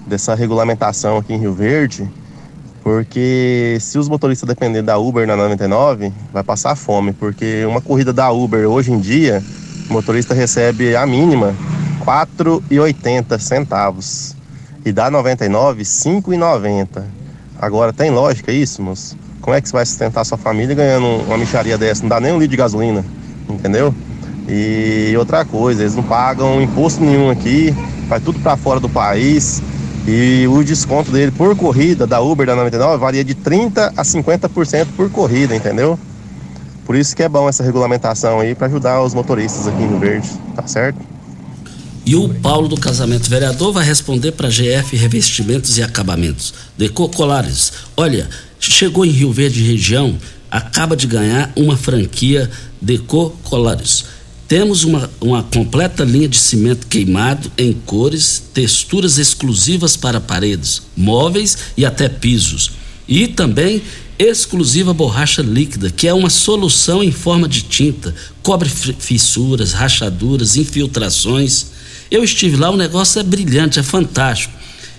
dessa 0.06 0.34
regulamentação 0.34 1.16
aqui 1.16 1.32
em 1.32 1.38
Rio 1.38 1.54
Verde, 1.54 2.10
porque 2.82 3.78
se 3.80 3.98
os 3.98 4.08
motoristas 4.08 4.48
dependerem 4.48 4.84
da 4.84 4.98
Uber 4.98 5.26
na 5.26 5.36
99, 5.36 6.12
vai 6.32 6.42
passar 6.42 6.74
fome, 6.74 7.12
porque 7.12 7.64
uma 7.64 7.80
corrida 7.80 8.12
da 8.12 8.30
Uber 8.30 8.68
hoje 8.68 8.92
em 8.92 8.98
dia, 8.98 9.42
o 9.88 9.92
motorista 9.92 10.34
recebe 10.34 10.96
a 10.96 11.06
mínima 11.06 11.54
R$ 12.00 12.04
4,80 12.04 13.38
centavos 13.38 14.34
e 14.84 14.92
da 14.92 15.08
99 15.10 15.78
R$ 15.78 15.84
5,90. 15.84 17.04
Agora 17.58 17.92
tem 17.92 18.10
lógica 18.10 18.50
isso, 18.50 18.82
moço? 18.82 19.16
Como 19.40 19.54
é 19.54 19.60
que 19.60 19.68
você 19.68 19.72
vai 19.72 19.86
sustentar 19.86 20.24
sua 20.24 20.36
família 20.36 20.74
ganhando 20.74 21.06
uma 21.26 21.38
micharia 21.38 21.78
dessa? 21.78 22.02
Não 22.02 22.08
dá 22.08 22.20
nem 22.20 22.32
um 22.32 22.38
litro 22.38 22.50
de 22.50 22.56
gasolina, 22.56 23.04
entendeu? 23.48 23.94
E 24.56 25.16
outra 25.16 25.44
coisa, 25.44 25.82
eles 25.82 25.96
não 25.96 26.02
pagam 26.04 26.62
imposto 26.62 27.02
nenhum 27.02 27.28
aqui, 27.28 27.74
vai 28.08 28.20
tudo 28.20 28.38
para 28.38 28.56
fora 28.56 28.78
do 28.78 28.88
país. 28.88 29.60
E 30.06 30.46
o 30.46 30.62
desconto 30.62 31.10
dele 31.10 31.32
por 31.32 31.56
corrida 31.56 32.06
da 32.06 32.20
Uber 32.20 32.46
da 32.46 32.54
99 32.54 32.98
varia 32.98 33.24
de 33.24 33.34
30 33.34 33.94
a 33.96 34.02
50% 34.02 34.86
por 34.96 35.10
corrida, 35.10 35.56
entendeu? 35.56 35.98
Por 36.86 36.94
isso 36.94 37.16
que 37.16 37.22
é 37.22 37.28
bom 37.28 37.48
essa 37.48 37.64
regulamentação 37.64 38.38
aí 38.38 38.54
para 38.54 38.68
ajudar 38.68 39.02
os 39.02 39.12
motoristas 39.12 39.66
aqui 39.66 39.82
em 39.82 39.88
Rio 39.88 39.98
Verde, 39.98 40.28
tá 40.54 40.66
certo? 40.66 41.00
E 42.06 42.14
o 42.14 42.28
Paulo 42.28 42.68
do 42.68 42.76
Casamento 42.76 43.28
Vereador 43.28 43.72
vai 43.72 43.84
responder 43.84 44.32
para 44.32 44.50
GF 44.50 44.94
Revestimentos 44.94 45.78
e 45.78 45.82
Acabamentos. 45.82 46.54
Deco 46.78 47.08
Colares, 47.08 47.72
olha, 47.96 48.28
chegou 48.60 49.04
em 49.06 49.10
Rio 49.10 49.32
Verde 49.32 49.64
região, 49.64 50.16
acaba 50.50 50.94
de 50.94 51.06
ganhar 51.06 51.50
uma 51.56 51.76
franquia 51.76 52.48
Deco 52.80 53.30
Colares. 53.42 54.13
Temos 54.46 54.84
uma, 54.84 55.10
uma 55.20 55.42
completa 55.42 56.04
linha 56.04 56.28
de 56.28 56.36
cimento 56.36 56.86
queimado 56.86 57.50
em 57.56 57.72
cores, 57.72 58.42
texturas 58.52 59.16
exclusivas 59.18 59.96
para 59.96 60.20
paredes, 60.20 60.82
móveis 60.96 61.56
e 61.76 61.84
até 61.86 62.08
pisos. 62.08 62.72
E 63.08 63.26
também 63.26 63.82
exclusiva 64.18 64.92
borracha 64.92 65.42
líquida, 65.42 65.90
que 65.90 66.06
é 66.06 66.14
uma 66.14 66.30
solução 66.30 67.02
em 67.02 67.10
forma 67.10 67.48
de 67.48 67.62
tinta, 67.62 68.14
cobre 68.42 68.68
fi- 68.68 68.94
fissuras, 68.98 69.72
rachaduras, 69.72 70.56
infiltrações. 70.56 71.66
Eu 72.10 72.22
estive 72.22 72.56
lá, 72.56 72.70
o 72.70 72.76
negócio 72.76 73.18
é 73.18 73.22
brilhante, 73.22 73.78
é 73.78 73.82
fantástico. 73.82 74.52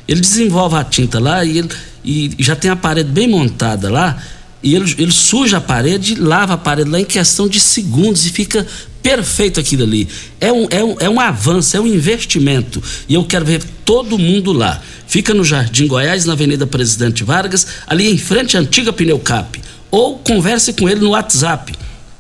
Ele 0.08 0.22
desenvolve 0.22 0.76
a 0.76 0.84
tinta 0.84 1.20
lá 1.20 1.46
e, 1.46 1.60
ele, 1.60 1.70
e 2.04 2.32
já 2.40 2.56
tem 2.56 2.70
a 2.70 2.76
parede 2.76 3.10
bem 3.10 3.28
montada 3.28 3.90
lá, 3.92 4.22
e 4.66 4.76
ele, 4.76 4.94
ele 4.98 5.12
suja 5.12 5.58
a 5.58 5.62
parede 5.62 6.16
lava 6.16 6.56
a 6.56 6.58
parede 6.58 6.90
lá 6.90 7.00
em 7.00 7.06
questão 7.06 7.48
de 7.48 7.60
segundos 7.60 8.26
e 8.26 8.32
fica 8.32 8.66
perfeito 9.04 9.60
aquilo 9.60 9.84
ali. 9.84 10.08
É 10.42 10.52
um, 10.52 10.66
é, 10.72 10.84
um, 10.84 10.96
é 11.02 11.08
um 11.08 11.20
avanço, 11.20 11.78
é 11.78 11.80
um 11.80 11.86
investimento. 11.86 12.82
E 13.08 13.14
eu 13.14 13.24
quero 13.24 13.46
ver 13.46 13.64
todo 13.86 14.18
mundo 14.18 14.52
lá. 14.52 14.82
Fica 15.06 15.36
no 15.36 15.44
Jardim 15.44 15.86
Goiás, 15.86 16.26
na 16.26 16.34
Avenida 16.34 16.66
Presidente 16.66 17.24
Vargas, 17.24 17.68
ali 17.86 18.10
em 18.10 18.18
frente 18.18 18.58
à 18.58 18.60
antiga 18.60 18.92
Pneu 18.92 19.20
Cap. 19.20 19.62
Ou 19.92 20.18
converse 20.18 20.74
com 20.74 20.90
ele 20.90 21.02
no 21.02 21.12
WhatsApp, 21.12 21.72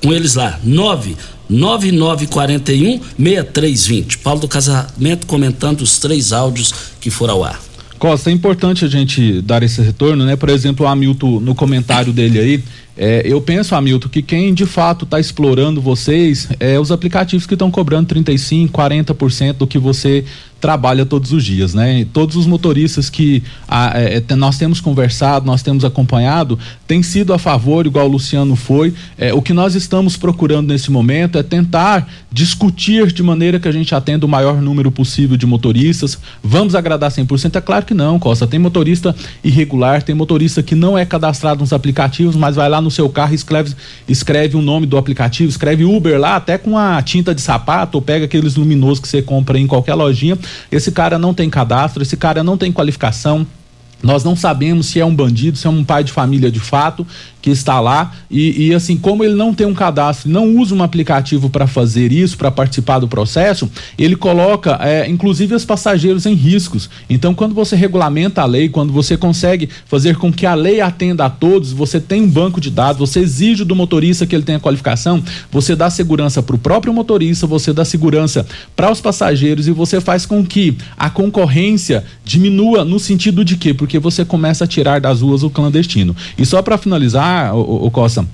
com 0.03 0.13
eles 0.13 0.35
lá, 0.35 0.59
99941 0.63 2.99
6320. 3.17 4.19
Paulo 4.19 4.41
do 4.41 4.47
Casamento 4.47 5.25
comentando 5.25 5.81
os 5.81 5.97
três 5.97 6.31
áudios 6.31 6.71
que 7.01 7.09
foram 7.09 7.33
ao 7.33 7.43
ar. 7.43 7.59
Costa, 8.05 8.29
é 8.29 8.33
importante 8.33 8.85
a 8.85 8.87
gente 8.87 9.41
dar 9.41 9.63
esse 9.63 9.81
retorno, 9.81 10.25
né? 10.25 10.35
Por 10.35 10.49
exemplo, 10.49 10.85
o 10.85 10.87
Hamilton, 10.87 11.39
no 11.39 11.55
comentário 11.55 12.13
dele 12.13 12.37
aí, 12.37 12.63
é, 12.95 13.23
eu 13.25 13.41
penso, 13.41 13.73
Hamilton, 13.73 14.09
que 14.09 14.21
quem 14.21 14.53
de 14.53 14.63
fato 14.63 15.05
está 15.05 15.19
explorando 15.19 15.81
vocês 15.81 16.47
é 16.59 16.79
os 16.79 16.91
aplicativos 16.91 17.47
que 17.47 17.55
estão 17.55 17.71
cobrando 17.71 18.07
35, 18.09 18.71
40% 18.71 19.53
do 19.53 19.65
que 19.65 19.79
você 19.79 20.23
trabalha 20.65 21.05
todos 21.05 21.31
os 21.31 21.45
dias, 21.45 21.75
né? 21.75 21.99
E 21.99 22.05
todos 22.05 22.35
os 22.35 22.47
motoristas 22.47 23.07
que 23.07 23.43
a, 23.67 24.01
é, 24.01 24.23
é 24.27 24.35
nós 24.35 24.57
temos 24.57 24.81
conversado, 24.81 25.45
nós 25.45 25.61
temos 25.61 25.85
acompanhado, 25.85 26.57
têm 26.87 27.03
sido 27.03 27.33
a 27.33 27.37
favor, 27.37 27.85
igual 27.85 28.07
o 28.07 28.09
Luciano 28.09 28.55
foi. 28.55 28.91
É, 29.15 29.31
o 29.31 29.43
que 29.43 29.53
nós 29.53 29.75
estamos 29.75 30.17
procurando 30.17 30.69
nesse 30.69 30.89
momento 30.89 31.37
é 31.37 31.43
tentar 31.43 32.09
discutir 32.31 33.11
de 33.11 33.21
maneira 33.21 33.59
que 33.59 33.67
a 33.67 33.71
gente 33.71 33.93
atenda 33.93 34.25
o 34.25 34.29
maior 34.29 34.59
número 34.59 34.91
possível 34.91 35.37
de 35.37 35.45
motoristas. 35.45 36.17
Vamos 36.43 36.73
agradar 36.73 37.11
100%? 37.11 37.57
É 37.57 37.61
claro 37.61 37.85
que 37.85 37.93
não, 37.93 38.17
Costa. 38.17 38.47
Tem 38.47 38.59
motorista 38.59 39.15
irregular, 39.43 40.01
tem 40.01 40.15
motorista 40.15 40.63
que 40.63 40.73
não 40.73 40.97
é 40.97 41.05
cadastrado 41.05 41.59
nos 41.59 41.73
aplicativos, 41.73 42.35
mas 42.35 42.55
vai 42.55 42.67
lá 42.67 42.81
no 42.81 42.89
seu 42.89 43.07
carro 43.07 43.33
e 43.33 43.35
escreve, 43.35 43.75
escreve 44.07 44.57
o 44.57 44.63
nome 44.63 44.87
do 44.87 44.97
aplicativo, 44.97 45.47
escreve 45.47 45.85
Uber 45.85 46.19
lá, 46.19 46.37
até 46.37 46.57
com 46.57 46.75
a 46.75 46.99
tinta 47.03 47.35
de 47.35 47.41
sapato, 47.41 47.99
ou 47.99 48.01
pega 48.01 48.25
aqueles 48.25 48.55
luminosos 48.55 48.99
que 48.99 49.07
você 49.07 49.21
compra 49.21 49.59
em 49.59 49.67
qualquer 49.67 49.93
lojinha 49.93 50.35
esse 50.71 50.91
cara 50.91 51.17
não 51.17 51.33
tem 51.33 51.49
cadastro, 51.49 52.01
esse 52.01 52.17
cara 52.17 52.43
não 52.43 52.57
tem 52.57 52.71
qualificação. 52.71 53.45
Nós 54.03 54.23
não 54.23 54.35
sabemos 54.35 54.87
se 54.87 54.99
é 54.99 55.05
um 55.05 55.15
bandido, 55.15 55.57
se 55.57 55.65
é 55.65 55.69
um 55.69 55.83
pai 55.83 56.03
de 56.03 56.11
família 56.11 56.51
de 56.51 56.59
fato 56.59 57.07
que 57.45 57.51
está 57.51 57.79
lá 57.79 58.11
e, 58.29 58.69
e, 58.69 58.73
assim 58.73 58.97
como 58.97 59.23
ele 59.23 59.35
não 59.35 59.53
tem 59.53 59.67
um 59.67 59.73
cadastro, 59.75 60.27
não 60.31 60.57
usa 60.57 60.73
um 60.73 60.81
aplicativo 60.81 61.47
para 61.47 61.67
fazer 61.67 62.11
isso, 62.11 62.35
para 62.35 62.49
participar 62.49 62.97
do 62.97 63.07
processo, 63.07 63.69
ele 63.99 64.15
coloca, 64.15 64.79
é, 64.81 65.07
inclusive, 65.07 65.53
os 65.53 65.63
passageiros 65.63 66.25
em 66.25 66.33
riscos. 66.33 66.89
Então, 67.07 67.35
quando 67.35 67.53
você 67.53 67.75
regulamenta 67.75 68.41
a 68.41 68.45
lei, 68.45 68.67
quando 68.67 68.91
você 68.91 69.15
consegue 69.15 69.69
fazer 69.85 70.17
com 70.17 70.33
que 70.33 70.47
a 70.47 70.55
lei 70.55 70.81
atenda 70.81 71.25
a 71.25 71.29
todos, 71.29 71.71
você 71.71 71.99
tem 71.99 72.23
um 72.23 72.27
banco 72.27 72.59
de 72.59 72.71
dados, 72.71 72.97
você 72.97 73.19
exige 73.19 73.63
do 73.63 73.75
motorista 73.75 74.25
que 74.25 74.33
ele 74.33 74.43
tenha 74.43 74.59
qualificação, 74.59 75.23
você 75.51 75.75
dá 75.75 75.87
segurança 75.91 76.41
para 76.41 76.55
o 76.55 76.59
próprio 76.59 76.91
motorista, 76.91 77.45
você 77.45 77.71
dá 77.71 77.85
segurança 77.85 78.43
para 78.75 78.91
os 78.91 78.99
passageiros 78.99 79.67
e 79.67 79.71
você 79.71 80.01
faz 80.01 80.25
com 80.25 80.43
que 80.43 80.75
a 80.97 81.11
concorrência 81.11 82.03
diminua 82.23 82.83
no 82.83 82.99
sentido 82.99 83.45
de 83.45 83.55
quê? 83.55 83.71
Porque 83.71 83.99
você 83.99 84.25
começa 84.25 84.63
a 84.63 84.67
tirar 84.67 84.99
das 84.99 85.21
ruas 85.21 85.43
o 85.43 85.49
clandestino. 85.51 86.15
E 86.39 86.43
só 86.43 86.63
para 86.63 86.75
finalizar 86.75 87.34
o, 87.53 87.85
o 87.87 87.91
Costa, 87.91 88.25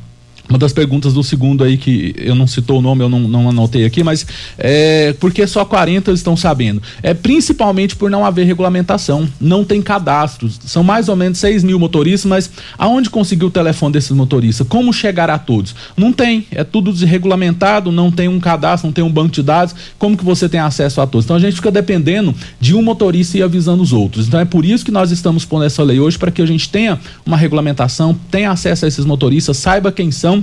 uma 0.52 0.58
das 0.58 0.74
perguntas 0.74 1.14
do 1.14 1.24
segundo 1.24 1.64
aí 1.64 1.78
que 1.78 2.14
eu 2.18 2.36
não 2.36 2.46
citou 2.46 2.80
o 2.80 2.82
nome, 2.82 3.02
eu 3.02 3.08
não, 3.08 3.22
não 3.22 3.50
anotei 3.50 3.86
aqui, 3.86 4.04
mas 4.04 4.28
é, 4.58 5.14
por 5.14 5.32
que 5.32 5.48
só 5.48 5.64
40 5.64 6.12
estão 6.12 6.36
sabendo? 6.36 6.82
É 7.02 7.14
principalmente 7.14 7.96
por 7.96 8.12
não 8.12 8.26
haver 8.26 8.46
regulamentação, 8.46 9.28
não 9.40 9.64
tem 9.64 9.82
cadastros. 9.82 10.60
São 10.66 10.84
mais 10.84 11.08
ou 11.08 11.16
menos 11.16 11.38
6 11.38 11.64
mil 11.64 11.80
motoristas, 11.80 12.30
mas 12.30 12.52
aonde 12.78 13.10
conseguiu 13.10 13.48
o 13.48 13.52
telefone 13.52 13.94
desses 13.94 14.12
motoristas? 14.12 14.68
Como 14.68 14.92
chegar 14.92 15.30
a 15.30 15.40
todos? 15.40 15.74
Não 15.96 16.12
tem, 16.12 16.46
é 16.52 16.66
tudo 16.66 16.92
desregulamentado, 16.92 17.90
não 17.90 18.12
tem 18.12 18.28
um 18.28 18.40
cadastro, 18.40 18.88
não 18.88 18.94
tem 18.94 19.04
um 19.04 19.12
banco 19.12 19.32
de 19.32 19.42
dados. 19.42 19.74
Como 19.98 20.18
que 20.18 20.26
você 20.26 20.50
tem 20.50 20.60
acesso 20.60 21.00
a 21.00 21.08
todos? 21.08 21.24
Então 21.24 21.38
a 21.38 21.40
gente 21.40 21.56
fica 21.56 21.72
dependendo 21.72 22.36
de 22.60 22.76
um 22.76 22.82
motorista 22.82 23.38
e 23.38 23.42
avisando 23.42 23.82
os 23.82 23.94
outros. 23.94 24.28
Então 24.28 24.40
é 24.40 24.46
por 24.46 24.66
isso 24.66 24.84
que 24.84 24.92
nós 24.92 25.12
estamos 25.12 25.46
pondo 25.46 25.64
essa 25.64 25.82
lei 25.82 26.00
hoje, 26.02 26.20
para 26.20 26.30
que 26.30 26.42
a 26.42 26.46
gente 26.46 26.70
tenha 26.70 27.00
uma 27.26 27.38
regulamentação, 27.38 28.20
tenha 28.30 28.52
acesso 28.52 28.84
a 28.84 28.88
esses 28.90 29.06
motoristas, 29.06 29.56
saiba 29.56 29.94
quem 29.94 30.12
são 30.12 30.41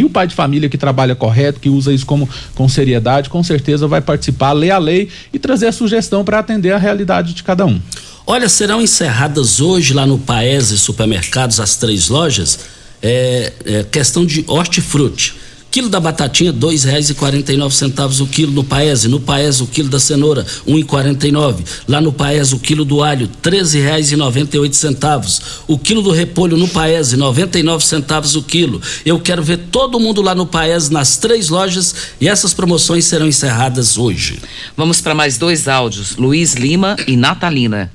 e 0.00 0.04
o 0.04 0.08
pai 0.08 0.26
de 0.26 0.34
família 0.34 0.66
que 0.66 0.78
trabalha 0.78 1.14
correto, 1.14 1.60
que 1.60 1.68
usa 1.68 1.92
isso 1.92 2.06
como 2.06 2.26
com 2.54 2.66
seriedade, 2.66 3.28
com 3.28 3.42
certeza 3.42 3.86
vai 3.86 4.00
participar, 4.00 4.52
ler 4.52 4.70
a 4.70 4.78
lei 4.78 5.10
e 5.30 5.38
trazer 5.38 5.66
a 5.66 5.72
sugestão 5.72 6.24
para 6.24 6.38
atender 6.38 6.72
a 6.72 6.78
realidade 6.78 7.34
de 7.34 7.42
cada 7.42 7.66
um. 7.66 7.78
Olha, 8.26 8.48
serão 8.48 8.80
encerradas 8.80 9.60
hoje 9.60 9.92
lá 9.92 10.06
no 10.06 10.18
Paese 10.18 10.78
Supermercados 10.78 11.60
as 11.60 11.76
três 11.76 12.08
lojas 12.08 12.60
é, 13.02 13.52
é 13.66 13.82
questão 13.84 14.24
de 14.24 14.42
hortifruti 14.46 15.34
Quilo 15.70 15.88
da 15.88 16.00
batatinha, 16.00 16.52
dois 16.52 16.82
reais 16.82 17.10
e 17.10 17.14
quarenta 17.14 17.52
e 17.52 17.56
nove 17.56 17.72
centavos 17.76 18.20
o 18.20 18.26
quilo 18.26 18.50
no 18.50 18.64
Paese. 18.64 19.06
No 19.06 19.20
Paese, 19.20 19.62
o 19.62 19.68
quilo 19.68 19.88
da 19.88 20.00
cenoura, 20.00 20.44
um 20.66 20.76
e 20.76 20.82
quarenta 20.82 21.28
e 21.28 21.30
nove. 21.30 21.62
Lá 21.86 22.00
no 22.00 22.12
Paese, 22.12 22.56
o 22.56 22.58
quilo 22.58 22.84
do 22.84 23.04
alho, 23.04 23.28
treze 23.40 23.78
reais 23.78 24.10
e 24.10 24.16
noventa 24.16 24.56
e 24.56 24.58
oito 24.58 24.74
centavos. 24.74 25.40
O 25.68 25.78
quilo 25.78 26.02
do 26.02 26.10
repolho 26.10 26.56
no 26.56 26.66
Paese, 26.66 27.16
noventa 27.16 27.56
e 27.56 27.62
nove 27.62 27.86
centavos 27.86 28.34
o 28.34 28.42
quilo. 28.42 28.82
Eu 29.06 29.20
quero 29.20 29.44
ver 29.44 29.58
todo 29.70 30.00
mundo 30.00 30.20
lá 30.20 30.34
no 30.34 30.44
Paese, 30.44 30.92
nas 30.92 31.16
três 31.18 31.48
lojas, 31.48 31.94
e 32.20 32.26
essas 32.26 32.52
promoções 32.52 33.04
serão 33.04 33.28
encerradas 33.28 33.96
hoje. 33.96 34.40
Vamos 34.76 35.00
para 35.00 35.14
mais 35.14 35.38
dois 35.38 35.68
áudios, 35.68 36.16
Luiz 36.16 36.54
Lima 36.54 36.96
e 37.06 37.16
Natalina. 37.16 37.92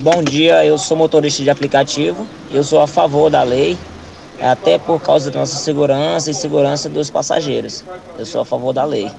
Bom 0.00 0.22
dia, 0.22 0.62
eu 0.66 0.76
sou 0.76 0.98
motorista 0.98 1.42
de 1.42 1.48
aplicativo, 1.48 2.26
eu 2.52 2.62
sou 2.62 2.82
a 2.82 2.86
favor 2.86 3.30
da 3.30 3.42
lei, 3.42 3.78
até 4.40 4.78
por 4.78 5.00
causa 5.00 5.30
da 5.30 5.40
nossa 5.40 5.56
segurança 5.56 6.30
e 6.30 6.34
segurança 6.34 6.88
dos 6.88 7.10
passageiros. 7.10 7.84
Eu 8.18 8.26
sou 8.26 8.40
a 8.40 8.44
favor 8.44 8.72
da 8.72 8.84
lei. 8.84 9.10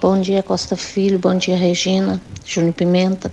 Bom 0.00 0.20
dia, 0.20 0.42
Costa 0.42 0.76
Filho. 0.76 1.18
Bom 1.18 1.34
dia, 1.36 1.56
Regina. 1.56 2.20
Júnior 2.44 2.74
Pimenta. 2.74 3.32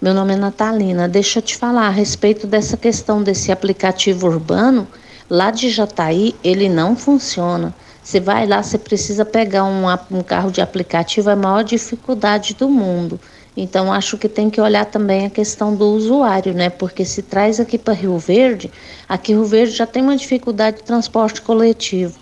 Meu 0.00 0.14
nome 0.14 0.34
é 0.34 0.36
Natalina. 0.36 1.08
Deixa 1.08 1.38
eu 1.38 1.42
te 1.42 1.56
falar 1.56 1.86
a 1.86 1.90
respeito 1.90 2.46
dessa 2.46 2.76
questão 2.76 3.22
desse 3.22 3.50
aplicativo 3.50 4.26
urbano. 4.26 4.86
Lá 5.28 5.50
de 5.50 5.68
Jataí, 5.68 6.34
ele 6.42 6.68
não 6.68 6.96
funciona. 6.96 7.74
Você 8.02 8.20
vai 8.20 8.46
lá, 8.46 8.62
você 8.62 8.78
precisa 8.78 9.22
pegar 9.24 9.64
um, 9.64 9.84
um 10.10 10.22
carro 10.22 10.50
de 10.50 10.62
aplicativo, 10.62 11.28
é 11.28 11.34
a 11.34 11.36
maior 11.36 11.62
dificuldade 11.62 12.54
do 12.54 12.66
mundo. 12.66 13.20
Então, 13.60 13.92
acho 13.92 14.16
que 14.16 14.28
tem 14.28 14.48
que 14.48 14.60
olhar 14.60 14.84
também 14.84 15.26
a 15.26 15.30
questão 15.30 15.74
do 15.74 15.86
usuário, 15.86 16.54
né? 16.54 16.70
Porque 16.70 17.04
se 17.04 17.22
traz 17.22 17.58
aqui 17.58 17.76
para 17.76 17.92
Rio 17.92 18.16
Verde, 18.16 18.70
aqui 19.08 19.32
Rio 19.32 19.44
Verde 19.44 19.72
já 19.72 19.84
tem 19.84 20.00
uma 20.00 20.16
dificuldade 20.16 20.76
de 20.76 20.84
transporte 20.84 21.42
coletivo, 21.42 22.16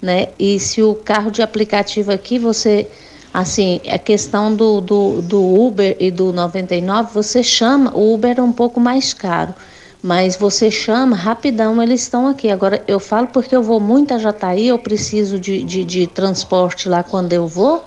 né? 0.00 0.28
E 0.38 0.58
se 0.58 0.82
o 0.82 0.94
carro 0.94 1.30
de 1.30 1.42
aplicativo 1.42 2.10
aqui, 2.10 2.38
você, 2.38 2.88
assim, 3.34 3.82
a 3.86 3.98
questão 3.98 4.54
do, 4.54 4.80
do, 4.80 5.20
do 5.20 5.60
Uber 5.60 5.94
e 6.00 6.10
do 6.10 6.32
99, 6.32 7.12
você 7.12 7.42
chama, 7.42 7.94
o 7.94 8.14
Uber 8.14 8.38
é 8.38 8.42
um 8.42 8.52
pouco 8.52 8.80
mais 8.80 9.12
caro, 9.12 9.54
mas 10.02 10.36
você 10.36 10.70
chama, 10.70 11.14
rapidão 11.14 11.82
eles 11.82 12.00
estão 12.00 12.26
aqui. 12.26 12.50
Agora, 12.50 12.82
eu 12.88 12.98
falo 12.98 13.26
porque 13.26 13.54
eu 13.54 13.62
vou 13.62 13.78
muito 13.78 14.14
a 14.14 14.18
Jataí, 14.18 14.68
eu 14.68 14.78
preciso 14.78 15.38
de, 15.38 15.62
de, 15.62 15.84
de 15.84 16.06
transporte 16.06 16.88
lá 16.88 17.02
quando 17.02 17.34
eu 17.34 17.46
vou, 17.46 17.84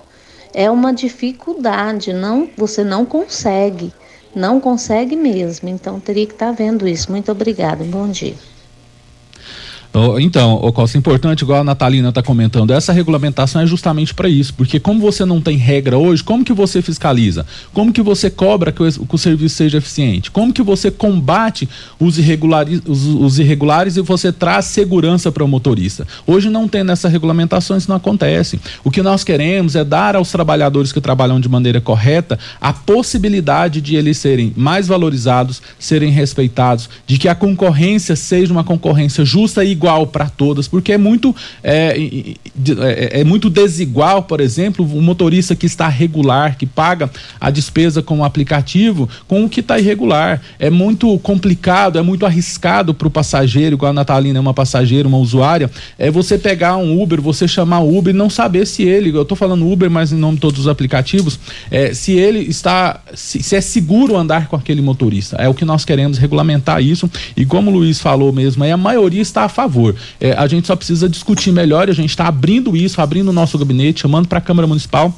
é 0.54 0.70
uma 0.70 0.92
dificuldade, 0.92 2.12
não, 2.12 2.48
você 2.56 2.84
não 2.84 3.04
consegue, 3.04 3.92
não 4.34 4.60
consegue 4.60 5.16
mesmo. 5.16 5.68
Então 5.68 6.00
teria 6.00 6.26
que 6.26 6.32
estar 6.32 6.46
tá 6.46 6.52
vendo 6.52 6.86
isso. 6.86 7.10
Muito 7.10 7.30
obrigada, 7.32 7.84
bom 7.84 8.08
dia. 8.08 8.34
Então, 10.20 10.54
o 10.54 10.72
Costa, 10.72 10.96
importante, 10.96 11.42
igual 11.42 11.60
a 11.60 11.64
Natalina 11.64 12.08
está 12.08 12.22
comentando, 12.22 12.70
essa 12.70 12.92
regulamentação 12.92 13.60
é 13.60 13.66
justamente 13.66 14.14
para 14.14 14.26
isso, 14.26 14.54
porque 14.54 14.80
como 14.80 15.00
você 15.00 15.24
não 15.24 15.40
tem 15.40 15.56
regra 15.56 15.98
hoje, 15.98 16.24
como 16.24 16.44
que 16.44 16.52
você 16.52 16.80
fiscaliza? 16.80 17.44
Como 17.74 17.92
que 17.92 18.00
você 18.00 18.30
cobra 18.30 18.72
que 18.72 18.82
o, 18.82 18.90
que 18.90 19.14
o 19.14 19.18
serviço 19.18 19.56
seja 19.56 19.78
eficiente? 19.78 20.30
Como 20.30 20.52
que 20.52 20.62
você 20.62 20.90
combate 20.90 21.68
os 22.00 22.18
irregulares, 22.18 22.80
os, 22.86 23.04
os 23.04 23.38
irregulares 23.38 23.96
e 23.98 24.00
você 24.00 24.32
traz 24.32 24.64
segurança 24.66 25.30
para 25.30 25.44
o 25.44 25.48
motorista? 25.48 26.06
Hoje 26.26 26.48
não 26.48 26.66
tem 26.66 26.82
nessa 26.82 27.08
regulamentação, 27.08 27.76
isso 27.76 27.90
não 27.90 27.96
acontece. 27.96 28.58
O 28.82 28.90
que 28.90 29.02
nós 29.02 29.22
queremos 29.22 29.76
é 29.76 29.84
dar 29.84 30.16
aos 30.16 30.32
trabalhadores 30.32 30.90
que 30.90 31.02
trabalham 31.02 31.38
de 31.38 31.50
maneira 31.50 31.82
correta 31.82 32.38
a 32.58 32.72
possibilidade 32.72 33.82
de 33.82 33.94
eles 33.96 34.16
serem 34.16 34.54
mais 34.56 34.88
valorizados, 34.88 35.60
serem 35.78 36.10
respeitados, 36.10 36.88
de 37.06 37.18
que 37.18 37.28
a 37.28 37.34
concorrência 37.34 38.16
seja 38.16 38.52
uma 38.52 38.64
concorrência 38.64 39.22
justa 39.22 39.62
e 39.62 39.72
igual 39.72 39.81
para 40.12 40.28
todas, 40.28 40.68
porque 40.68 40.92
é 40.92 40.98
muito 40.98 41.34
é, 41.62 41.98
é, 41.98 43.20
é, 43.20 43.24
muito 43.24 43.50
desigual, 43.50 44.22
por 44.22 44.40
exemplo, 44.40 44.84
o 44.84 45.02
motorista 45.02 45.56
que 45.56 45.66
está 45.66 45.88
regular, 45.88 46.56
que 46.56 46.66
paga 46.66 47.10
a 47.40 47.50
despesa 47.50 48.02
com 48.02 48.20
o 48.20 48.24
aplicativo, 48.24 49.08
com 49.26 49.44
o 49.44 49.48
que 49.48 49.60
está 49.60 49.78
irregular. 49.78 50.40
É 50.58 50.70
muito 50.70 51.18
complicado, 51.18 51.98
é 51.98 52.02
muito 52.02 52.24
arriscado 52.24 52.94
para 52.94 53.08
o 53.08 53.10
passageiro, 53.10 53.74
igual 53.74 53.90
a 53.90 53.94
Natalina 53.94 54.38
é 54.38 54.40
uma 54.40 54.54
passageira, 54.54 55.08
uma 55.08 55.18
usuária, 55.18 55.70
é 55.98 56.10
você 56.10 56.38
pegar 56.38 56.76
um 56.76 57.02
Uber, 57.02 57.20
você 57.20 57.48
chamar 57.48 57.80
o 57.80 57.96
Uber 57.96 58.14
e 58.14 58.16
não 58.16 58.30
saber 58.30 58.66
se 58.66 58.82
ele, 58.82 59.10
eu 59.10 59.22
estou 59.22 59.36
falando 59.36 59.70
Uber, 59.70 59.90
mas 59.90 60.12
em 60.12 60.16
nome 60.16 60.36
de 60.36 60.42
todos 60.42 60.60
os 60.60 60.68
aplicativos, 60.68 61.38
é, 61.70 61.92
se 61.92 62.12
ele 62.12 62.40
está, 62.40 63.00
se, 63.14 63.42
se 63.42 63.56
é 63.56 63.60
seguro 63.60 64.16
andar 64.16 64.46
com 64.46 64.56
aquele 64.56 64.80
motorista. 64.80 65.36
É 65.36 65.48
o 65.48 65.54
que 65.54 65.64
nós 65.64 65.84
queremos 65.84 66.18
regulamentar 66.18 66.82
isso. 66.82 67.10
E 67.36 67.44
como 67.44 67.70
o 67.70 67.74
Luiz 67.74 68.00
falou 68.00 68.32
mesmo, 68.32 68.64
a 68.64 68.76
maioria 68.76 69.22
está 69.22 69.44
a 69.44 69.48
favor 69.48 69.71
favor. 69.72 69.96
É, 70.20 70.32
a 70.32 70.46
gente 70.46 70.66
só 70.66 70.76
precisa 70.76 71.08
discutir 71.08 71.50
melhor 71.50 71.88
a 71.88 71.92
gente 71.92 72.10
está 72.10 72.26
abrindo 72.26 72.76
isso, 72.76 73.00
abrindo 73.00 73.28
o 73.28 73.32
nosso 73.32 73.58
gabinete, 73.58 74.02
chamando 74.02 74.28
para 74.28 74.38
a 74.38 74.40
Câmara 74.40 74.66
Municipal 74.66 75.14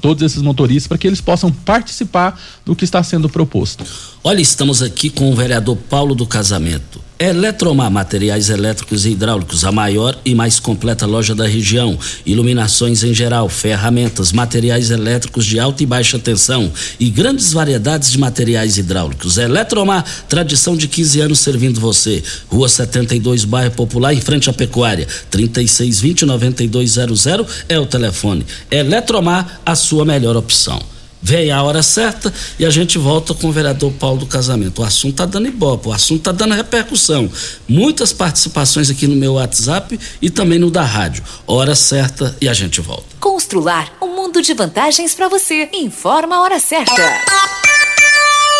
todos 0.00 0.22
esses 0.22 0.42
motoristas 0.42 0.86
para 0.86 0.98
que 0.98 1.06
eles 1.06 1.20
possam 1.20 1.50
participar 1.50 2.38
do 2.64 2.76
que 2.76 2.84
está 2.84 3.02
sendo 3.02 3.28
proposto. 3.28 3.84
Olha, 4.22 4.40
estamos 4.40 4.82
aqui 4.82 5.08
com 5.08 5.32
o 5.32 5.34
vereador 5.34 5.76
Paulo 5.76 6.14
do 6.14 6.26
Casamento. 6.26 7.00
Eletromar 7.18 7.90
Materiais 7.90 8.50
Elétricos 8.50 9.06
e 9.06 9.12
Hidráulicos, 9.12 9.64
a 9.64 9.72
maior 9.72 10.18
e 10.22 10.34
mais 10.34 10.60
completa 10.60 11.06
loja 11.06 11.34
da 11.34 11.46
região. 11.46 11.98
Iluminações 12.26 13.02
em 13.02 13.14
geral, 13.14 13.48
ferramentas, 13.48 14.32
materiais 14.32 14.90
elétricos 14.90 15.46
de 15.46 15.58
alta 15.58 15.82
e 15.82 15.86
baixa 15.86 16.18
tensão 16.18 16.70
e 17.00 17.08
grandes 17.08 17.54
variedades 17.54 18.12
de 18.12 18.18
materiais 18.18 18.76
hidráulicos. 18.76 19.38
Eletromar, 19.38 20.04
tradição 20.28 20.76
de 20.76 20.88
15 20.88 21.20
anos 21.22 21.38
servindo 21.38 21.80
você. 21.80 22.22
Rua 22.48 22.68
72, 22.68 23.46
bairro 23.46 23.70
Popular, 23.70 24.12
em 24.12 24.20
frente 24.20 24.50
à 24.50 24.52
Pecuária. 24.52 25.08
3620-9200 25.32 27.46
é 27.66 27.78
o 27.78 27.86
telefone. 27.86 28.44
Eletromar, 28.70 29.62
a 29.64 29.74
sua 29.74 30.04
melhor 30.04 30.36
opção. 30.36 30.95
Vem 31.22 31.50
a 31.50 31.62
hora 31.62 31.82
certa 31.82 32.32
e 32.58 32.64
a 32.64 32.70
gente 32.70 32.98
volta 32.98 33.34
com 33.34 33.48
o 33.48 33.52
vereador 33.52 33.92
Paulo 33.92 34.20
do 34.20 34.26
Casamento. 34.26 34.82
O 34.82 34.84
assunto 34.84 35.12
está 35.12 35.26
dando 35.26 35.48
ibope, 35.48 35.88
o 35.88 35.92
assunto 35.92 36.18
está 36.18 36.32
dando 36.32 36.54
repercussão. 36.54 37.30
Muitas 37.66 38.12
participações 38.12 38.90
aqui 38.90 39.06
no 39.06 39.16
meu 39.16 39.34
WhatsApp 39.34 39.98
e 40.20 40.30
também 40.30 40.58
no 40.58 40.70
da 40.70 40.82
rádio. 40.82 41.24
Hora 41.46 41.74
certa 41.74 42.36
e 42.40 42.48
a 42.48 42.54
gente 42.54 42.80
volta. 42.80 43.04
Constrular 43.18 43.92
um 44.00 44.14
mundo 44.14 44.42
de 44.42 44.54
vantagens 44.54 45.14
para 45.14 45.28
você. 45.28 45.68
Informa 45.72 46.36
a 46.36 46.42
hora 46.42 46.60
certa. 46.60 46.94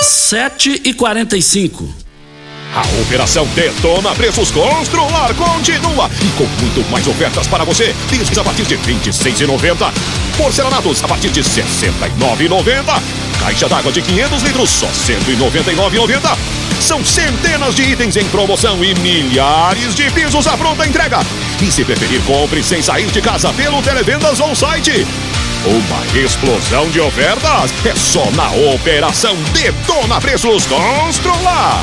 7 0.02 0.82
e 0.84 0.94
45 0.94 2.05
a 2.76 2.82
Operação 3.00 3.46
Detona 3.54 4.14
Preços 4.14 4.50
Constrular 4.50 5.34
continua 5.34 6.10
e 6.20 6.28
com 6.36 6.44
muito 6.60 6.84
mais 6.90 7.06
ofertas 7.06 7.46
para 7.46 7.64
você. 7.64 7.96
Discos 8.10 8.36
a 8.36 8.44
partir 8.44 8.64
de 8.64 8.76
R$ 8.76 8.94
26,90. 8.94 9.90
Porcelanatos 10.36 11.02
a 11.02 11.08
partir 11.08 11.30
de 11.30 11.40
R$ 11.40 11.48
69,90. 11.48 13.02
Caixa 13.40 13.66
d'água 13.66 13.90
de 13.90 14.02
500 14.02 14.42
litros 14.42 14.68
só 14.68 14.86
R$ 14.86 14.92
199,90. 14.92 16.36
São 16.78 17.02
centenas 17.02 17.74
de 17.74 17.82
itens 17.82 18.16
em 18.16 18.24
promoção 18.26 18.84
e 18.84 18.94
milhares 18.96 19.94
de 19.94 20.10
pisos 20.10 20.46
à 20.46 20.54
pronta 20.58 20.86
entrega. 20.86 21.20
E 21.62 21.72
se 21.72 21.82
preferir, 21.82 22.20
compre 22.24 22.62
sem 22.62 22.82
sair 22.82 23.06
de 23.06 23.22
casa 23.22 23.50
pelo 23.54 23.80
Televendas 23.80 24.38
ou 24.38 24.54
site. 24.54 25.06
Uma 25.64 26.22
explosão 26.22 26.90
de 26.90 27.00
ofertas 27.00 27.72
é 27.86 27.94
só 27.96 28.30
na 28.32 28.50
Operação 28.74 29.34
Detona 29.54 30.20
Preços 30.20 30.66
Constrular. 30.66 31.82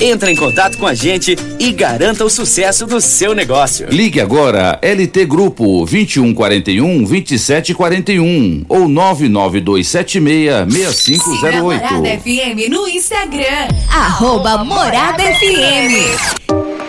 Entre 0.00 0.32
em 0.32 0.36
contato 0.36 0.78
com 0.78 0.86
a 0.86 0.94
gente 0.94 1.36
e 1.58 1.72
garanta 1.72 2.24
o 2.24 2.30
sucesso 2.30 2.86
do 2.86 3.02
seu 3.02 3.34
negócio. 3.34 3.86
Ligue 3.90 4.18
agora 4.18 4.78
LT 4.80 5.26
Grupo 5.26 5.84
2141 5.84 7.04
2741 7.04 8.64
ou 8.66 8.88
99276 8.88 10.72
6508. 10.72 11.82
Morada 11.82 12.18
FM 12.18 12.70
no 12.70 12.88
Instagram. 12.88 13.68
Arroba 13.90 14.64
Morada 14.64 15.22
FM. 15.22 16.49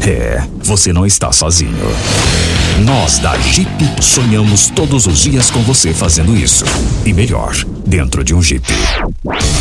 É, 0.00 0.42
você 0.62 0.92
não 0.92 1.06
está 1.06 1.32
sozinho. 1.32 1.72
Nós 2.84 3.18
da 3.18 3.38
Jeep 3.38 3.68
sonhamos 4.00 4.68
todos 4.68 5.06
os 5.06 5.20
dias 5.20 5.50
com 5.50 5.62
você 5.62 5.94
fazendo 5.94 6.36
isso. 6.36 6.64
E 7.06 7.12
melhor, 7.12 7.54
dentro 7.86 8.24
de 8.24 8.34
um 8.34 8.42
Jeep. 8.42 8.66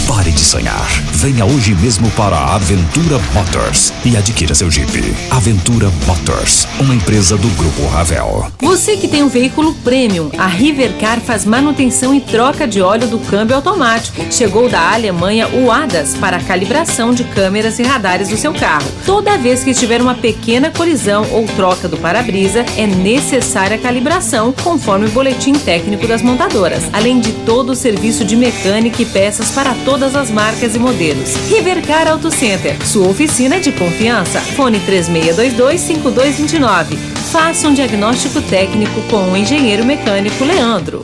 Pare 0.08 0.32
de 0.32 0.40
sonhar. 0.40 0.88
Venha 1.14 1.46
hoje 1.46 1.76
mesmo 1.76 2.10
para 2.12 2.36
a 2.36 2.56
Aventura 2.56 3.20
Motors 3.34 3.94
e 4.04 4.18
adquira 4.18 4.56
seu 4.56 4.70
Jeep. 4.72 5.16
Aventura 5.30 5.92
Motors, 6.08 6.68
uma 6.80 6.96
empresa 6.96 7.38
do 7.38 7.48
Grupo 7.50 7.86
Ravel. 7.88 8.52
Você 8.62 8.98
que 8.98 9.08
tem 9.08 9.24
um 9.24 9.30
veículo 9.30 9.74
premium, 9.76 10.32
a 10.38 10.48
Rivercar 10.48 11.22
faz 11.22 11.46
manutenção 11.46 12.14
e 12.16 12.20
troca 12.20 12.68
de 12.68 12.82
óleo 12.82 13.08
do 13.08 13.20
câmbio 13.20 13.56
automático. 13.56 14.26
Chegou 14.32 14.68
da 14.68 14.92
Alemanha 14.92 15.48
o 15.50 15.72
ADAS 15.72 16.16
para 16.16 16.38
a 16.38 16.44
calibração 16.44 17.14
de 17.14 17.24
câmeras 17.24 17.78
e 17.78 17.84
radares 17.84 18.30
do 18.30 18.38
seu 18.38 18.54
carro. 18.54 18.90
Toda 19.06 19.38
vez 19.38 19.64
que 19.64 19.74
tiver 19.74 20.02
uma 20.02 20.16
pequena 20.24 20.72
colisão 20.72 21.28
ou 21.34 21.46
troca 21.48 21.90
do 21.90 21.98
para-brisa, 21.98 22.66
é 22.78 22.88
necessária 22.88 23.76
a 23.76 23.80
calibração, 23.80 24.54
conforme 24.64 25.08
o 25.08 25.10
boletim 25.10 25.52
técnico 25.52 26.08
das 26.08 26.22
montadoras, 26.22 26.86
além 26.94 27.20
de 27.20 27.34
todo 27.46 27.72
o 27.72 27.76
serviço 27.76 28.24
de 28.24 28.38
mecânica 28.38 29.02
e 29.02 29.06
peças 29.06 29.52
para 29.52 29.76
todas 29.84 30.16
as 30.16 30.32
marcas 30.32 30.78
e 30.78 30.80
modelos. 30.80 31.36
Rivercar 31.50 32.08
Auto 32.08 32.32
Center, 32.32 32.82
sua 32.88 33.10
oficina 33.10 33.60
de 33.60 33.74
confiança. 33.74 34.40
Fone 34.40 34.80
3622-5229. 34.88 36.96
Faça 37.30 37.68
um 37.68 37.74
diagnóstico 37.74 38.42
técnico 38.44 39.02
com 39.10 39.30
o 39.30 39.36
engenheiro 39.36 39.84
mecânico 39.84 40.46
Leandro. 40.46 41.04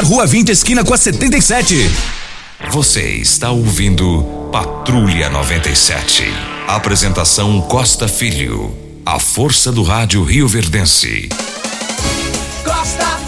Rua 0.03 0.25
20, 0.25 0.49
esquina 0.49 0.83
com 0.83 0.93
a 0.93 0.97
77. 0.97 1.89
Você 2.71 3.01
está 3.17 3.51
ouvindo 3.51 4.49
Patrulha 4.51 5.29
97. 5.29 6.23
Apresentação 6.67 7.61
Costa 7.61 8.07
Filho. 8.07 8.75
A 9.05 9.19
força 9.19 9.71
do 9.71 9.83
rádio 9.83 10.23
Rio 10.23 10.47
Verdense. 10.47 11.29
Costa 12.65 13.20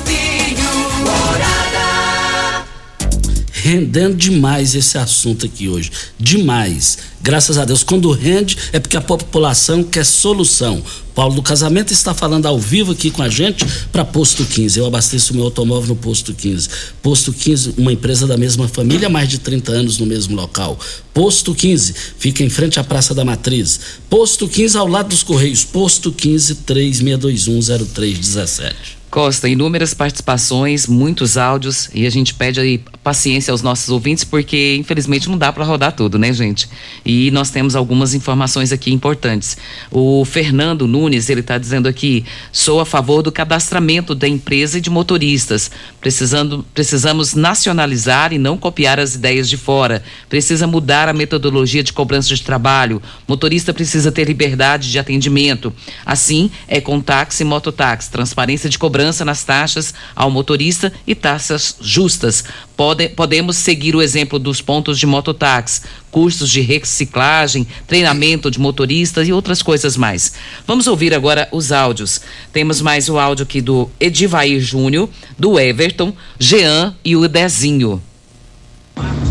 rendendo 3.64 4.18
demais 4.18 4.76
esse 4.76 4.97
assunto 4.97 5.45
aqui 5.45 5.70
hoje. 5.70 5.89
Demais. 6.20 6.97
Graças 7.22 7.57
a 7.57 7.64
Deus. 7.64 7.82
Quando 7.82 8.11
rende, 8.11 8.57
é 8.74 8.80
porque 8.80 8.97
a 8.97 9.01
população 9.01 9.82
quer 9.82 10.05
solução. 10.05 10.84
Paulo 11.16 11.36
do 11.36 11.41
Casamento 11.41 11.93
está 11.93 12.14
falando 12.14 12.45
ao 12.45 12.59
vivo 12.59 12.91
aqui 12.91 13.09
com 13.09 13.22
a 13.22 13.30
gente 13.30 13.66
para 13.89 14.03
Posto 14.03 14.43
15. 14.43 14.78
Eu 14.78 14.86
abasteço 14.86 15.34
meu 15.34 15.45
automóvel 15.45 15.89
no 15.89 15.95
Posto 15.95 16.34
15. 16.34 16.68
Posto 17.01 17.32
15, 17.32 17.76
uma 17.78 17.93
empresa 17.93 18.28
da 18.28 18.36
mesma 18.36 18.68
família, 18.68 19.07
mais 19.07 19.30
de 19.30 19.38
30 19.38 19.72
anos 19.72 19.97
no 19.97 20.05
mesmo 20.05 20.36
local. 20.36 20.78
Posto 21.14 21.55
15, 21.55 21.95
fica 22.18 22.43
em 22.43 22.49
frente 22.49 22.82
à 22.82 22.84
Praça 22.84 23.16
da 23.16 23.24
Matriz. 23.24 23.80
Posto 24.09 24.45
15, 24.45 24.78
ao 24.78 24.88
lado 24.89 25.07
dos 25.07 25.24
Correios. 25.24 25.64
Posto 25.64 26.11
15, 26.11 26.55
3621 26.55 27.61
0317. 27.88 29.02
Costa, 29.14 29.47
inúmeras 29.47 29.93
participações, 29.93 30.88
muitos 30.88 31.38
áudios 31.38 31.88
e 31.93 32.07
a 32.07 32.09
gente 32.09 32.34
pede 32.34 32.59
aí 32.59 32.82
paciência 33.03 33.51
aos 33.51 33.61
nossos 33.61 33.89
ouvintes 33.89 34.24
porque 34.24 34.76
infelizmente 34.76 35.30
não 35.30 35.38
dá 35.38 35.53
para 35.53 35.64
rodar 35.64 35.91
tudo, 35.91 36.18
né, 36.18 36.34
gente? 36.34 36.68
E 37.05 37.30
nós 37.30 37.51
temos 37.51 37.76
algumas 37.76 38.16
informações 38.16 38.72
aqui 38.72 38.91
importantes. 38.91 39.55
O 39.91 40.26
Fernando 40.26 40.88
Nunes, 40.88 41.30
ele 41.30 41.41
está 41.41 41.59
dizendo 41.59 41.88
aqui: 41.88 42.26
"Sou 42.51 42.80
a 42.80 42.88
favor 42.88 43.22
do 43.22 43.32
cadastramento 43.32 44.16
da 44.16 44.28
empresa 44.28 44.80
e 44.80 44.82
de 44.82 44.89
motoristas. 44.89 45.70
Precisando 46.01 46.66
precisamos 46.74 47.36
nacionalizar 47.36 48.34
e 48.34 48.39
não 48.39 48.57
copiar 48.57 48.99
as 48.99 49.14
ideias 49.14 49.47
de 49.47 49.57
fora. 49.57 50.01
Precisa 50.28 50.66
mudar 50.66 51.07
a 51.07 51.14
metodologia 51.14 51.84
de 51.84 51.93
cobrança 51.93 52.34
de 52.34 52.41
trabalho. 52.41 52.99
Motorista 53.28 53.76
precisa 53.76 54.11
ter 54.11 54.26
liberdade 54.28 54.89
de 54.89 54.97
atendimento. 54.97 55.72
Assim, 56.03 56.49
é 56.68 56.82
com 56.82 56.99
táxi 56.99 57.43
e 57.43 57.45
mototáxi, 57.45 58.09
transparência 58.09 58.68
de 58.68 58.80
cobrança 58.80 59.02
segurança 59.03 59.25
nas 59.25 59.43
taxas 59.43 59.93
ao 60.15 60.31
motorista 60.31 60.91
e 61.05 61.13
taxas 61.13 61.75
justas. 61.81 62.43
Pode, 62.77 63.09
podemos 63.09 63.57
seguir 63.57 63.95
o 63.95 64.01
exemplo 64.01 64.39
dos 64.39 64.61
pontos 64.61 64.97
de 64.97 65.05
mototáxi, 65.05 65.81
cursos 66.09 66.49
de 66.49 66.61
reciclagem, 66.61 67.67
treinamento 67.85 68.49
de 68.49 68.59
motoristas 68.59 69.27
e 69.27 69.33
outras 69.33 69.61
coisas 69.61 69.97
mais. 69.97 70.33
Vamos 70.65 70.87
ouvir 70.87 71.13
agora 71.13 71.49
os 71.51 71.71
áudios. 71.71 72.21
Temos 72.53 72.79
mais 72.79 73.09
o 73.09 73.19
áudio 73.19 73.43
aqui 73.43 73.59
do 73.59 73.89
Edivair 73.99 74.61
Júnior, 74.61 75.09
do 75.37 75.59
Everton, 75.59 76.13
Jean 76.39 76.95
e 77.03 77.15
o 77.15 77.27
Dezinho. 77.27 78.01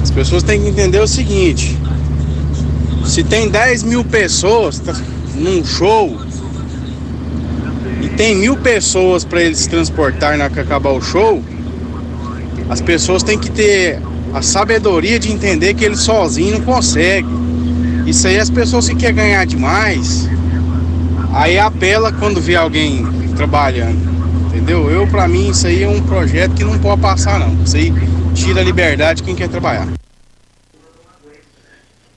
As 0.02 0.10
pessoas 0.10 0.42
têm 0.42 0.60
que 0.60 0.68
entender 0.68 1.00
o 1.00 1.06
seguinte: 1.06 1.76
se 3.06 3.24
tem 3.24 3.48
10 3.48 3.84
mil 3.84 4.04
pessoas 4.04 4.82
num 5.34 5.64
show, 5.64 6.20
tem 8.16 8.36
mil 8.36 8.56
pessoas 8.56 9.24
para 9.24 9.42
eles 9.42 9.66
transportar 9.66 10.36
na 10.36 10.48
que 10.48 10.60
acabar 10.60 10.90
o 10.90 11.00
show, 11.00 11.42
as 12.68 12.80
pessoas 12.80 13.22
têm 13.22 13.38
que 13.38 13.50
ter 13.50 14.00
a 14.32 14.40
sabedoria 14.40 15.18
de 15.18 15.30
entender 15.30 15.74
que 15.74 15.84
eles 15.84 16.00
sozinhos 16.00 16.58
não 16.58 16.64
conseguem. 16.64 17.42
Isso 18.06 18.26
aí 18.26 18.38
as 18.38 18.50
pessoas 18.50 18.88
que 18.88 18.94
querem 18.94 19.16
ganhar 19.16 19.44
demais, 19.44 20.28
aí 21.32 21.58
apela 21.58 22.12
quando 22.12 22.40
vê 22.40 22.56
alguém 22.56 23.06
trabalhando. 23.36 24.10
Entendeu? 24.46 24.90
Eu, 24.90 25.06
para 25.06 25.26
mim, 25.26 25.50
isso 25.50 25.66
aí 25.66 25.82
é 25.82 25.88
um 25.88 26.00
projeto 26.02 26.54
que 26.54 26.64
não 26.64 26.78
pode 26.78 27.00
passar, 27.00 27.38
não. 27.38 27.62
Isso 27.64 27.76
aí 27.76 27.92
tira 28.34 28.60
a 28.60 28.64
liberdade 28.64 29.18
de 29.18 29.22
quem 29.24 29.34
quer 29.34 29.48
trabalhar. 29.48 29.88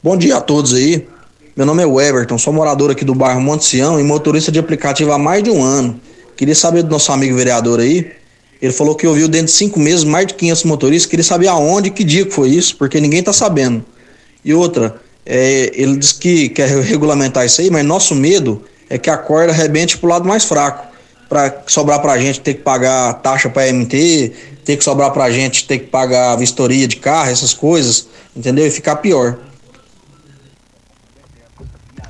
Bom 0.04 0.18
dia 0.18 0.38
a 0.38 0.42
todos 0.42 0.74
aí. 0.74 1.08
Meu 1.56 1.66
nome 1.66 1.82
é 1.82 2.08
Everton, 2.10 2.38
sou 2.38 2.52
morador 2.52 2.92
aqui 2.92 3.06
do 3.06 3.16
bairro 3.16 3.40
Monte 3.40 3.64
Sião 3.64 3.98
e 3.98 4.04
motorista 4.04 4.52
de 4.52 4.60
aplicativo 4.60 5.14
há 5.14 5.18
mais 5.18 5.42
de 5.42 5.50
um 5.50 5.64
ano. 5.64 5.98
Queria 6.36 6.54
saber 6.54 6.84
do 6.84 6.90
nosso 6.90 7.14
amigo 7.14 7.38
vereador 7.38 7.80
aí. 7.80 8.12
Ele 8.62 8.74
falou 8.74 8.94
que 8.94 9.08
ouviu 9.08 9.30
dentro 9.30 9.46
de 9.46 9.54
cinco 9.54 9.80
meses 9.80 10.04
mais 10.04 10.28
de 10.28 10.34
500 10.34 10.64
motoristas. 10.66 11.10
Queria 11.10 11.24
saber 11.24 11.48
aonde, 11.48 11.92
que 11.92 12.04
dia 12.04 12.26
que 12.26 12.32
foi 12.32 12.50
isso, 12.50 12.76
porque 12.76 13.00
ninguém 13.00 13.24
tá 13.24 13.32
sabendo. 13.32 13.86
E 14.44 14.54
outra, 14.54 14.98
é, 15.26 15.72
ele 15.74 15.96
disse 15.96 16.16
que 16.16 16.50
quer 16.50 16.68
regulamentar 16.68 17.46
isso 17.46 17.62
aí, 17.62 17.72
mas 17.72 17.86
nosso 17.86 18.14
medo 18.14 18.62
é 18.90 18.98
que 18.98 19.10
a 19.10 19.16
corda 19.16 19.54
arrebente 19.54 19.98
pro 19.98 20.10
lado 20.10 20.28
mais 20.28 20.44
fraco. 20.44 20.94
Para 21.30 21.64
sobrar 21.68 22.02
pra 22.02 22.18
gente 22.18 22.42
ter 22.42 22.56
que 22.56 22.64
pagar 22.64 23.14
taxa 23.22 23.50
para 23.50 23.72
MT, 23.72 24.34
ter 24.66 24.76
que 24.76 24.84
sobrar 24.84 25.10
pra 25.12 25.32
gente 25.32 25.66
ter 25.66 25.80
que 25.80 25.86
pagar 25.86 26.36
vistoria 26.36 26.86
de 26.86 26.98
carro, 26.98 27.30
essas 27.30 27.54
coisas, 27.54 28.08
entendeu? 28.36 28.68
E 28.68 28.70
ficar 28.70 28.98
pior. 28.98 29.38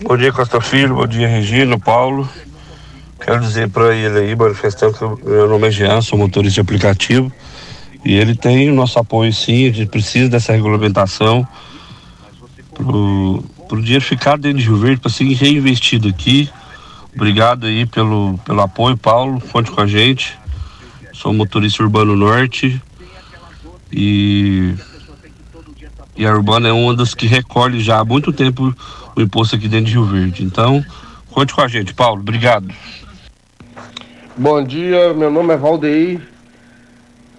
Bom 0.01 0.17
dia, 0.17 0.33
Costa 0.33 0.59
Filho. 0.59 0.95
Bom 0.95 1.07
dia, 1.07 1.25
Regina, 1.25 1.79
Paulo. 1.79 2.27
Quero 3.17 3.39
dizer 3.39 3.69
para 3.69 3.95
ele 3.95 4.19
aí, 4.19 4.35
manifestando 4.35 4.93
que 4.93 5.25
meu 5.25 5.47
nome 5.47 5.69
é 5.69 5.71
Jean, 5.71 6.01
sou 6.01 6.19
motorista 6.19 6.55
de 6.55 6.59
aplicativo. 6.61 7.31
E 8.03 8.13
ele 8.13 8.35
tem 8.35 8.69
o 8.69 8.75
nosso 8.75 8.99
apoio 8.99 9.31
sim, 9.31 9.69
a 9.69 9.71
gente 9.71 9.87
precisa 9.87 10.29
dessa 10.29 10.51
regulamentação 10.51 11.47
para 12.73 12.85
o 12.85 13.81
dinheiro 13.81 14.03
ficar 14.03 14.37
dentro 14.37 14.59
de 14.59 14.65
Rio 14.65 14.77
Verde, 14.77 14.99
para 14.99 15.09
ser 15.09 15.23
reinvestido 15.33 16.09
aqui. 16.09 16.49
Obrigado 17.15 17.65
aí 17.65 17.85
pelo, 17.85 18.37
pelo 18.39 18.61
apoio, 18.61 18.97
Paulo. 18.97 19.39
Conte 19.49 19.71
com 19.71 19.79
a 19.79 19.87
gente. 19.87 20.37
Sou 21.13 21.33
motorista 21.33 21.81
urbano 21.81 22.17
norte 22.17 22.81
e, 23.89 24.75
e 26.17 26.25
a 26.25 26.33
Urbana 26.33 26.67
é 26.67 26.73
uma 26.73 26.93
das 26.93 27.13
que 27.13 27.27
recolhe 27.27 27.79
já 27.79 27.99
há 27.99 28.05
muito 28.05 28.33
tempo 28.33 28.75
o 29.16 29.22
imposto 29.22 29.55
aqui 29.55 29.68
dentro 29.68 29.86
de 29.86 29.93
Rio 29.93 30.05
Verde. 30.05 30.43
Então, 30.43 30.84
conte 31.32 31.53
com 31.53 31.61
a 31.61 31.68
gente, 31.68 31.93
Paulo. 31.93 32.22
Obrigado. 32.22 32.68
Bom 34.38 34.61
dia, 34.61 35.13
meu 35.13 35.32
nome 35.32 35.53
é 35.53 35.57
Valdeir, 35.57 36.20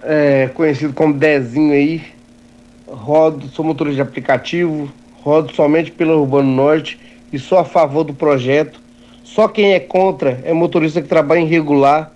é, 0.01 0.49
conhecido 0.53 0.93
como 0.93 1.13
Dezinho 1.13 1.73
aí. 1.73 2.01
Rodo, 2.87 3.47
sou 3.49 3.63
motorista 3.63 3.97
de 3.97 4.09
aplicativo, 4.09 4.91
rodo 5.21 5.53
somente 5.53 5.91
pelo 5.91 6.21
Urbano 6.21 6.49
Norte 6.49 6.97
e 7.31 7.37
sou 7.37 7.59
a 7.59 7.65
favor 7.65 8.03
do 8.03 8.13
projeto. 8.13 8.79
Só 9.23 9.47
quem 9.47 9.73
é 9.73 9.79
contra 9.79 10.41
é 10.43 10.53
motorista 10.53 11.01
que 11.01 11.07
trabalha 11.07 11.41
irregular, 11.41 12.11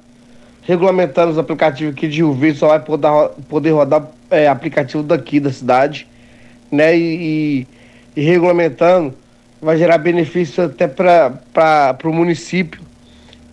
regulamentando 0.63 1.33
os 1.33 1.37
aplicativos 1.37 1.93
aqui 1.93 2.07
de 2.07 2.17
Rio 2.17 2.33
Verde, 2.33 2.57
só 2.57 2.69
vai 2.69 2.79
poder, 2.79 3.09
poder 3.49 3.71
rodar 3.71 4.07
é, 4.31 4.47
aplicativo 4.47 5.03
daqui 5.03 5.39
da 5.39 5.51
cidade, 5.51 6.07
né? 6.71 6.97
E, 6.97 7.67
e, 8.15 8.21
e 8.21 8.23
regulamentando 8.23 9.13
vai 9.61 9.77
gerar 9.77 9.99
benefício 9.99 10.65
até 10.65 10.87
para 10.87 11.97
o 12.03 12.11
município 12.13 12.81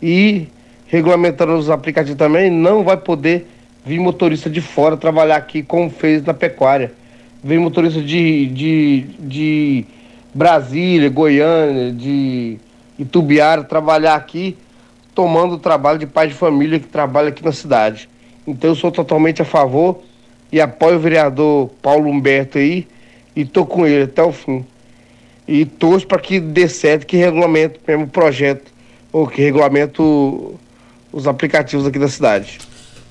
e 0.03 0.49
regulamentando 0.87 1.53
os 1.55 1.69
aplicativos 1.69 2.17
também, 2.17 2.51
não 2.51 2.83
vai 2.83 2.97
poder 2.97 3.47
vir 3.85 4.01
motorista 4.01 4.49
de 4.49 4.61
fora 4.63 4.97
trabalhar 4.97 5.37
aqui 5.37 5.63
como 5.63 5.91
fez 5.91 6.25
na 6.25 6.33
pecuária. 6.33 6.93
Vem 7.45 7.59
motorista 7.59 8.01
de, 8.01 8.47
de, 8.47 9.07
de 9.19 9.85
Brasília, 10.35 11.11
Goiânia, 11.11 11.93
de 11.93 12.59
Itubiara 12.99 13.63
trabalhar 13.63 14.15
aqui, 14.15 14.57
tomando 15.15 15.55
o 15.57 15.59
trabalho 15.59 15.99
de 15.99 16.07
pai 16.07 16.29
de 16.29 16.35
família 16.35 16.81
que 16.81 16.87
trabalha 16.87 17.29
aqui 17.29 17.45
na 17.45 17.53
cidade. 17.53 18.09
Então 18.47 18.71
eu 18.71 18.75
sou 18.75 18.91
totalmente 18.91 19.43
a 19.43 19.45
favor 19.45 20.01
e 20.51 20.59
apoio 20.59 20.97
o 20.97 21.01
vereador 21.01 21.69
Paulo 21.83 22.09
Humberto 22.09 22.57
aí 22.57 22.89
e 23.37 23.45
tô 23.45 23.67
com 23.67 23.87
ele 23.87 24.05
até 24.05 24.23
o 24.23 24.33
fim 24.33 24.65
e 25.49 25.65
torço 25.65 26.07
para 26.07 26.21
que 26.21 26.39
dê 26.39 26.69
certo, 26.69 27.07
que 27.07 27.17
regulamento 27.17 27.81
mesmo 27.89 28.05
o 28.05 28.09
projeto, 28.09 28.71
ou 29.11 29.27
que 29.27 29.41
regulamento 29.41 30.55
os 31.11 31.27
aplicativos 31.27 31.87
aqui 31.87 31.99
da 31.99 32.09
cidade. 32.09 32.59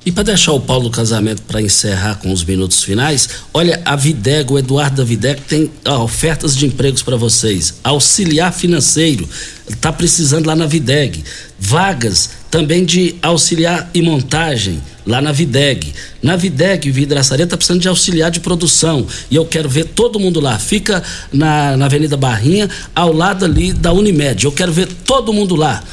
E 0.05 0.11
para 0.11 0.23
deixar 0.23 0.53
o 0.53 0.61
Paulo 0.61 0.89
casamento 0.89 1.41
para 1.41 1.61
encerrar 1.61 2.15
com 2.15 2.31
os 2.31 2.41
minutos 2.41 2.81
finais, 2.81 3.27
olha, 3.53 3.81
a 3.83 3.93
Videg, 3.95 4.53
o 4.53 4.57
Eduardo 4.57 4.97
da 4.97 5.03
Videg 5.03 5.41
tem 5.41 5.69
ó, 5.83 6.03
ofertas 6.03 6.55
de 6.55 6.65
empregos 6.65 7.03
para 7.03 7.17
vocês. 7.17 7.79
Auxiliar 7.83 8.53
financeiro, 8.53 9.27
está 9.67 9.91
precisando 9.91 10.45
lá 10.45 10.55
na 10.55 10.65
Videg. 10.65 11.25
Vagas 11.59 12.29
também 12.49 12.85
de 12.85 13.15
auxiliar 13.21 13.89
e 13.93 14.01
montagem 14.01 14.81
lá 15.05 15.21
na 15.21 15.31
Videg. 15.31 15.93
Na 16.21 16.35
Videg, 16.35 16.91
Vidraçaria 16.91 17.45
está 17.45 17.55
precisando 17.55 17.81
de 17.81 17.87
auxiliar 17.87 18.29
de 18.29 18.39
produção. 18.39 19.05
E 19.31 19.35
eu 19.35 19.45
quero 19.45 19.69
ver 19.69 19.85
todo 19.85 20.19
mundo 20.19 20.39
lá. 20.39 20.59
Fica 20.59 21.01
na, 21.31 21.77
na 21.77 21.85
Avenida 21.85 22.17
Barrinha, 22.17 22.69
ao 22.93 23.13
lado 23.13 23.45
ali 23.45 23.71
da 23.71 23.93
Unimed. 23.93 24.45
Eu 24.45 24.51
quero 24.51 24.71
ver 24.71 24.87
todo 25.05 25.31
mundo 25.31 25.55
lá. 25.55 25.83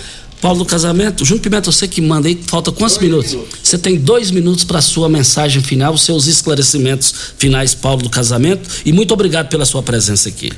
Paulo 0.40 0.58
do 0.58 0.66
Casamento, 0.66 1.24
Júnior 1.24 1.42
Pimenta, 1.42 1.72
você 1.72 1.88
que 1.88 2.02
manda 2.02 2.28
aí, 2.28 2.38
falta 2.46 2.70
quantos 2.70 2.98
minutos? 2.98 3.32
minutos? 3.32 3.60
Você 3.62 3.78
tem 3.78 3.96
dois 3.96 4.30
minutos 4.30 4.62
para 4.62 4.82
sua 4.82 5.08
mensagem 5.08 5.62
final, 5.62 5.96
seus 5.96 6.26
esclarecimentos 6.26 7.14
finais, 7.38 7.72
Paulo 7.72 8.02
do 8.02 8.10
Casamento, 8.10 8.68
e 8.84 8.92
muito 8.92 9.14
obrigado 9.14 9.48
pela 9.48 9.64
sua 9.64 9.82
presença 9.82 10.28
aqui. 10.28 10.52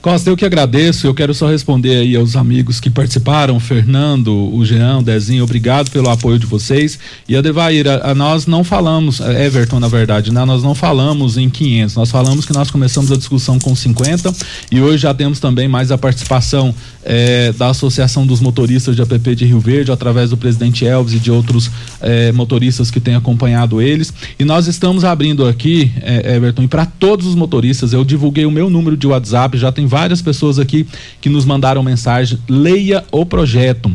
Costa, 0.00 0.30
eu 0.30 0.36
que 0.36 0.44
agradeço. 0.44 1.06
Eu 1.06 1.14
quero 1.14 1.34
só 1.34 1.48
responder 1.48 1.96
aí 1.96 2.14
aos 2.14 2.36
amigos 2.36 2.78
que 2.78 2.88
participaram, 2.88 3.58
Fernando, 3.58 4.32
o 4.32 4.64
Jean, 4.64 4.98
o 4.98 5.02
Dezinho, 5.02 5.42
obrigado 5.42 5.90
pelo 5.90 6.08
apoio 6.08 6.38
de 6.38 6.46
vocês. 6.46 6.98
E 7.28 7.36
a 7.36 7.42
Devair, 7.42 7.86
a, 7.88 8.14
nós 8.14 8.46
não 8.46 8.62
falamos, 8.62 9.20
Everton, 9.20 9.80
na 9.80 9.88
verdade, 9.88 10.32
né? 10.32 10.44
Nós 10.44 10.62
não 10.62 10.74
falamos 10.74 11.36
em 11.36 11.50
500, 11.50 11.96
nós 11.96 12.10
falamos 12.10 12.46
que 12.46 12.52
nós 12.52 12.70
começamos 12.70 13.10
a 13.10 13.16
discussão 13.16 13.58
com 13.58 13.74
50 13.74 14.32
e 14.70 14.80
hoje 14.80 14.98
já 14.98 15.12
temos 15.12 15.40
também 15.40 15.66
mais 15.66 15.90
a 15.90 15.98
participação 15.98 16.74
eh, 17.04 17.52
da 17.56 17.68
Associação 17.70 18.26
dos 18.26 18.40
Motoristas 18.40 18.94
de 18.94 19.02
APP 19.02 19.34
de 19.34 19.46
Rio 19.46 19.58
Verde, 19.58 19.90
através 19.90 20.30
do 20.30 20.36
presidente 20.36 20.86
Elvis 20.86 21.14
e 21.14 21.18
de 21.18 21.30
outros 21.30 21.70
eh, 22.00 22.30
motoristas 22.32 22.90
que 22.90 23.00
têm 23.00 23.14
acompanhado 23.14 23.80
eles. 23.80 24.12
E 24.38 24.44
nós 24.44 24.66
estamos 24.66 25.04
abrindo 25.04 25.46
aqui, 25.46 25.90
eh, 26.02 26.36
Everton, 26.36 26.62
e 26.62 26.68
para 26.68 26.86
todos 26.86 27.26
os 27.26 27.34
motoristas, 27.34 27.92
eu 27.92 28.04
divulguei 28.04 28.46
o 28.46 28.50
meu 28.50 28.70
número 28.70 28.96
de 28.96 29.06
WhatsApp, 29.06 29.56
já 29.58 29.72
tem 29.72 29.86
várias 29.98 30.22
pessoas 30.22 30.60
aqui 30.60 30.86
que 31.20 31.28
nos 31.28 31.44
mandaram 31.44 31.82
mensagem. 31.82 32.38
Leia 32.48 33.04
o 33.10 33.26
projeto. 33.26 33.90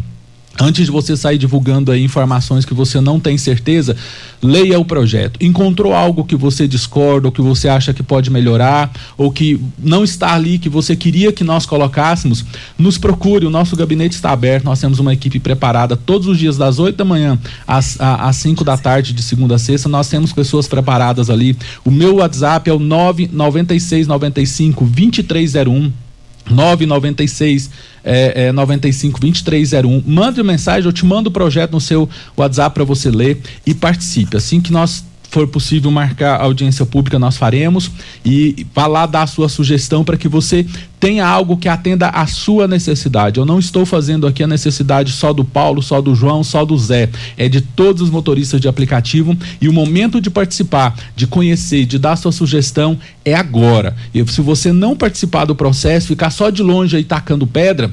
Antes 0.60 0.86
de 0.86 0.92
você 0.92 1.18
sair 1.18 1.40
divulgando 1.40 1.92
aí 1.92 2.04
informações 2.04 2.64
que 2.64 2.76
você 2.76 3.02
não 3.02 3.20
tem 3.20 3.40
certeza, 3.40 3.96
leia 4.42 4.80
o 4.80 4.86
projeto. 4.86 5.44
Encontrou 5.44 5.94
algo 5.94 6.24
que 6.24 6.36
você 6.36 6.68
discorda, 6.68 7.28
ou 7.28 7.32
que 7.32 7.42
você 7.42 7.68
acha 7.68 7.92
que 7.92 8.04
pode 8.04 8.30
melhorar, 8.30 8.92
ou 9.18 9.32
que 9.32 9.60
não 9.80 10.04
está 10.04 10.34
ali 10.34 10.60
que 10.60 10.70
você 10.70 10.96
queria 10.96 11.32
que 11.32 11.44
nós 11.44 11.66
colocássemos, 11.66 12.46
nos 12.78 13.00
procure. 13.00 13.48
O 13.48 13.50
nosso 13.50 13.76
gabinete 13.76 14.14
está 14.14 14.30
aberto. 14.30 14.66
Nós 14.66 14.80
temos 14.80 15.00
uma 15.00 15.12
equipe 15.12 15.40
preparada 15.40 15.98
todos 15.98 16.28
os 16.28 16.38
dias, 16.38 16.56
das 16.56 16.78
8 16.78 16.98
da 16.98 17.06
manhã 17.06 17.40
às, 17.66 18.00
às 18.00 18.36
5 18.36 18.64
da 18.64 18.78
tarde, 18.78 19.12
de 19.12 19.24
segunda 19.24 19.56
a 19.56 19.60
sexta. 19.60 19.90
Nós 19.90 20.08
temos 20.08 20.32
pessoas 20.32 20.68
preparadas 20.68 21.32
ali. 21.32 21.58
O 21.84 21.90
meu 21.90 22.18
WhatsApp 22.18 22.70
é 22.70 22.74
o 22.74 22.80
996 22.80 24.06
95 24.06 24.86
2301. 24.86 25.92
996 26.50 27.70
é, 28.04 28.48
é, 28.48 28.52
95 28.52 29.20
2301. 29.20 30.04
Mande 30.06 30.42
uma 30.42 30.52
mensagem, 30.52 30.86
eu 30.86 30.94
te 30.94 31.06
mando 31.06 31.30
o 31.30 31.32
projeto 31.32 31.72
no 31.72 31.82
seu 31.82 32.10
WhatsApp 32.38 32.74
para 32.74 32.84
você 32.84 33.10
ler 33.10 33.42
e 33.66 33.74
participe. 33.74 34.38
Assim 34.38 34.60
que 34.60 34.72
nós 34.72 35.04
for 35.34 35.48
possível 35.48 35.90
marcar 35.90 36.40
audiência 36.40 36.86
pública, 36.86 37.18
nós 37.18 37.38
faremos 37.38 37.90
e 38.24 38.68
vá 38.74 38.86
lá 38.86 39.08
dar 39.08 39.24
a 39.24 39.28
sua 39.28 39.50
sugestão 39.50 40.04
para 40.04 40.16
que 40.16 40.28
você 40.28 40.64
tenha 41.00 41.26
algo 41.26 41.58
que 41.58 41.68
atenda 41.68 42.10
à 42.10 42.28
sua 42.28 42.68
necessidade. 42.68 43.40
Eu 43.40 43.46
não 43.46 43.58
estou 43.58 43.84
fazendo 43.84 44.28
aqui 44.28 44.44
a 44.44 44.48
necessidade 44.48 45.12
só 45.12 45.34
do 45.34 45.44
Paulo, 45.44 45.82
só 45.82 46.00
do 46.00 46.14
João, 46.14 46.44
só 46.44 46.64
do 46.64 46.78
Zé. 46.78 47.10
É 47.36 47.50
de 47.50 47.62
todos 47.62 48.04
os 48.04 48.12
motoristas 48.12 48.62
de 48.62 48.68
aplicativo 48.68 49.36
e 49.60 49.68
o 49.68 49.74
momento 49.74 50.22
de 50.22 50.30
participar, 50.30 50.96
de 51.16 51.26
conhecer, 51.26 51.88
de 51.88 51.98
dar 51.98 52.16
sua 52.16 52.32
sugestão 52.32 53.00
é 53.26 53.34
agora. 53.34 53.96
E 54.14 54.24
se 54.28 54.40
você 54.40 54.72
não 54.72 54.96
participar 54.96 55.46
do 55.46 55.56
processo, 55.56 56.08
ficar 56.08 56.30
só 56.30 56.52
de 56.52 56.62
longe 56.62 56.96
aí 56.96 57.04
tacando 57.04 57.48
pedra, 57.48 57.92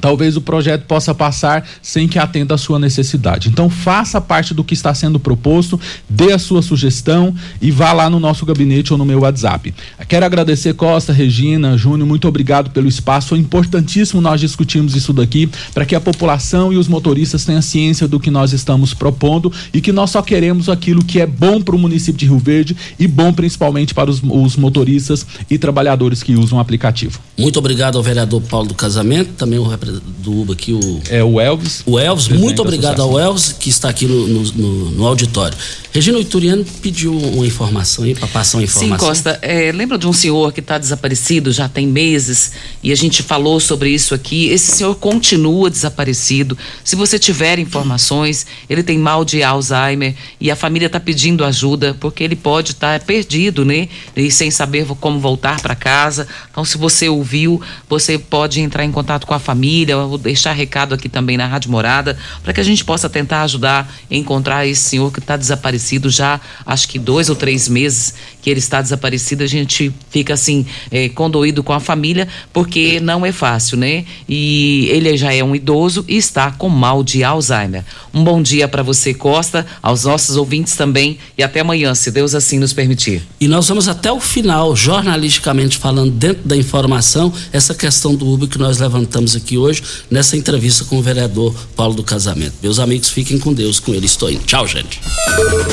talvez 0.00 0.36
o 0.36 0.40
projeto 0.40 0.84
possa 0.86 1.14
passar 1.14 1.66
sem 1.82 2.08
que 2.08 2.18
atenda 2.18 2.54
a 2.54 2.58
sua 2.58 2.78
necessidade. 2.78 3.48
Então 3.48 3.68
faça 3.68 4.20
parte 4.20 4.54
do 4.54 4.64
que 4.64 4.74
está 4.74 4.94
sendo 4.94 5.18
proposto, 5.18 5.80
dê 6.08 6.32
a 6.32 6.38
sua 6.38 6.62
sugestão 6.62 7.34
e 7.60 7.70
vá 7.70 7.92
lá 7.92 8.08
no 8.08 8.20
nosso 8.20 8.44
gabinete 8.46 8.92
ou 8.92 8.98
no 8.98 9.04
meu 9.04 9.20
WhatsApp. 9.20 9.74
Quero 10.08 10.26
agradecer 10.26 10.74
Costa, 10.74 11.12
Regina, 11.12 11.76
Júnior, 11.76 12.06
muito 12.06 12.28
obrigado 12.28 12.70
pelo 12.70 12.88
espaço. 12.88 13.28
Foi 13.28 13.38
importantíssimo 13.38 14.20
nós 14.20 14.40
discutirmos 14.40 14.94
isso 14.94 15.12
daqui 15.12 15.48
para 15.72 15.84
que 15.84 15.94
a 15.94 16.00
população 16.00 16.72
e 16.72 16.76
os 16.76 16.88
motoristas 16.88 17.44
tenham 17.44 17.62
ciência 17.62 18.08
do 18.08 18.20
que 18.20 18.30
nós 18.30 18.52
estamos 18.52 18.94
propondo 18.94 19.52
e 19.72 19.80
que 19.80 19.92
nós 19.92 20.10
só 20.10 20.22
queremos 20.22 20.68
aquilo 20.68 21.04
que 21.04 21.20
é 21.20 21.26
bom 21.26 21.60
para 21.60 21.74
o 21.74 21.78
município 21.78 22.18
de 22.18 22.26
Rio 22.26 22.38
Verde 22.38 22.76
e 22.98 23.06
bom 23.06 23.32
principalmente 23.32 23.94
para 23.94 24.10
os, 24.10 24.22
os 24.22 24.56
motoristas 24.56 25.26
e 25.50 25.58
trabalhadores 25.58 26.22
que 26.22 26.34
usam 26.34 26.58
o 26.58 26.60
aplicativo. 26.60 27.20
Muito 27.38 27.58
obrigado 27.58 27.96
ao 27.96 28.02
vereador 28.02 28.40
Paulo 28.42 28.68
do 28.68 28.74
Casamento, 28.74 29.32
também 29.34 29.58
o 29.58 29.64
do 29.92 30.40
UBA 30.42 30.52
aqui, 30.54 30.72
o. 30.72 31.00
É 31.08 31.22
o 31.22 31.40
Elvis. 31.40 31.82
O 31.86 31.98
Elvis, 31.98 32.28
muito 32.28 32.60
obrigado 32.62 33.00
ao 33.00 33.18
Elvis, 33.18 33.52
que 33.52 33.68
está 33.68 33.88
aqui 33.88 34.06
no, 34.06 34.26
no, 34.26 34.52
no, 34.52 34.90
no 34.90 35.06
auditório. 35.06 35.56
Regina 35.96 36.18
Ituriano 36.18 36.62
pediu 36.82 37.16
uma 37.16 37.46
informação 37.46 38.04
aí, 38.04 38.14
para 38.14 38.28
passar 38.28 38.58
uma 38.58 38.64
informação. 38.64 38.98
Sim, 38.98 39.02
Costa, 39.02 39.38
é, 39.40 39.72
lembra 39.72 39.96
de 39.96 40.06
um 40.06 40.12
senhor 40.12 40.52
que 40.52 40.60
está 40.60 40.76
desaparecido 40.76 41.50
já 41.50 41.70
tem 41.70 41.86
meses 41.86 42.52
e 42.82 42.92
a 42.92 42.94
gente 42.94 43.22
falou 43.22 43.58
sobre 43.58 43.88
isso 43.88 44.14
aqui. 44.14 44.48
Esse 44.48 44.72
senhor 44.72 44.94
continua 44.96 45.70
desaparecido. 45.70 46.56
Se 46.84 46.96
você 46.96 47.18
tiver 47.18 47.58
informações, 47.58 48.46
ele 48.68 48.82
tem 48.82 48.98
mal 48.98 49.24
de 49.24 49.42
Alzheimer 49.42 50.14
e 50.38 50.50
a 50.50 50.56
família 50.56 50.84
está 50.84 51.00
pedindo 51.00 51.44
ajuda 51.44 51.96
porque 51.98 52.22
ele 52.22 52.36
pode 52.36 52.72
estar 52.72 53.00
tá 53.00 53.06
perdido, 53.06 53.64
né? 53.64 53.88
E 54.14 54.30
sem 54.30 54.50
saber 54.50 54.86
como 55.00 55.18
voltar 55.18 55.62
para 55.62 55.74
casa. 55.74 56.28
Então, 56.50 56.62
se 56.62 56.76
você 56.76 57.08
ouviu, 57.08 57.58
você 57.88 58.18
pode 58.18 58.60
entrar 58.60 58.84
em 58.84 58.92
contato 58.92 59.26
com 59.26 59.32
a 59.32 59.38
família. 59.38 59.75
Eu 59.84 60.08
vou 60.08 60.18
deixar 60.18 60.52
recado 60.52 60.94
aqui 60.94 61.08
também 61.08 61.36
na 61.36 61.46
Rádio 61.46 61.70
Morada 61.70 62.16
para 62.42 62.52
que 62.52 62.60
a 62.60 62.64
gente 62.64 62.84
possa 62.84 63.08
tentar 63.08 63.42
ajudar 63.42 63.92
a 64.10 64.14
encontrar 64.14 64.66
esse 64.66 64.82
senhor 64.82 65.12
que 65.12 65.18
está 65.18 65.36
desaparecido 65.36 66.08
já, 66.08 66.40
acho 66.64 66.88
que 66.88 66.98
dois 66.98 67.28
ou 67.28 67.36
três 67.36 67.68
meses 67.68 68.14
que 68.46 68.50
ele 68.50 68.60
está 68.60 68.80
desaparecido. 68.80 69.42
A 69.42 69.46
gente 69.48 69.92
fica 70.08 70.34
assim, 70.34 70.64
é, 70.88 71.08
condoído 71.08 71.64
com 71.64 71.72
a 71.72 71.80
família, 71.80 72.28
porque 72.52 73.00
não 73.00 73.26
é 73.26 73.32
fácil, 73.32 73.76
né? 73.76 74.04
E 74.28 74.86
ele 74.92 75.16
já 75.16 75.34
é 75.34 75.42
um 75.42 75.52
idoso 75.52 76.04
e 76.06 76.16
está 76.16 76.52
com 76.52 76.68
mal 76.68 77.02
de 77.02 77.24
Alzheimer. 77.24 77.84
Um 78.14 78.22
bom 78.22 78.40
dia 78.40 78.68
para 78.68 78.84
você, 78.84 79.12
Costa, 79.12 79.66
aos 79.82 80.04
nossos 80.04 80.36
ouvintes 80.36 80.76
também 80.76 81.18
e 81.36 81.42
até 81.42 81.58
amanhã, 81.58 81.92
se 81.96 82.08
Deus 82.12 82.36
assim 82.36 82.60
nos 82.60 82.72
permitir. 82.72 83.26
E 83.40 83.48
nós 83.48 83.66
vamos 83.66 83.88
até 83.88 84.12
o 84.12 84.20
final, 84.20 84.76
jornalisticamente 84.76 85.76
falando, 85.76 86.12
dentro 86.12 86.44
da 86.44 86.56
informação, 86.56 87.32
essa 87.52 87.74
questão 87.74 88.14
do 88.14 88.32
Uber 88.32 88.48
que 88.48 88.58
nós 88.58 88.78
levantamos 88.78 89.34
aqui 89.34 89.58
hoje, 89.58 89.82
nessa 90.08 90.36
entrevista 90.36 90.84
com 90.84 90.98
o 90.98 91.02
vereador 91.02 91.52
Paulo 91.74 91.94
do 91.94 92.04
Casamento. 92.04 92.54
Meus 92.62 92.78
amigos, 92.78 93.08
fiquem 93.08 93.40
com 93.40 93.52
Deus, 93.52 93.80
com 93.80 93.92
ele 93.92 94.06
estou 94.06 94.30
indo. 94.30 94.44
Tchau, 94.44 94.68
gente. 94.68 95.00